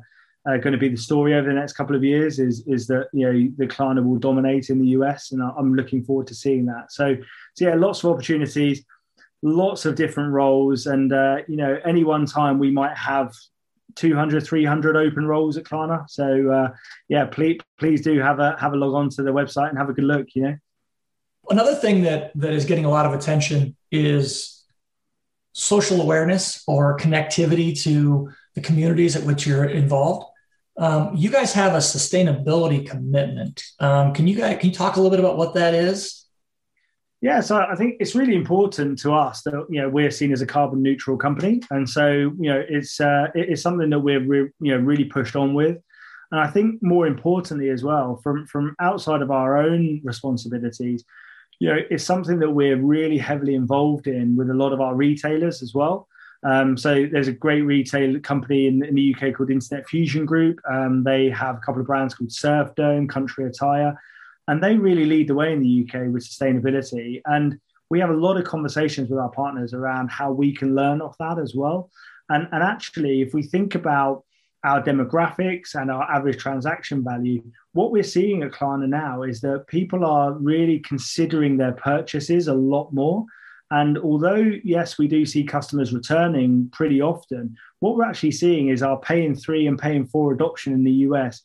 uh, 0.48 0.58
going 0.58 0.74
to 0.74 0.78
be 0.78 0.90
the 0.90 0.98
story 0.98 1.34
over 1.34 1.48
the 1.48 1.54
next 1.54 1.74
couple 1.74 1.96
of 1.96 2.04
years. 2.04 2.40
Is 2.40 2.64
is 2.68 2.88
that 2.88 3.08
you 3.14 3.26
know 3.26 3.52
the 3.58 3.68
Klarna 3.68 4.04
will 4.04 4.18
dominate 4.20 4.70
in 4.70 4.80
the 4.80 4.90
US, 4.90 5.32
and 5.32 5.42
I'm 5.42 5.74
looking 5.76 6.04
forward 6.04 6.28
to 6.28 6.36
seeing 6.36 6.66
that. 6.66 6.92
So 6.92 7.16
so 7.56 7.66
yeah, 7.66 7.76
lots 7.76 8.04
of 8.04 8.12
opportunities, 8.12 8.84
lots 9.42 9.86
of 9.86 9.96
different 9.96 10.32
roles, 10.34 10.86
and 10.86 11.12
uh, 11.12 11.38
you 11.48 11.58
know 11.58 11.80
any 11.86 12.04
one 12.04 12.26
time 12.26 12.60
we 12.60 12.72
might 12.72 12.98
have 12.98 13.34
200 13.96 14.46
300 14.46 14.96
open 14.96 15.28
roles 15.28 15.58
at 15.58 15.64
Klarna. 15.64 16.10
So 16.10 16.52
uh, 16.52 16.74
yeah, 17.08 17.26
please 17.26 17.60
please 17.78 18.02
do 18.02 18.20
have 18.20 18.40
a 18.40 18.58
have 18.60 18.74
a 18.74 18.78
log 18.78 18.94
on 18.94 19.10
to 19.12 19.24
the 19.24 19.32
website 19.32 19.70
and 19.70 19.78
have 19.78 19.90
a 19.90 19.94
good 19.94 20.06
look. 20.06 20.28
You 20.36 20.42
know. 20.44 20.58
Another 21.50 21.76
thing 21.76 22.04
that 22.04 22.32
that 22.36 22.54
is 22.54 22.66
getting 22.66 22.86
a 22.86 22.90
lot 22.90 23.06
of 23.06 23.14
attention 23.14 23.76
is 23.92 24.64
social 25.54 26.02
awareness 26.02 26.64
or 26.68 26.98
connectivity 26.98 27.80
to 27.84 28.32
the 28.56 28.62
communities 28.62 29.16
at 29.16 29.24
which 29.24 29.46
you're 29.46 29.66
involved. 29.66 30.28
Um, 30.78 31.16
you 31.16 31.30
guys 31.30 31.54
have 31.54 31.74
a 31.74 31.78
sustainability 31.78 32.88
commitment. 32.88 33.62
Um, 33.80 34.14
can 34.14 34.28
you 34.28 34.36
guys 34.36 34.58
can 34.60 34.70
you 34.70 34.76
talk 34.76 34.96
a 34.96 35.02
little 35.02 35.12
bit 35.12 35.20
about 35.20 35.38
what 35.38 35.56
that 35.56 35.74
is? 35.74 36.21
Yeah, 37.22 37.40
so 37.40 37.58
I 37.58 37.76
think 37.76 37.98
it's 38.00 38.16
really 38.16 38.36
important 38.36 38.98
to 39.00 39.14
us 39.14 39.44
that 39.44 39.68
you 39.70 39.80
know 39.80 39.88
we're 39.90 40.10
seen 40.10 40.32
as 40.34 40.42
a 40.42 40.48
carbon 40.48 40.82
neutral 40.82 41.18
company, 41.18 41.62
and 41.70 41.88
so 41.88 42.10
you 42.10 42.50
know 42.52 42.64
it's 42.68 43.00
uh, 43.00 43.28
it's 43.36 43.62
something 43.62 43.92
that 43.92 44.00
we're, 44.00 44.26
we're 44.26 44.54
you 44.60 44.76
know 44.76 44.78
really 44.78 45.06
pushed 45.06 45.36
on 45.36 45.54
with. 45.54 45.78
And 46.32 46.40
I 46.40 46.48
think 46.48 46.82
more 46.82 47.06
importantly 47.06 47.70
as 47.70 47.84
well, 47.84 48.16
from 48.24 48.48
from 48.48 48.76
outside 48.80 49.22
of 49.22 49.30
our 49.30 49.58
own 49.58 50.02
responsibilities, 50.04 51.06
you 51.60 51.68
know, 51.68 51.78
it's 51.92 52.04
something 52.04 52.40
that 52.40 52.50
we're 52.50 52.78
really 52.78 53.20
heavily 53.20 53.54
involved 53.54 54.08
in 54.08 54.36
with 54.36 54.50
a 54.50 54.56
lot 54.56 54.74
of 54.74 54.82
our 54.82 54.96
retailers 54.96 55.62
as 55.62 55.76
well. 55.76 56.08
Um, 56.44 56.76
so 56.76 57.06
there's 57.06 57.28
a 57.28 57.34
great 57.34 57.62
retail 57.62 58.20
company 58.20 58.66
in, 58.66 58.84
in, 58.84 58.96
the 58.96 59.14
UK 59.14 59.36
called 59.36 59.52
Internet 59.52 59.88
Fusion 59.88 60.26
Group. 60.26 60.60
Um, 60.68 61.04
they 61.04 61.30
have 61.30 61.58
a 61.58 61.60
couple 61.60 61.82
of 61.82 61.86
brands 61.86 62.16
called 62.16 62.32
Surfdome, 62.32 63.08
Country 63.08 63.46
Attire, 63.46 63.96
and 64.48 64.62
they 64.62 64.76
really 64.76 65.06
lead 65.06 65.28
the 65.28 65.36
way 65.36 65.54
in 65.54 65.62
the 65.62 65.86
UK 65.86 66.12
with 66.12 66.28
sustainability. 66.28 67.22
And 67.26 67.60
we 67.90 68.00
have 68.00 68.10
a 68.10 68.14
lot 68.14 68.38
of 68.38 68.46
conversations 68.46 69.10
with 69.10 69.20
our 69.20 69.32
partners 69.32 69.74
around 69.74 70.10
how 70.10 70.32
we 70.32 70.56
can 70.56 70.76
learn 70.76 71.02
off 71.02 71.18
that 71.20 71.38
as 71.38 71.54
well. 71.56 71.90
And, 72.30 72.48
and 72.52 72.64
actually, 72.64 73.22
if 73.22 73.34
we 73.34 73.44
think 73.44 73.76
about 73.76 74.24
our 74.64 74.82
demographics 74.82 75.76
and 75.76 75.92
our 75.92 76.04
average 76.10 76.38
transaction 76.38 77.04
value, 77.04 77.44
what 77.74 77.92
we're 77.92 78.04
seeing 78.04 78.44
at 78.44 78.52
Klarna 78.52 78.88
now 78.88 79.24
is 79.24 79.42
that 79.42 79.68
people 79.68 80.06
are 80.06 80.34
really 80.34 80.80
considering 80.80 81.58
their 81.58 81.74
purchases 81.74 82.48
a 82.48 82.54
lot 82.54 82.94
more. 82.94 83.26
And 83.72 83.98
although, 83.98 84.52
yes, 84.64 84.98
we 84.98 85.08
do 85.08 85.26
see 85.26 85.44
customers 85.44 85.94
returning 85.94 86.70
pretty 86.72 87.02
often, 87.02 87.56
what 87.80 87.96
we're 87.96 88.06
actually 88.06 88.32
seeing 88.32 88.70
is 88.70 88.84
our 88.84 89.00
pay 89.00 89.26
in 89.26 89.36
three 89.36 89.68
and 89.68 89.80
pay 89.80 89.96
in 89.96 90.06
four 90.06 90.34
adoption 90.34 90.74
in 90.74 90.84
the 90.84 90.92
US, 91.08 91.42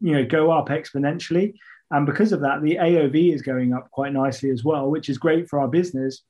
you 0.00 0.12
know, 0.12 0.24
go 0.24 0.50
up 0.50 0.68
exponentially. 0.68 1.54
And 1.90 2.06
because 2.06 2.32
of 2.32 2.40
that, 2.40 2.62
the 2.62 2.76
AOV 2.76 3.34
is 3.34 3.42
going 3.42 3.72
up 3.72 3.90
quite 3.90 4.12
nicely 4.12 4.50
as 4.50 4.64
well, 4.64 4.90
which 4.90 5.08
is 5.08 5.18
great 5.18 5.48
for 5.48 5.58
our 5.60 5.68
business. 5.68 6.22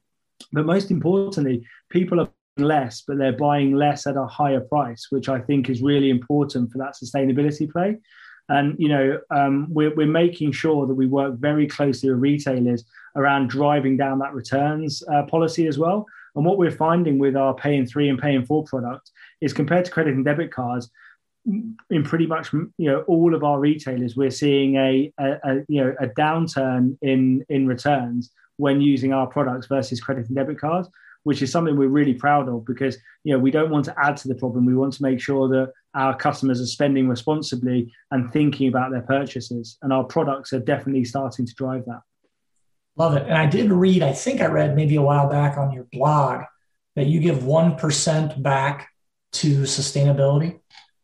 But 0.53 0.67
most 0.67 0.91
importantly, 0.91 1.67
people 1.91 2.21
are 2.21 2.31
less, 2.57 3.03
but 3.07 3.19
they're 3.19 3.33
buying 3.37 3.75
less 3.75 4.07
at 4.07 4.17
a 4.17 4.27
higher 4.27 4.61
price, 4.61 5.07
which 5.11 5.29
I 5.29 5.41
think 5.41 5.69
is 5.69 5.83
really 5.83 6.11
important 6.11 6.73
for 6.73 6.79
that 6.79 6.95
sustainability 7.03 7.71
play. 7.71 7.99
And 8.49 8.75
you 8.79 8.89
know, 8.89 9.21
um, 9.31 9.69
we're, 9.71 9.95
we're 9.95 10.07
making 10.07 10.53
sure 10.53 10.87
that 10.87 10.95
we 10.95 11.07
work 11.07 11.39
very 11.39 11.67
closely 11.67 12.11
with 12.11 12.21
retailers 12.21 12.85
around 13.17 13.49
driving 13.49 13.97
down 13.97 14.19
that 14.21 14.35
returns 14.35 15.03
uh, 15.13 15.23
policy 15.25 15.67
as 15.67 15.79
well. 15.79 16.07
And 16.35 16.45
what 16.45 16.59
we're 16.59 16.71
finding 16.71 17.19
with 17.19 17.37
our 17.37 17.55
pay 17.55 17.77
in 17.77 17.87
three 17.87 18.09
and 18.09 18.19
pay 18.19 18.35
in 18.35 18.47
four 18.47 18.65
product 18.65 19.11
is 19.41 19.53
compared 19.53 19.85
to 19.85 19.91
credit 19.91 20.15
and 20.15 20.25
debit 20.25 20.53
cards, 20.53 20.91
in 21.47 22.03
pretty 22.05 22.27
much 22.27 22.53
you 22.53 22.71
know 22.79 23.03
all 23.03 23.35
of 23.35 23.45
our 23.45 23.59
retailers, 23.59 24.17
we're 24.17 24.31
seeing 24.31 24.77
a, 24.77 25.13
a, 25.19 25.31
a 25.45 25.55
you 25.69 25.83
know 25.83 25.95
a 26.01 26.07
downturn 26.09 26.97
in 27.03 27.45
in 27.49 27.67
returns 27.67 28.31
when 28.57 28.81
using 28.81 29.13
our 29.13 29.27
products 29.27 29.67
versus 29.67 30.01
credit 30.01 30.27
and 30.27 30.37
debit 30.37 30.61
cards 30.61 30.89
which 31.25 31.43
is 31.43 31.53
something 31.53 31.77
we're 31.77 31.89
really 31.89 32.15
proud 32.15 32.49
of 32.49 32.65
because 32.65 32.97
you 33.25 33.33
know 33.33 33.39
we 33.39 33.51
don't 33.51 33.71
want 33.71 33.85
to 33.85 33.95
add 33.99 34.17
to 34.19 34.29
the 34.29 34.35
problem. 34.35 34.65
We 34.65 34.75
want 34.75 34.95
to 34.95 35.03
make 35.03 35.21
sure 35.21 35.49
that 35.49 35.73
our 35.95 36.17
customers 36.17 36.61
are 36.61 36.67
spending 36.67 37.09
responsibly 37.09 37.93
and 38.11 38.31
thinking 38.33 38.69
about 38.69 38.91
their 38.91 39.03
purchases, 39.03 39.77
and 39.83 39.93
our 39.93 40.05
products 40.05 40.53
are 40.53 40.61
definitely 40.61 41.05
starting 41.05 41.47
to 41.47 41.55
drive 41.55 41.85
that. 41.87 42.01
Love 42.97 43.17
it. 43.17 43.25
And 43.25 43.35
I 43.35 43.47
did 43.47 43.71
read, 43.71 44.03
I 44.03 44.13
think 44.13 44.41
I 44.41 44.47
read 44.47 44.75
maybe 44.75 44.97
a 44.97 45.03
while 45.03 45.29
back 45.29 45.57
on 45.57 45.73
your 45.73 45.87
blog 45.93 46.43
that 46.97 47.07
you 47.07 47.21
give 47.21 47.45
one 47.45 47.77
percent 47.77 48.43
back 48.43 48.89
to 49.33 49.63
sustainability. 49.63 50.61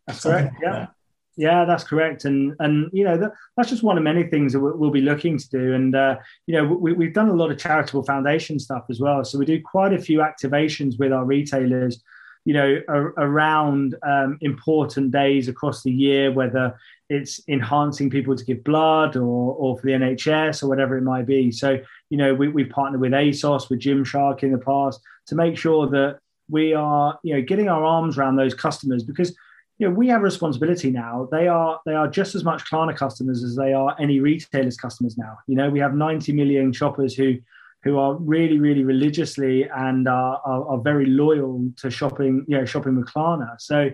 That's 0.07 0.23
correct. 0.23 0.57
Yeah. 0.62 0.73
That. 0.73 0.90
Yeah, 1.38 1.66
that's 1.66 1.85
correct, 1.85 2.25
and 2.25 2.55
and 2.61 2.88
you 2.95 3.05
know 3.05 3.19
that, 3.19 3.33
that's 3.57 3.69
just 3.69 3.83
one 3.83 3.99
of 3.99 4.05
many 4.05 4.25
things 4.25 4.55
that 4.55 4.61
we'll 4.61 4.90
be 4.90 5.03
looking 5.03 5.37
to 5.37 5.49
do. 5.51 5.75
And 5.75 5.95
uh, 5.95 6.16
you 6.47 6.55
know 6.55 6.64
we, 6.64 6.95
we've 6.95 7.12
done 7.12 7.29
a 7.29 7.35
lot 7.35 7.51
of 7.51 7.59
charitable 7.59 8.05
foundation 8.05 8.59
stuff 8.59 8.85
as 8.88 9.01
well. 9.01 9.23
So 9.23 9.38
we 9.38 9.45
do 9.45 9.61
quite 9.62 9.92
a 9.92 9.99
few 9.99 10.21
activations 10.21 10.99
with 10.99 11.12
our 11.12 11.27
retailers, 11.27 12.03
you 12.47 12.55
know, 12.55 12.81
around 13.19 13.97
um, 14.03 14.38
important 14.40 15.11
days 15.11 15.49
across 15.49 15.83
the 15.83 15.92
year, 15.92 16.33
whether 16.33 16.75
it's 17.11 17.47
enhancing 17.49 18.09
people 18.09 18.35
to 18.35 18.45
give 18.45 18.64
blood 18.64 19.14
or 19.14 19.55
or 19.57 19.77
for 19.77 19.87
the 19.87 19.92
NHS 19.92 20.62
or 20.62 20.69
whatever 20.69 20.97
it 20.97 21.03
might 21.03 21.27
be. 21.27 21.53
So 21.53 21.79
you 22.09 22.16
know 22.16 22.33
we 22.33 22.49
we've 22.49 22.71
partnered 22.71 23.03
with 23.03 23.12
ASOS, 23.12 23.69
with 23.69 23.81
Gymshark 23.81 24.42
in 24.42 24.53
the 24.53 24.59
past 24.59 25.01
to 25.27 25.35
make 25.35 25.59
sure 25.59 25.87
that 25.90 26.19
we 26.49 26.73
are 26.73 27.19
you 27.23 27.35
know 27.35 27.42
getting 27.42 27.69
our 27.69 27.85
arms 27.85 28.16
around 28.16 28.37
those 28.37 28.55
customers 28.55 29.03
because 29.03 29.37
you 29.79 29.89
know, 29.89 29.95
we 29.95 30.09
have 30.09 30.23
a 30.23 30.25
responsibility 30.25 30.91
now. 30.91 31.29
They 31.31 31.49
are 31.49 31.81
they 31.85 31.95
are 31.95 32.09
just 32.09 32.35
as 32.35 32.45
much 32.45 32.65
Klarna 32.71 32.97
customers 32.97 33.45
as 33.45 33.57
they 33.57 33.73
are 33.73 33.95
any 34.01 34.21
retailer's 34.21 34.77
customers 34.77 35.19
now. 35.19 35.39
You 35.47 35.57
know, 35.57 35.69
we 35.69 35.81
have 35.81 35.95
90 35.95 36.33
million 36.33 36.73
shoppers 36.73 37.15
who 37.15 37.37
who 37.85 37.99
are 37.99 38.15
really, 38.15 38.59
really 38.59 38.83
religiously 38.83 39.69
and 39.69 40.09
are, 40.09 40.41
are, 40.45 40.69
are 40.71 40.81
very 40.81 41.07
loyal 41.07 41.71
to 41.77 41.89
shopping, 41.89 42.45
you 42.49 42.59
know, 42.59 42.65
shopping 42.65 42.97
with 42.97 43.07
Klarna. 43.07 43.61
So 43.61 43.91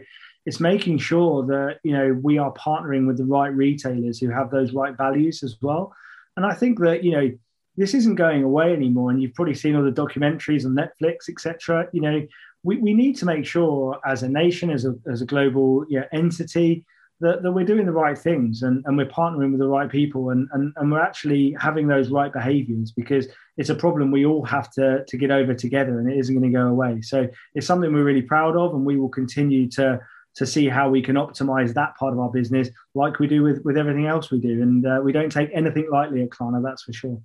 it's 0.47 0.61
making 0.61 0.99
sure 0.99 1.45
that 1.47 1.79
you 1.83 1.93
know 1.93 2.19
we 2.23 2.39
are 2.39 2.53
partnering 2.55 3.07
with 3.07 3.19
the 3.19 3.25
right 3.25 3.55
retailers 3.55 4.19
who 4.19 4.29
have 4.31 4.51
those 4.51 4.73
right 4.73 4.97
values 4.97 5.43
as 5.43 5.57
well. 5.61 5.95
And 6.37 6.47
I 6.47 6.55
think 6.55 6.79
that 6.81 7.05
you 7.05 7.13
know 7.13 7.31
this 7.77 7.95
isn't 7.95 8.17
going 8.17 8.43
away 8.43 8.73
anymore. 8.73 9.11
And 9.11 9.23
you've 9.23 9.35
probably 9.35 9.55
seen 9.55 9.77
all 9.77 9.85
the 9.85 9.91
documentaries 9.91 10.65
on 10.65 10.75
Netflix, 10.75 11.29
etc. 11.29 11.89
You 11.93 12.01
know, 12.01 12.27
we, 12.63 12.77
we 12.79 12.95
need 12.95 13.17
to 13.17 13.25
make 13.25 13.45
sure 13.45 13.99
as 14.07 14.23
a 14.23 14.29
nation, 14.29 14.71
as 14.71 14.85
a, 14.85 14.95
as 15.11 15.23
a 15.23 15.27
global 15.27 15.85
know, 15.91 16.05
entity, 16.13 16.85
that, 17.23 17.43
that 17.43 17.53
we're 17.53 17.65
doing 17.65 17.87
the 17.87 17.93
right 17.93 18.19
things 18.19 18.63
and, 18.63 18.85
and 18.85 18.97
we're 18.97 19.07
partnering 19.07 19.53
with 19.53 19.61
the 19.61 19.67
right 19.67 19.89
people 19.89 20.31
and, 20.31 20.49
and, 20.53 20.73
and 20.77 20.91
we're 20.91 21.01
actually 21.01 21.57
having 21.59 21.87
those 21.87 22.11
right 22.11 22.33
behaviors 22.33 22.91
because 22.91 23.29
it's 23.57 23.71
a 23.71 23.75
problem 23.77 24.11
we 24.11 24.27
all 24.27 24.45
have 24.45 24.71
to, 24.73 25.05
to 25.07 25.17
get 25.17 25.31
over 25.31 25.55
together 25.55 26.01
and 26.01 26.11
it 26.11 26.19
isn't 26.19 26.35
going 26.35 26.53
to 26.53 26.59
go 26.59 26.67
away. 26.67 27.01
So 27.01 27.29
it's 27.55 27.67
something 27.67 27.93
we're 27.93 28.03
really 28.03 28.23
proud 28.23 28.57
of 28.57 28.75
and 28.75 28.85
we 28.85 28.97
will 28.97 29.09
continue 29.09 29.69
to, 29.71 30.01
to 30.35 30.47
see 30.47 30.69
how 30.69 30.91
we 30.91 31.01
can 31.01 31.15
optimize 31.15 31.75
that 31.75 31.97
part 31.97 32.13
of 32.13 32.19
our 32.19 32.31
business 32.31 32.71
like 32.95 33.21
we 33.21 33.29
do 33.29 33.45
with, 33.45 33.63
with 33.65 33.77
everything 33.77 34.07
else 34.07 34.33
we 34.33 34.41
do. 34.41 34.61
And 34.61 34.85
uh, 34.85 35.01
we 35.03 35.13
don't 35.13 35.31
take 35.31 35.51
anything 35.53 35.89
lightly 35.93 36.23
at 36.23 36.31
Klarna, 36.31 36.61
that's 36.61 36.83
for 36.83 36.93
sure. 36.93 37.21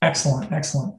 Excellent, 0.00 0.52
excellent. 0.52 0.94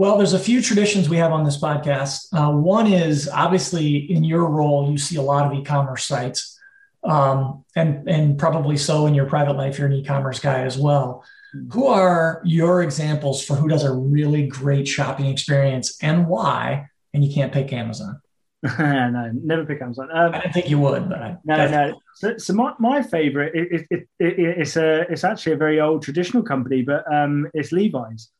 Well, 0.00 0.16
there's 0.16 0.32
a 0.32 0.38
few 0.38 0.62
traditions 0.62 1.10
we 1.10 1.18
have 1.18 1.30
on 1.30 1.44
this 1.44 1.60
podcast. 1.60 2.32
Uh, 2.32 2.52
one 2.52 2.86
is 2.86 3.28
obviously 3.28 4.10
in 4.10 4.24
your 4.24 4.46
role, 4.46 4.90
you 4.90 4.96
see 4.96 5.16
a 5.16 5.22
lot 5.22 5.44
of 5.44 5.52
e-commerce 5.52 6.06
sites, 6.06 6.58
um, 7.04 7.66
and 7.76 8.08
and 8.08 8.38
probably 8.38 8.78
so 8.78 9.04
in 9.04 9.12
your 9.12 9.26
private 9.26 9.58
life, 9.58 9.76
you're 9.76 9.88
an 9.88 9.92
e-commerce 9.92 10.40
guy 10.40 10.62
as 10.62 10.78
well. 10.78 11.22
Mm-hmm. 11.54 11.72
Who 11.72 11.86
are 11.88 12.40
your 12.46 12.82
examples 12.82 13.44
for 13.44 13.56
who 13.56 13.68
does 13.68 13.84
a 13.84 13.92
really 13.92 14.46
great 14.46 14.88
shopping 14.88 15.26
experience 15.26 16.02
and 16.02 16.26
why? 16.26 16.86
And 17.12 17.22
you 17.22 17.34
can't 17.34 17.52
pick 17.52 17.70
Amazon. 17.70 18.22
no, 18.78 19.30
never 19.34 19.66
pick 19.66 19.82
Amazon. 19.82 20.08
Um, 20.14 20.34
I 20.34 20.40
didn't 20.40 20.54
think 20.54 20.70
you 20.70 20.78
would, 20.78 21.10
but 21.10 21.18
I, 21.18 21.36
no, 21.44 21.68
no. 21.68 22.00
So, 22.14 22.38
so 22.38 22.54
my, 22.54 22.72
my 22.78 23.02
favorite, 23.02 23.54
it, 23.54 23.86
it, 23.90 24.08
it, 24.18 24.38
it's 24.38 24.76
a, 24.76 25.00
it's 25.10 25.24
actually 25.24 25.52
a 25.52 25.58
very 25.58 25.78
old 25.78 26.02
traditional 26.02 26.42
company, 26.42 26.80
but 26.80 27.04
um, 27.12 27.48
it's 27.52 27.70
Levi's. 27.70 28.30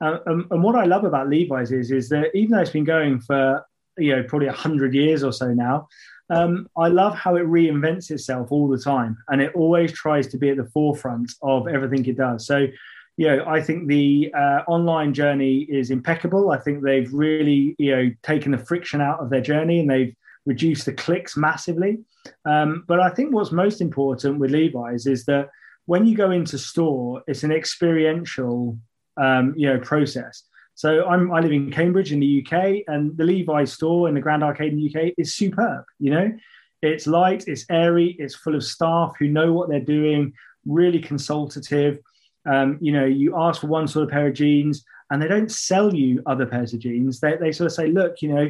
And, 0.00 0.44
and, 0.50 0.62
what 0.62 0.76
I 0.76 0.84
love 0.84 1.04
about 1.04 1.28
Levi's 1.28 1.72
is, 1.72 1.90
is 1.90 2.08
that 2.10 2.30
even 2.34 2.52
though 2.52 2.60
it's 2.60 2.70
been 2.70 2.84
going 2.84 3.20
for 3.20 3.64
you 3.96 4.14
know 4.14 4.22
probably 4.22 4.48
hundred 4.48 4.94
years 4.94 5.24
or 5.24 5.32
so 5.32 5.52
now, 5.52 5.88
um, 6.30 6.68
I 6.76 6.88
love 6.88 7.14
how 7.14 7.36
it 7.36 7.46
reinvents 7.46 8.10
itself 8.10 8.52
all 8.52 8.68
the 8.68 8.78
time, 8.78 9.16
and 9.28 9.40
it 9.40 9.54
always 9.54 9.92
tries 9.92 10.26
to 10.28 10.38
be 10.38 10.50
at 10.50 10.56
the 10.56 10.66
forefront 10.66 11.32
of 11.42 11.68
everything 11.68 12.04
it 12.06 12.16
does. 12.16 12.46
So, 12.46 12.66
you 13.16 13.26
know, 13.26 13.44
I 13.46 13.60
think 13.60 13.88
the 13.88 14.32
uh, 14.36 14.60
online 14.68 15.14
journey 15.14 15.66
is 15.68 15.90
impeccable. 15.90 16.50
I 16.50 16.58
think 16.58 16.82
they've 16.82 17.12
really 17.12 17.74
you 17.78 17.96
know 17.96 18.10
taken 18.22 18.52
the 18.52 18.58
friction 18.58 19.00
out 19.00 19.20
of 19.20 19.30
their 19.30 19.40
journey, 19.40 19.80
and 19.80 19.90
they've 19.90 20.14
reduced 20.46 20.86
the 20.86 20.92
clicks 20.92 21.36
massively. 21.36 21.98
Um, 22.44 22.84
but 22.86 23.00
I 23.00 23.10
think 23.10 23.32
what's 23.32 23.52
most 23.52 23.80
important 23.80 24.38
with 24.38 24.50
Levi's 24.50 25.06
is 25.06 25.24
that 25.26 25.48
when 25.86 26.06
you 26.06 26.16
go 26.16 26.30
into 26.30 26.58
store, 26.58 27.22
it's 27.26 27.44
an 27.44 27.52
experiential 27.52 28.78
um, 29.20 29.54
you 29.56 29.68
know 29.68 29.78
process. 29.80 30.44
So 30.74 31.06
I'm 31.06 31.32
I 31.32 31.40
live 31.40 31.52
in 31.52 31.70
Cambridge 31.70 32.12
in 32.12 32.20
the 32.20 32.44
UK, 32.44 32.84
and 32.86 33.16
the 33.16 33.24
Levi's 33.24 33.72
store 33.72 34.08
in 34.08 34.14
the 34.14 34.20
Grand 34.20 34.44
Arcade 34.44 34.72
in 34.72 34.78
the 34.78 34.94
UK 34.94 35.14
is 35.18 35.34
superb. 35.34 35.84
You 35.98 36.10
know, 36.12 36.32
it's 36.82 37.06
light, 37.06 37.48
it's 37.48 37.64
airy, 37.70 38.16
it's 38.18 38.36
full 38.36 38.54
of 38.54 38.64
staff 38.64 39.14
who 39.18 39.28
know 39.28 39.52
what 39.52 39.68
they're 39.68 39.80
doing, 39.80 40.32
really 40.66 41.00
consultative. 41.00 41.98
Um, 42.46 42.78
you 42.80 42.92
know, 42.92 43.04
you 43.04 43.36
ask 43.36 43.60
for 43.60 43.66
one 43.66 43.88
sort 43.88 44.04
of 44.04 44.10
pair 44.10 44.28
of 44.28 44.34
jeans, 44.34 44.84
and 45.10 45.20
they 45.20 45.28
don't 45.28 45.50
sell 45.50 45.94
you 45.94 46.22
other 46.26 46.46
pairs 46.46 46.72
of 46.72 46.80
jeans. 46.80 47.20
They, 47.20 47.36
they 47.36 47.52
sort 47.52 47.66
of 47.66 47.72
say, 47.72 47.88
look, 47.88 48.22
you 48.22 48.32
know, 48.32 48.48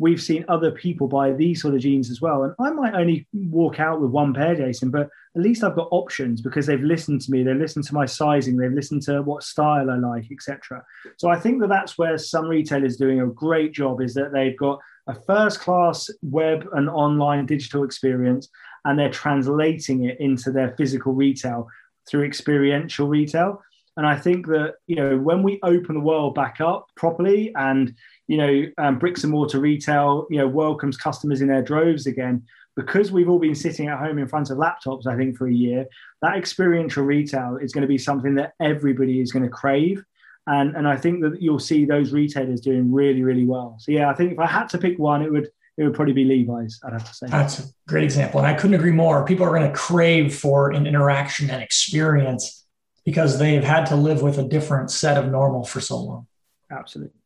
we've 0.00 0.20
seen 0.20 0.46
other 0.48 0.70
people 0.70 1.06
buy 1.06 1.30
these 1.30 1.60
sort 1.60 1.74
of 1.74 1.80
jeans 1.80 2.10
as 2.10 2.22
well. 2.22 2.44
And 2.44 2.54
I 2.58 2.70
might 2.70 2.94
only 2.94 3.28
walk 3.34 3.78
out 3.78 4.00
with 4.00 4.10
one 4.10 4.32
pair, 4.32 4.56
Jason, 4.56 4.90
but 4.90 5.10
at 5.36 5.42
least 5.42 5.62
I've 5.62 5.76
got 5.76 5.88
options 5.90 6.40
because 6.40 6.66
they've 6.66 6.80
listened 6.80 7.20
to 7.20 7.30
me, 7.30 7.42
they've 7.42 7.54
listened 7.54 7.84
to 7.84 7.94
my 7.94 8.06
sizing, 8.06 8.56
they've 8.56 8.72
listened 8.72 9.02
to 9.02 9.20
what 9.20 9.42
style 9.42 9.90
I 9.90 9.96
like, 9.96 10.32
etc. 10.32 10.82
So 11.18 11.28
I 11.28 11.38
think 11.38 11.60
that 11.60 11.68
that's 11.68 11.98
where 11.98 12.16
some 12.16 12.46
retailers 12.46 12.96
doing 12.96 13.20
a 13.20 13.26
great 13.26 13.72
job 13.72 14.00
is 14.00 14.14
that 14.14 14.32
they've 14.32 14.56
got 14.56 14.80
a 15.06 15.14
first 15.14 15.60
class 15.60 16.08
web 16.22 16.66
and 16.72 16.88
online 16.88 17.44
digital 17.44 17.84
experience 17.84 18.48
and 18.86 18.98
they're 18.98 19.10
translating 19.10 20.04
it 20.04 20.18
into 20.18 20.50
their 20.50 20.74
physical 20.78 21.12
retail 21.12 21.68
through 22.08 22.24
experiential 22.24 23.06
retail. 23.06 23.62
And 23.96 24.06
I 24.06 24.16
think 24.16 24.46
that 24.46 24.76
you 24.86 24.96
know 24.96 25.18
when 25.18 25.42
we 25.42 25.60
open 25.62 25.94
the 25.94 26.00
world 26.00 26.34
back 26.34 26.60
up 26.60 26.86
properly, 26.96 27.52
and 27.54 27.94
you 28.30 28.36
know 28.36 28.54
um, 28.78 28.98
bricks 28.98 29.24
and 29.24 29.32
mortar 29.32 29.58
retail, 29.58 30.26
you 30.30 30.38
know 30.38 30.46
welcomes 30.46 30.96
customers 30.96 31.40
in 31.40 31.48
their 31.48 31.62
droves 31.62 32.06
again, 32.06 32.44
because 32.76 33.10
we've 33.10 33.28
all 33.28 33.40
been 33.40 33.54
sitting 33.54 33.88
at 33.88 33.98
home 33.98 34.18
in 34.18 34.28
front 34.28 34.50
of 34.50 34.58
laptops, 34.58 35.06
I 35.06 35.16
think 35.16 35.36
for 35.36 35.48
a 35.48 35.52
year, 35.52 35.86
that 36.22 36.36
experiential 36.36 37.04
retail 37.04 37.58
is 37.60 37.72
going 37.72 37.82
to 37.82 37.88
be 37.88 37.98
something 37.98 38.36
that 38.36 38.52
everybody 38.60 39.20
is 39.20 39.32
going 39.32 39.42
to 39.42 39.50
crave. 39.50 40.04
And, 40.46 40.76
and 40.76 40.86
I 40.88 40.96
think 40.96 41.22
that 41.22 41.42
you'll 41.42 41.58
see 41.58 41.84
those 41.84 42.12
retailers 42.12 42.60
doing 42.60 42.92
really, 42.92 43.22
really 43.22 43.44
well. 43.44 43.76
So 43.80 43.92
yeah, 43.92 44.08
I 44.08 44.14
think 44.14 44.32
if 44.32 44.38
I 44.38 44.46
had 44.46 44.68
to 44.70 44.78
pick 44.78 44.98
one, 44.98 45.22
it 45.22 45.30
would 45.30 45.48
it 45.76 45.84
would 45.84 45.94
probably 45.94 46.12
be 46.12 46.24
Levi's, 46.24 46.78
I'd 46.84 46.92
have 46.92 47.08
to 47.08 47.14
say. 47.14 47.26
That's 47.28 47.58
a 47.60 47.64
great 47.88 48.04
example. 48.04 48.40
And 48.40 48.46
I 48.46 48.54
couldn't 48.54 48.74
agree 48.74 48.92
more. 48.92 49.24
People 49.24 49.46
are 49.46 49.50
going 49.58 49.70
to 49.70 49.76
crave 49.76 50.34
for 50.34 50.70
an 50.70 50.86
interaction 50.86 51.48
and 51.48 51.62
experience 51.62 52.66
because 53.04 53.38
they've 53.38 53.64
had 53.64 53.86
to 53.86 53.96
live 53.96 54.20
with 54.20 54.38
a 54.38 54.42
different 54.42 54.90
set 54.90 55.16
of 55.16 55.30
normal 55.30 55.64
for 55.64 55.80
so 55.80 55.96
long. 55.98 56.26
Absolutely. 56.70 57.19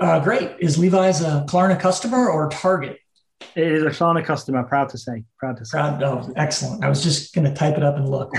Uh, 0.00 0.20
great. 0.20 0.56
Is 0.58 0.78
Levi's 0.78 1.22
a 1.22 1.44
Klarna 1.48 1.78
customer 1.78 2.28
or 2.28 2.48
Target? 2.50 2.98
It 3.56 3.66
is 3.66 3.82
a 3.82 3.90
Klarna 3.90 4.24
customer. 4.24 4.62
Proud 4.64 4.90
to 4.90 4.98
say. 4.98 5.24
Proud 5.38 5.56
to 5.56 5.64
say. 5.64 5.78
Proud, 5.78 6.02
oh, 6.02 6.32
excellent. 6.36 6.84
I 6.84 6.88
was 6.88 7.02
just 7.02 7.34
going 7.34 7.46
to 7.46 7.54
type 7.54 7.76
it 7.76 7.82
up 7.82 7.96
and 7.96 8.08
look. 8.08 8.32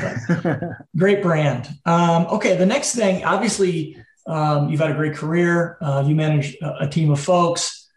great 0.97 1.21
brand. 1.21 1.67
Um, 1.85 2.27
okay. 2.27 2.55
The 2.55 2.65
next 2.65 2.95
thing, 2.95 3.23
obviously, 3.25 3.97
um, 4.27 4.69
you've 4.69 4.79
had 4.79 4.91
a 4.91 4.95
great 4.95 5.15
career. 5.15 5.77
Uh, 5.81 6.03
you 6.05 6.15
manage 6.15 6.55
a, 6.61 6.85
a, 6.85 6.87
team 6.87 7.11
of 7.11 7.19
folks. 7.19 7.89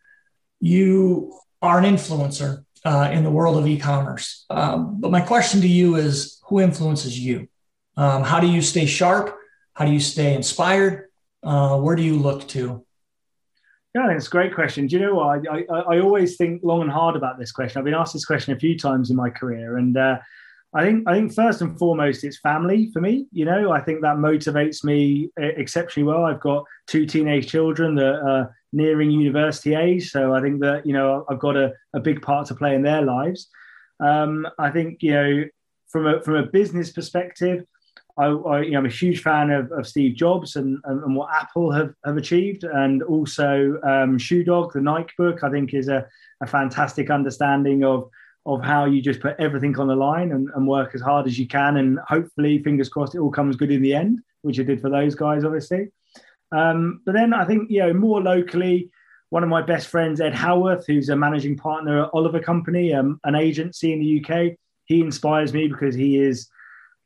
You 0.60 1.38
are 1.60 1.78
an 1.78 1.84
influencer 1.84 2.64
uh, 2.84 3.10
in 3.12 3.24
the 3.24 3.30
world 3.30 3.58
of 3.58 3.66
e-commerce. 3.66 4.46
Um, 4.50 5.00
but 5.00 5.10
my 5.10 5.20
question 5.20 5.60
to 5.60 5.68
you 5.68 5.96
is, 5.96 6.40
who 6.46 6.60
influences 6.60 7.18
you? 7.18 7.48
Um, 7.96 8.22
how 8.22 8.40
do 8.40 8.46
you 8.46 8.62
stay 8.62 8.86
sharp? 8.86 9.36
How 9.74 9.84
do 9.84 9.92
you 9.92 10.00
stay 10.00 10.34
inspired? 10.34 11.10
Uh, 11.42 11.78
where 11.78 11.96
do 11.96 12.02
you 12.02 12.16
look 12.16 12.48
to? 12.48 12.83
Yeah, 13.94 14.10
it's 14.10 14.26
a 14.26 14.30
great 14.30 14.54
question. 14.54 14.88
Do 14.88 14.96
you 14.96 15.02
know 15.02 15.14
what? 15.14 15.46
I, 15.48 15.64
I, 15.70 15.78
I, 15.78 16.00
always 16.00 16.36
think 16.36 16.64
long 16.64 16.82
and 16.82 16.90
hard 16.90 17.14
about 17.14 17.38
this 17.38 17.52
question. 17.52 17.78
I've 17.78 17.84
been 17.84 17.94
asked 17.94 18.12
this 18.12 18.24
question 18.24 18.52
a 18.52 18.58
few 18.58 18.76
times 18.76 19.08
in 19.08 19.16
my 19.16 19.30
career, 19.30 19.76
and 19.76 19.96
uh, 19.96 20.18
I 20.74 20.82
think 20.82 21.08
I 21.08 21.14
think 21.14 21.32
first 21.32 21.60
and 21.60 21.78
foremost, 21.78 22.24
it's 22.24 22.38
family 22.38 22.90
for 22.92 23.00
me. 23.00 23.26
You 23.30 23.44
know, 23.44 23.70
I 23.70 23.80
think 23.80 24.02
that 24.02 24.16
motivates 24.16 24.82
me 24.82 25.30
exceptionally 25.36 26.08
well. 26.08 26.24
I've 26.24 26.40
got 26.40 26.64
two 26.88 27.06
teenage 27.06 27.46
children 27.46 27.94
that 27.94 28.20
are 28.20 28.56
nearing 28.72 29.12
university 29.12 29.76
age, 29.76 30.10
so 30.10 30.34
I 30.34 30.40
think 30.40 30.60
that 30.62 30.84
you 30.84 30.92
know 30.92 31.24
I've 31.30 31.38
got 31.38 31.56
a, 31.56 31.72
a 31.94 32.00
big 32.00 32.20
part 32.20 32.48
to 32.48 32.56
play 32.56 32.74
in 32.74 32.82
their 32.82 33.02
lives. 33.02 33.48
Um, 34.00 34.48
I 34.58 34.70
think 34.70 35.04
you 35.04 35.12
know 35.12 35.44
from 35.86 36.08
a 36.08 36.20
from 36.20 36.34
a 36.34 36.46
business 36.46 36.90
perspective, 36.90 37.64
I, 38.16 38.26
I 38.26 38.62
you 38.62 38.70
know, 38.72 38.78
I'm 38.78 38.86
a 38.86 38.90
huge 38.90 39.22
fan 39.22 39.50
of, 39.50 39.72
of 39.72 39.86
Steve 39.86 40.16
Jobs 40.16 40.56
and, 40.56 40.78
and, 40.84 41.02
and, 41.02 41.16
what 41.16 41.30
Apple 41.34 41.72
have, 41.72 41.94
have 42.04 42.16
achieved, 42.16 42.64
and 42.64 43.02
also 43.02 43.78
um, 43.82 44.18
Shoe 44.18 44.44
Dog, 44.44 44.72
the 44.72 44.80
Nike 44.80 45.14
book, 45.18 45.42
I 45.42 45.50
think 45.50 45.74
is 45.74 45.88
a, 45.88 46.06
a 46.40 46.46
fantastic 46.46 47.10
understanding 47.10 47.84
of 47.84 48.08
of 48.46 48.62
how 48.62 48.84
you 48.84 49.00
just 49.00 49.20
put 49.20 49.34
everything 49.38 49.78
on 49.78 49.88
the 49.88 49.96
line 49.96 50.32
and, 50.32 50.50
and 50.54 50.68
work 50.68 50.94
as 50.94 51.00
hard 51.00 51.26
as 51.26 51.38
you 51.38 51.48
can, 51.48 51.78
and 51.78 51.98
hopefully, 52.06 52.62
fingers 52.62 52.88
crossed, 52.88 53.14
it 53.14 53.18
all 53.18 53.30
comes 53.30 53.56
good 53.56 53.70
in 53.70 53.82
the 53.82 53.94
end, 53.94 54.20
which 54.42 54.58
it 54.58 54.64
did 54.64 54.80
for 54.80 54.90
those 54.90 55.14
guys, 55.14 55.44
obviously. 55.44 55.88
Um, 56.52 57.00
but 57.06 57.14
then 57.14 57.32
I 57.32 57.44
think 57.44 57.70
you 57.70 57.80
know 57.80 57.92
more 57.92 58.22
locally, 58.22 58.90
one 59.30 59.42
of 59.42 59.48
my 59.48 59.62
best 59.62 59.88
friends, 59.88 60.20
Ed 60.20 60.34
Howarth, 60.34 60.86
who's 60.86 61.08
a 61.08 61.16
managing 61.16 61.56
partner 61.56 62.04
at 62.04 62.10
Oliver 62.12 62.40
Company, 62.40 62.92
um, 62.92 63.18
an 63.24 63.34
agency 63.34 63.92
in 63.92 63.98
the 63.98 64.22
UK, 64.24 64.56
he 64.84 65.00
inspires 65.00 65.52
me 65.52 65.66
because 65.66 65.94
he 65.94 66.18
is 66.18 66.48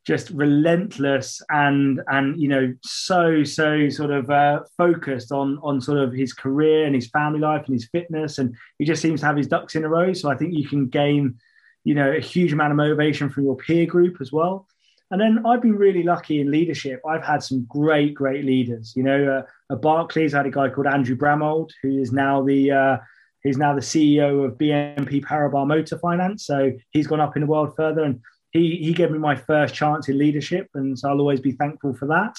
just 0.09 0.31
relentless 0.31 1.43
and 1.51 2.01
and 2.07 2.41
you 2.41 2.49
know 2.49 2.75
so 2.83 3.45
so 3.45 3.91
sort 3.91 4.11
of 4.11 4.31
uh, 4.31 4.61
focused 4.79 5.31
on 5.31 5.59
on 5.63 5.83
sort 5.83 5.99
of 5.99 6.15
his 6.15 6.33
career 6.33 6.87
and 6.87 6.95
his 6.95 7.11
family 7.11 7.39
life 7.39 7.67
and 7.67 7.75
his 7.75 7.87
fitness. 7.93 8.39
And 8.39 8.57
he 8.79 8.87
just 8.87 9.03
seems 9.03 9.21
to 9.21 9.27
have 9.27 9.37
his 9.37 9.49
ducks 9.49 9.77
in 9.77 9.85
a 9.85 9.89
row. 9.89 10.15
So 10.15 10.31
i 10.31 10.35
think 10.35 10.55
you 10.55 10.67
can 10.67 10.89
gain 10.89 11.39
you 11.85 11.95
know 11.95 12.11
a 12.11 12.21
huge 12.21 12.55
amount 12.55 12.71
of 12.71 12.79
motivation 12.79 13.29
from 13.29 13.45
your 13.45 13.57
peer 13.57 13.85
group 13.85 14.23
as 14.23 14.33
well. 14.33 14.67
And 15.11 15.21
then 15.21 15.45
i've 15.45 15.61
been 15.61 15.77
really 15.77 16.03
lucky 16.03 16.41
in 16.41 16.51
leadership. 16.51 17.03
I've 17.07 17.23
had 17.23 17.43
some 17.43 17.67
great 17.69 18.15
great 18.15 18.47
leaders. 18.47 18.95
You 18.97 19.03
know 19.03 19.21
uh, 19.35 19.75
at 19.75 19.83
barclays 19.83 20.33
i 20.33 20.39
had 20.39 20.47
a 20.47 20.51
guy 20.51 20.71
called 20.71 20.87
andrew 20.87 21.17
bramold 21.17 21.69
who 21.83 21.99
is 22.01 22.13
now 22.13 22.43
the 22.43 22.71
uh, 22.71 22.97
he's 23.43 23.59
now 23.59 23.75
the 23.75 23.83
ceo 23.83 24.47
of 24.47 24.57
bnp 24.57 25.23
paribas 25.23 25.67
motor 25.67 25.99
finance. 25.99 26.47
So 26.47 26.73
he's 26.93 27.07
gone 27.07 27.21
up 27.21 27.37
in 27.37 27.43
the 27.43 27.53
world 27.55 27.77
further. 27.77 28.05
And 28.05 28.23
he 28.53 28.77
he 28.77 28.93
gave 28.93 29.11
me 29.11 29.19
my 29.19 29.37
first 29.37 29.75
chance 29.75 30.09
in 30.09 30.19
leadership, 30.19 30.69
and 30.75 30.99
so 30.99 31.09
I'll 31.09 31.21
always 31.21 31.41
be 31.41 31.53
thankful 31.53 31.95
for 31.95 32.07
that. 32.07 32.37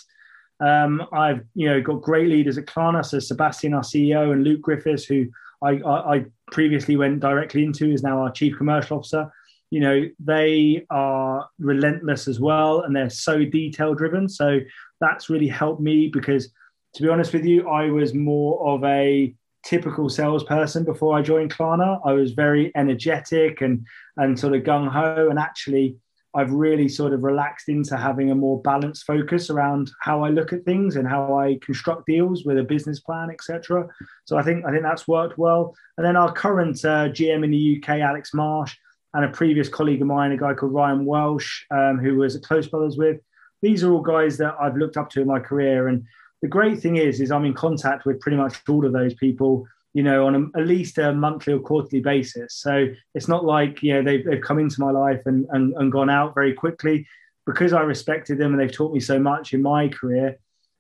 Um, 0.60 1.06
I've 1.14 1.42
you 1.54 1.70
know 1.70 1.82
got 1.82 2.02
great 2.02 2.28
leaders 2.28 2.58
at 2.58 2.66
Klarna, 2.66 3.06
so 3.06 3.20
Sebastian, 3.20 3.74
our 3.74 3.82
CEO, 3.82 4.32
and 4.32 4.44
Luke 4.44 4.62
Griffiths, 4.62 5.06
who 5.06 5.28
I, 5.64 5.80
I, 5.80 6.16
I 6.16 6.26
previously 6.52 6.96
went 6.96 7.20
directly 7.20 7.64
into, 7.64 7.92
is 7.92 8.04
now 8.04 8.22
our 8.22 8.32
chief 8.32 8.58
commercial 8.58 8.98
officer. 8.98 9.32
You 9.70 9.82
know 9.82 10.04
they 10.20 10.86
are 10.90 11.48
relentless 11.60 12.28
as 12.28 12.40
well, 12.40 12.82
and 12.82 12.96
they're 12.96 13.10
so 13.10 13.46
detail 13.46 13.94
driven. 13.94 14.28
So 14.28 14.60
that's 15.00 15.30
really 15.30 15.48
helped 15.48 15.82
me 15.82 16.08
because, 16.08 16.50
to 16.96 17.04
be 17.04 17.10
honest 17.10 17.34
with 17.34 17.46
you, 17.46 17.70
I 17.70 17.90
was 17.90 18.14
more 18.14 18.68
of 18.68 18.84
a 18.84 19.34
typical 19.64 20.10
salesperson 20.10 20.84
before 20.84 21.18
I 21.18 21.22
joined 21.22 21.54
Klarna. 21.54 22.00
I 22.06 22.14
was 22.14 22.32
very 22.32 22.72
energetic 22.76 23.62
and 23.62 23.86
and 24.18 24.40
sort 24.40 24.56
of 24.56 24.64
gung 24.64 24.90
ho, 24.90 25.28
and 25.30 25.40
actually 25.40 25.98
I've 26.36 26.52
really 26.52 26.88
sort 26.88 27.14
of 27.14 27.24
relaxed 27.24 27.70
into 27.70 27.98
having 27.98 28.30
a 28.30 28.36
more 28.36 28.62
balanced 28.62 29.06
focus 29.06 29.50
around 29.50 29.92
how 30.02 30.24
I 30.24 30.30
look 30.30 30.54
at 30.54 30.64
things 30.64 30.96
and 30.96 31.08
how 31.08 31.40
I 31.40 31.58
construct 31.62 32.06
deals 32.06 32.46
with 32.46 32.60
a 32.60 32.64
business 32.64 33.00
plan, 33.00 33.32
etc. 33.32 33.88
So 34.26 34.38
I 34.38 34.44
think 34.44 34.66
I 34.66 34.72
think 34.72 34.84
that's 34.84 35.08
worked 35.08 35.38
well. 35.38 35.76
And 35.98 36.06
then 36.06 36.16
our 36.16 36.32
current 36.32 36.84
uh, 36.86 37.10
GM 37.10 37.44
in 37.44 37.52
the 37.52 37.82
UK, 37.82 38.02
Alex 38.02 38.34
Marsh, 38.34 38.76
and 39.14 39.26
a 39.26 39.30
previous 39.30 39.70
colleague 39.70 40.02
of 40.02 40.08
mine, 40.08 40.32
a 40.32 40.38
guy 40.38 40.54
called 40.54 40.74
Ryan 40.74 41.04
Welsh, 41.04 41.66
um, 41.72 41.98
who 41.98 42.18
was 42.18 42.36
at 42.36 42.44
Close 42.44 42.68
Brothers 42.68 42.98
with. 42.98 43.20
These 43.62 43.84
are 43.84 43.92
all 43.92 44.02
guys 44.02 44.38
that 44.38 44.56
I've 44.62 44.78
looked 44.78 44.98
up 44.98 45.10
to 45.12 45.22
in 45.22 45.28
my 45.28 45.40
career, 45.40 45.88
and 45.88 46.06
the 46.42 46.48
great 46.48 46.80
thing 46.80 46.98
is, 46.98 47.20
is 47.20 47.32
I'm 47.32 47.46
in 47.46 47.54
contact 47.54 48.06
with 48.06 48.20
pretty 48.22 48.38
much 48.38 48.56
all 48.68 48.86
of 48.86 48.94
those 48.94 49.14
people, 49.16 49.68
you 49.94 50.04
know, 50.04 50.26
on 50.26 50.36
a, 50.36 50.60
at 50.60 50.68
least 50.68 50.98
a 50.98 51.14
monthly 51.14 51.54
or 51.54 51.60
quarterly 51.60 52.02
basis. 52.02 52.56
So 52.56 52.88
it's 53.14 53.28
not 53.28 53.44
like, 53.44 53.84
you 53.84 53.94
know, 53.94 54.04
they've, 54.04 54.26
they've 54.26 54.42
come 54.42 54.60
into 54.60 54.80
my 54.80 54.92
life 54.92 55.22
and, 55.26 55.46
and, 55.52 55.74
and 55.76 55.92
gone 55.92 56.10
out 56.10 56.34
very 56.34 56.54
quickly 56.54 57.06
because 57.46 57.74
I 57.74 57.82
respected 57.82 58.38
them 58.38 58.54
and 58.54 58.60
they've 58.60 58.72
taught 58.72 58.94
me 58.94 59.00
so 59.00 59.20
much 59.20 59.54
in 59.54 59.62
my 59.62 59.90
career. 59.90 60.38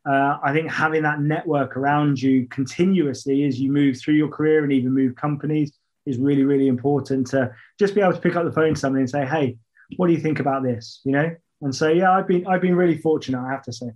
Uh, 0.07 0.37
I 0.41 0.53
think 0.53 0.71
having 0.71 1.03
that 1.03 1.19
network 1.19 1.75
around 1.75 2.21
you 2.21 2.47
continuously 2.47 3.43
as 3.43 3.59
you 3.59 3.71
move 3.71 3.99
through 3.99 4.13
your 4.13 4.29
career 4.29 4.63
and 4.63 4.71
even 4.71 4.93
move 4.93 5.15
companies 5.15 5.73
is 6.05 6.17
really, 6.17 6.43
really 6.43 6.67
important 6.67 7.27
to 7.27 7.53
just 7.77 7.95
be 7.95 8.01
able 8.01 8.13
to 8.13 8.21
pick 8.21 8.35
up 8.35 8.45
the 8.45 8.51
phone 8.51 8.75
to 8.75 8.79
somebody 8.79 9.01
and 9.01 9.09
say, 9.09 9.25
Hey, 9.25 9.57
what 9.97 10.07
do 10.07 10.13
you 10.13 10.19
think 10.19 10.39
about 10.39 10.63
this? 10.63 11.01
You 11.03 11.11
know? 11.11 11.35
And 11.61 11.75
so, 11.75 11.89
yeah, 11.89 12.11
I've 12.11 12.27
been, 12.27 12.47
I've 12.47 12.61
been 12.61 12.75
really 12.75 12.97
fortunate, 12.97 13.41
I 13.41 13.51
have 13.51 13.63
to 13.63 13.73
say 13.73 13.87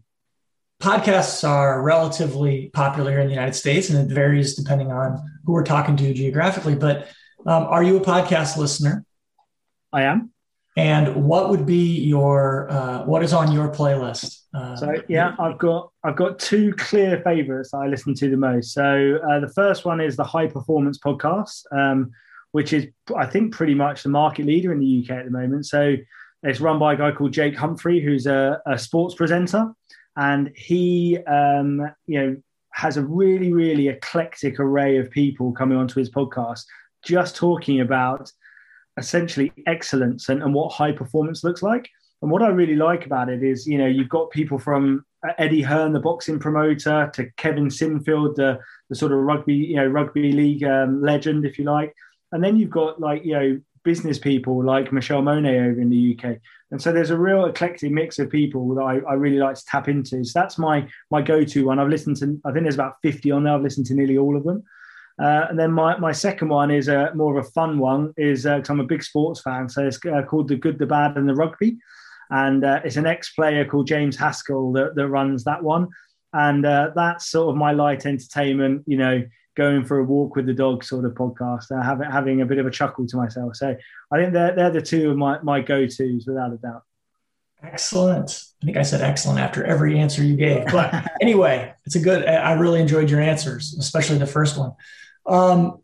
podcasts 0.83 1.47
are 1.47 1.81
relatively 1.81 2.69
popular 2.73 3.19
in 3.19 3.27
the 3.27 3.33
United 3.33 3.55
States, 3.55 3.89
and 3.89 3.97
it 3.97 4.13
varies 4.13 4.53
depending 4.55 4.91
on 4.91 5.17
who 5.45 5.53
we're 5.53 5.63
talking 5.63 5.95
to 5.95 6.13
geographically. 6.13 6.75
But 6.75 7.07
um, 7.45 7.63
are 7.63 7.81
you 7.81 7.97
a 7.97 8.01
podcast 8.01 8.57
listener? 8.57 9.05
I 9.93 10.03
am. 10.03 10.31
And 10.75 11.23
what 11.23 11.49
would 11.49 11.65
be 11.65 11.99
your 11.99 12.69
uh, 12.69 13.05
what 13.05 13.23
is 13.23 13.31
on 13.31 13.51
your 13.51 13.69
playlist? 13.69 14.41
Uh, 14.53 14.75
so 14.75 14.95
yeah, 15.07 15.35
I've 15.39 15.57
got 15.57 15.91
I've 16.03 16.17
got 16.17 16.39
two 16.39 16.73
clear 16.73 17.21
favorites 17.23 17.71
that 17.71 17.77
I 17.77 17.87
listen 17.87 18.13
to 18.15 18.29
the 18.29 18.37
most. 18.37 18.73
So 18.73 19.19
uh, 19.29 19.39
the 19.39 19.51
first 19.55 19.85
one 19.85 20.01
is 20.01 20.17
the 20.17 20.23
High 20.23 20.47
Performance 20.47 20.97
Podcast, 20.97 21.63
um, 21.71 22.11
which 22.51 22.73
is 22.73 22.87
I 23.15 23.25
think 23.25 23.53
pretty 23.53 23.75
much 23.75 24.03
the 24.03 24.09
market 24.09 24.47
leader 24.47 24.73
in 24.73 24.79
the 24.79 25.03
UK 25.03 25.11
at 25.11 25.25
the 25.25 25.31
moment. 25.31 25.65
So 25.65 25.95
it's 26.41 26.59
run 26.59 26.77
by 26.77 26.93
a 26.93 26.97
guy 26.97 27.11
called 27.11 27.31
Jake 27.31 27.55
Humphrey, 27.55 28.01
who's 28.01 28.25
a, 28.25 28.61
a 28.65 28.77
sports 28.77 29.15
presenter. 29.15 29.73
And 30.15 30.51
he, 30.55 31.17
um, 31.25 31.81
you 32.05 32.19
know, 32.19 32.35
has 32.73 32.97
a 32.97 33.03
really, 33.03 33.53
really 33.53 33.87
eclectic 33.87 34.59
array 34.59 34.97
of 34.97 35.09
people 35.11 35.51
coming 35.51 35.77
onto 35.77 35.99
his 35.99 36.09
podcast, 36.09 36.65
just 37.03 37.35
talking 37.35 37.81
about 37.81 38.31
essentially 38.97 39.51
excellence 39.67 40.29
and, 40.29 40.43
and 40.43 40.53
what 40.53 40.71
high 40.71 40.91
performance 40.91 41.43
looks 41.43 41.63
like. 41.63 41.89
And 42.21 42.31
what 42.31 42.41
I 42.41 42.47
really 42.47 42.75
like 42.75 43.05
about 43.05 43.29
it 43.29 43.43
is, 43.43 43.67
you 43.67 43.77
know, 43.77 43.87
you've 43.87 44.09
got 44.09 44.31
people 44.31 44.57
from 44.57 45.05
Eddie 45.37 45.61
Hearn, 45.61 45.93
the 45.93 45.99
boxing 45.99 46.39
promoter, 46.39 47.11
to 47.13 47.29
Kevin 47.37 47.67
Sinfield, 47.67 48.35
the, 48.35 48.59
the 48.89 48.95
sort 48.95 49.11
of 49.11 49.19
rugby, 49.19 49.55
you 49.55 49.75
know, 49.75 49.87
rugby 49.87 50.31
league 50.31 50.63
um, 50.63 51.01
legend, 51.01 51.45
if 51.45 51.59
you 51.59 51.65
like. 51.65 51.93
And 52.31 52.43
then 52.43 52.55
you've 52.55 52.69
got 52.69 52.99
like, 52.99 53.25
you 53.25 53.33
know, 53.33 53.59
business 53.83 54.17
people 54.17 54.63
like 54.63 54.93
Michelle 54.93 55.21
Mone 55.21 55.45
over 55.45 55.79
in 55.79 55.89
the 55.89 56.17
UK. 56.17 56.37
And 56.73 56.81
so 56.81 56.91
there's 56.91 57.11
a 57.11 57.17
real 57.17 57.45
eclectic 57.45 57.91
mix 57.91 58.17
of 58.17 58.31
people 58.31 58.73
that 58.73 58.81
I, 58.81 58.97
I 59.07 59.13
really 59.13 59.37
like 59.37 59.53
to 59.55 59.65
tap 59.67 59.87
into. 59.87 60.25
So 60.25 60.39
that's 60.39 60.57
my 60.57 60.87
my 61.11 61.21
go-to 61.21 61.67
one. 61.67 61.77
I've 61.77 61.87
listened 61.87 62.17
to, 62.17 62.41
I 62.45 62.51
think 62.51 62.63
there's 62.63 62.73
about 62.73 62.95
50 63.03 63.29
on 63.29 63.43
there. 63.43 63.53
I've 63.53 63.61
listened 63.61 63.85
to 63.85 63.93
nearly 63.93 64.17
all 64.17 64.35
of 64.35 64.43
them. 64.43 64.63
Uh, 65.21 65.45
and 65.51 65.59
then 65.59 65.71
my, 65.71 65.95
my 65.99 66.11
second 66.11 66.49
one 66.49 66.71
is 66.71 66.87
a, 66.87 67.13
more 67.13 67.37
of 67.37 67.45
a 67.45 67.49
fun 67.51 67.77
one, 67.77 68.11
is 68.17 68.45
because 68.45 68.71
uh, 68.71 68.73
I'm 68.73 68.79
a 68.79 68.85
big 68.85 69.03
sports 69.03 69.39
fan. 69.41 69.69
So 69.69 69.85
it's 69.85 70.03
uh, 70.03 70.23
called 70.23 70.47
The 70.47 70.55
Good, 70.55 70.79
the 70.79 70.87
Bad, 70.87 71.15
and 71.15 71.29
the 71.29 71.35
Rugby. 71.35 71.77
And 72.31 72.65
uh, 72.65 72.79
it's 72.83 72.95
an 72.95 73.05
ex 73.05 73.31
player 73.33 73.65
called 73.65 73.85
James 73.85 74.17
Haskell 74.17 74.71
that, 74.71 74.95
that 74.95 75.07
runs 75.09 75.43
that 75.43 75.61
one. 75.61 75.89
And 76.33 76.65
uh, 76.65 76.89
that's 76.95 77.29
sort 77.29 77.51
of 77.51 77.55
my 77.55 77.73
light 77.73 78.07
entertainment, 78.07 78.81
you 78.87 78.97
know, 78.97 79.23
going 79.55 79.85
for 79.85 79.99
a 79.99 80.03
walk 80.03 80.35
with 80.35 80.45
the 80.45 80.53
dog 80.53 80.83
sort 80.83 81.05
of 81.05 81.13
podcast, 81.13 81.71
uh, 81.71 81.81
having, 81.81 82.09
having 82.09 82.41
a 82.41 82.45
bit 82.45 82.57
of 82.57 82.65
a 82.65 82.71
chuckle 82.71 83.05
to 83.07 83.17
myself. 83.17 83.55
So 83.55 83.75
I 84.11 84.17
think 84.17 84.33
they're, 84.33 84.55
they're 84.55 84.71
the 84.71 84.81
two 84.81 85.11
of 85.11 85.17
my, 85.17 85.39
my 85.41 85.61
go 85.61 85.85
tos 85.85 86.25
without 86.25 86.53
a 86.53 86.57
doubt. 86.57 86.83
Excellent. 87.61 88.43
I 88.61 88.65
think 88.65 88.77
I 88.77 88.81
said 88.81 89.01
excellent 89.01 89.39
after 89.39 89.63
every 89.63 89.97
answer 89.97 90.23
you 90.23 90.35
gave. 90.35 90.65
But 90.67 91.07
anyway, 91.21 91.73
it's 91.85 91.95
a 91.95 91.99
good, 91.99 92.25
I 92.25 92.53
really 92.53 92.81
enjoyed 92.81 93.09
your 93.09 93.21
answers, 93.21 93.75
especially 93.79 94.17
the 94.17 94.27
first 94.27 94.57
one. 94.57 94.73
Um, 95.25 95.79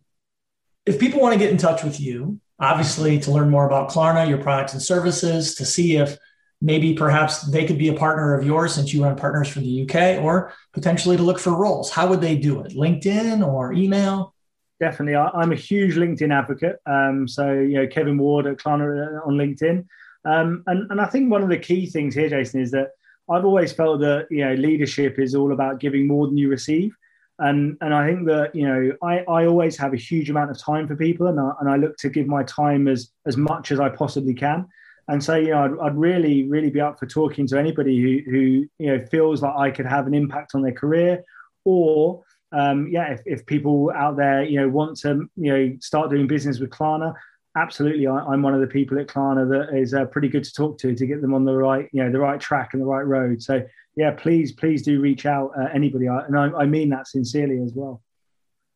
if 0.85 0.99
people 0.99 1.21
want 1.21 1.33
to 1.33 1.39
get 1.39 1.51
in 1.51 1.57
touch 1.57 1.83
with 1.83 1.99
you, 1.99 2.39
obviously 2.59 3.19
to 3.19 3.31
learn 3.31 3.49
more 3.49 3.65
about 3.65 3.89
Klarna, 3.89 4.27
your 4.27 4.39
products 4.39 4.73
and 4.73 4.81
services, 4.81 5.55
to 5.55 5.65
see 5.65 5.95
if 5.95 6.17
maybe 6.61 6.93
perhaps 6.93 7.41
they 7.43 7.65
could 7.65 7.77
be 7.77 7.87
a 7.87 7.93
partner 7.93 8.37
of 8.37 8.45
yours 8.45 8.73
since 8.73 8.93
you 8.93 9.03
run 9.03 9.15
partners 9.15 9.47
for 9.47 9.59
the 9.59 9.83
UK, 9.83 10.21
or 10.21 10.53
potentially 10.73 11.15
to 11.17 11.23
look 11.23 11.39
for 11.39 11.55
roles, 11.55 11.89
how 11.89 12.07
would 12.07 12.21
they 12.21 12.35
do 12.35 12.61
it? 12.61 12.73
LinkedIn 12.73 13.45
or 13.45 13.73
email? 13.73 14.33
Definitely. 14.79 15.15
I'm 15.15 15.51
a 15.51 15.55
huge 15.55 15.95
LinkedIn 15.95 16.33
advocate. 16.33 16.77
Um, 16.85 17.27
so, 17.27 17.51
you 17.51 17.75
know, 17.75 17.87
Kevin 17.87 18.17
Ward 18.17 18.47
at 18.47 18.57
Klarna 18.57 19.19
uh, 19.19 19.27
on 19.27 19.35
LinkedIn. 19.35 19.85
Um, 20.25 20.63
and, 20.67 20.89
and 20.91 21.01
I 21.01 21.05
think 21.05 21.29
one 21.29 21.43
of 21.43 21.49
the 21.49 21.57
key 21.57 21.85
things 21.85 22.15
here, 22.15 22.29
Jason, 22.29 22.61
is 22.61 22.71
that 22.71 22.91
I've 23.29 23.45
always 23.45 23.71
felt 23.73 23.99
that, 24.01 24.27
you 24.31 24.45
know, 24.45 24.53
leadership 24.53 25.19
is 25.19 25.35
all 25.35 25.51
about 25.51 25.79
giving 25.79 26.07
more 26.07 26.27
than 26.27 26.37
you 26.37 26.49
receive. 26.49 26.95
And, 27.39 27.77
and 27.81 27.93
I 27.93 28.07
think 28.07 28.25
that, 28.27 28.53
you 28.53 28.67
know, 28.67 28.91
I, 29.01 29.19
I 29.19 29.45
always 29.45 29.77
have 29.77 29.93
a 29.93 29.97
huge 29.97 30.29
amount 30.29 30.51
of 30.51 30.57
time 30.57 30.87
for 30.87 30.95
people 30.95 31.27
and 31.27 31.39
I, 31.39 31.51
and 31.59 31.69
I 31.69 31.77
look 31.77 31.95
to 31.97 32.09
give 32.09 32.27
my 32.27 32.43
time 32.43 32.87
as, 32.87 33.11
as 33.25 33.37
much 33.37 33.71
as 33.71 33.79
I 33.79 33.89
possibly 33.89 34.33
can. 34.33 34.67
And 35.09 35.23
so, 35.23 35.35
you 35.35 35.49
know, 35.49 35.63
I'd, 35.63 35.87
I'd 35.87 35.97
really, 35.97 36.47
really 36.47 36.69
be 36.69 36.79
up 36.79 36.99
for 36.99 37.07
talking 37.07 37.47
to 37.47 37.57
anybody 37.57 37.99
who, 37.99 38.31
who, 38.31 38.39
you 38.77 38.97
know, 38.97 39.05
feels 39.07 39.41
like 39.41 39.55
I 39.55 39.71
could 39.71 39.87
have 39.87 40.05
an 40.05 40.13
impact 40.13 40.53
on 40.53 40.61
their 40.61 40.71
career 40.71 41.23
or, 41.65 42.23
um, 42.51 42.87
yeah, 42.91 43.13
if, 43.13 43.21
if 43.25 43.45
people 43.47 43.91
out 43.95 44.17
there, 44.17 44.43
you 44.43 44.61
know, 44.61 44.69
want 44.69 44.97
to, 44.99 45.27
you 45.35 45.51
know, 45.51 45.77
start 45.81 46.11
doing 46.11 46.27
business 46.27 46.59
with 46.59 46.69
Klarna, 46.69 47.13
absolutely, 47.55 48.05
I, 48.05 48.33
am 48.33 48.43
one 48.43 48.53
of 48.53 48.61
the 48.61 48.67
people 48.67 48.99
at 48.99 49.07
Klarna 49.07 49.49
that 49.49 49.75
is 49.75 49.95
uh, 49.95 50.05
pretty 50.05 50.27
good 50.27 50.43
to 50.43 50.53
talk 50.53 50.77
to 50.79 50.93
to 50.93 51.05
get 51.07 51.21
them 51.21 51.33
on 51.33 51.43
the 51.43 51.55
right, 51.55 51.89
you 51.91 52.03
know, 52.03 52.11
the 52.11 52.19
right 52.19 52.39
track 52.39 52.69
and 52.73 52.81
the 52.81 52.85
right 52.85 53.05
road. 53.05 53.41
So 53.41 53.63
yeah, 53.95 54.11
please, 54.11 54.51
please 54.51 54.83
do 54.83 55.01
reach 55.01 55.25
out, 55.25 55.51
uh, 55.59 55.69
anybody, 55.73 56.05
and 56.05 56.37
I, 56.37 56.51
I 56.51 56.65
mean 56.65 56.89
that 56.89 57.07
sincerely 57.07 57.61
as 57.61 57.73
well. 57.73 58.01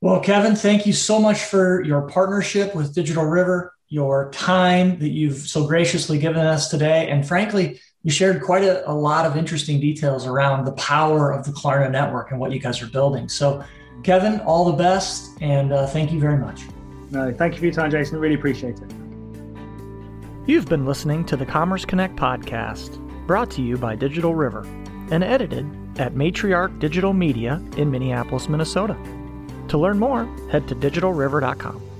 Well, 0.01 0.19
Kevin, 0.19 0.55
thank 0.55 0.85
you 0.85 0.93
so 0.93 1.19
much 1.19 1.45
for 1.45 1.83
your 1.83 2.01
partnership 2.09 2.75
with 2.75 2.93
Digital 2.93 3.23
River, 3.23 3.72
your 3.93 4.31
time 4.31 4.97
that 4.97 5.09
you've 5.09 5.37
so 5.37 5.67
graciously 5.67 6.17
given 6.17 6.43
us 6.43 6.67
today, 6.67 7.09
and 7.09 7.27
frankly, 7.27 7.79
you 8.01 8.09
shared 8.09 8.41
quite 8.41 8.63
a, 8.63 8.89
a 8.89 8.91
lot 8.91 9.23
of 9.23 9.37
interesting 9.37 9.79
details 9.79 10.25
around 10.25 10.65
the 10.65 10.71
power 10.71 11.31
of 11.31 11.45
the 11.45 11.51
Klarna 11.51 11.91
network 11.91 12.31
and 12.31 12.39
what 12.39 12.51
you 12.51 12.57
guys 12.57 12.81
are 12.81 12.87
building. 12.87 13.29
So, 13.29 13.63
Kevin, 14.01 14.39
all 14.39 14.65
the 14.65 14.73
best, 14.73 15.37
and 15.41 15.71
uh, 15.71 15.85
thank 15.85 16.11
you 16.11 16.19
very 16.19 16.39
much. 16.39 16.63
No, 17.11 17.31
thank 17.31 17.53
you 17.53 17.59
for 17.59 17.65
your 17.65 17.73
time, 17.75 17.91
Jason. 17.91 18.17
Really 18.17 18.33
appreciate 18.33 18.79
it. 18.79 18.91
You've 20.47 20.67
been 20.67 20.87
listening 20.87 21.23
to 21.25 21.37
the 21.37 21.45
Commerce 21.45 21.85
Connect 21.85 22.15
podcast, 22.15 22.97
brought 23.27 23.51
to 23.51 23.61
you 23.61 23.77
by 23.77 23.95
Digital 23.95 24.33
River 24.33 24.63
and 25.11 25.23
edited 25.23 25.67
at 25.99 26.15
Matriarch 26.15 26.79
Digital 26.79 27.13
Media 27.13 27.63
in 27.77 27.91
Minneapolis, 27.91 28.49
Minnesota. 28.49 28.97
To 29.67 29.77
learn 29.77 29.99
more, 29.99 30.25
head 30.49 30.67
to 30.69 30.75
digitalriver.com. 30.75 31.92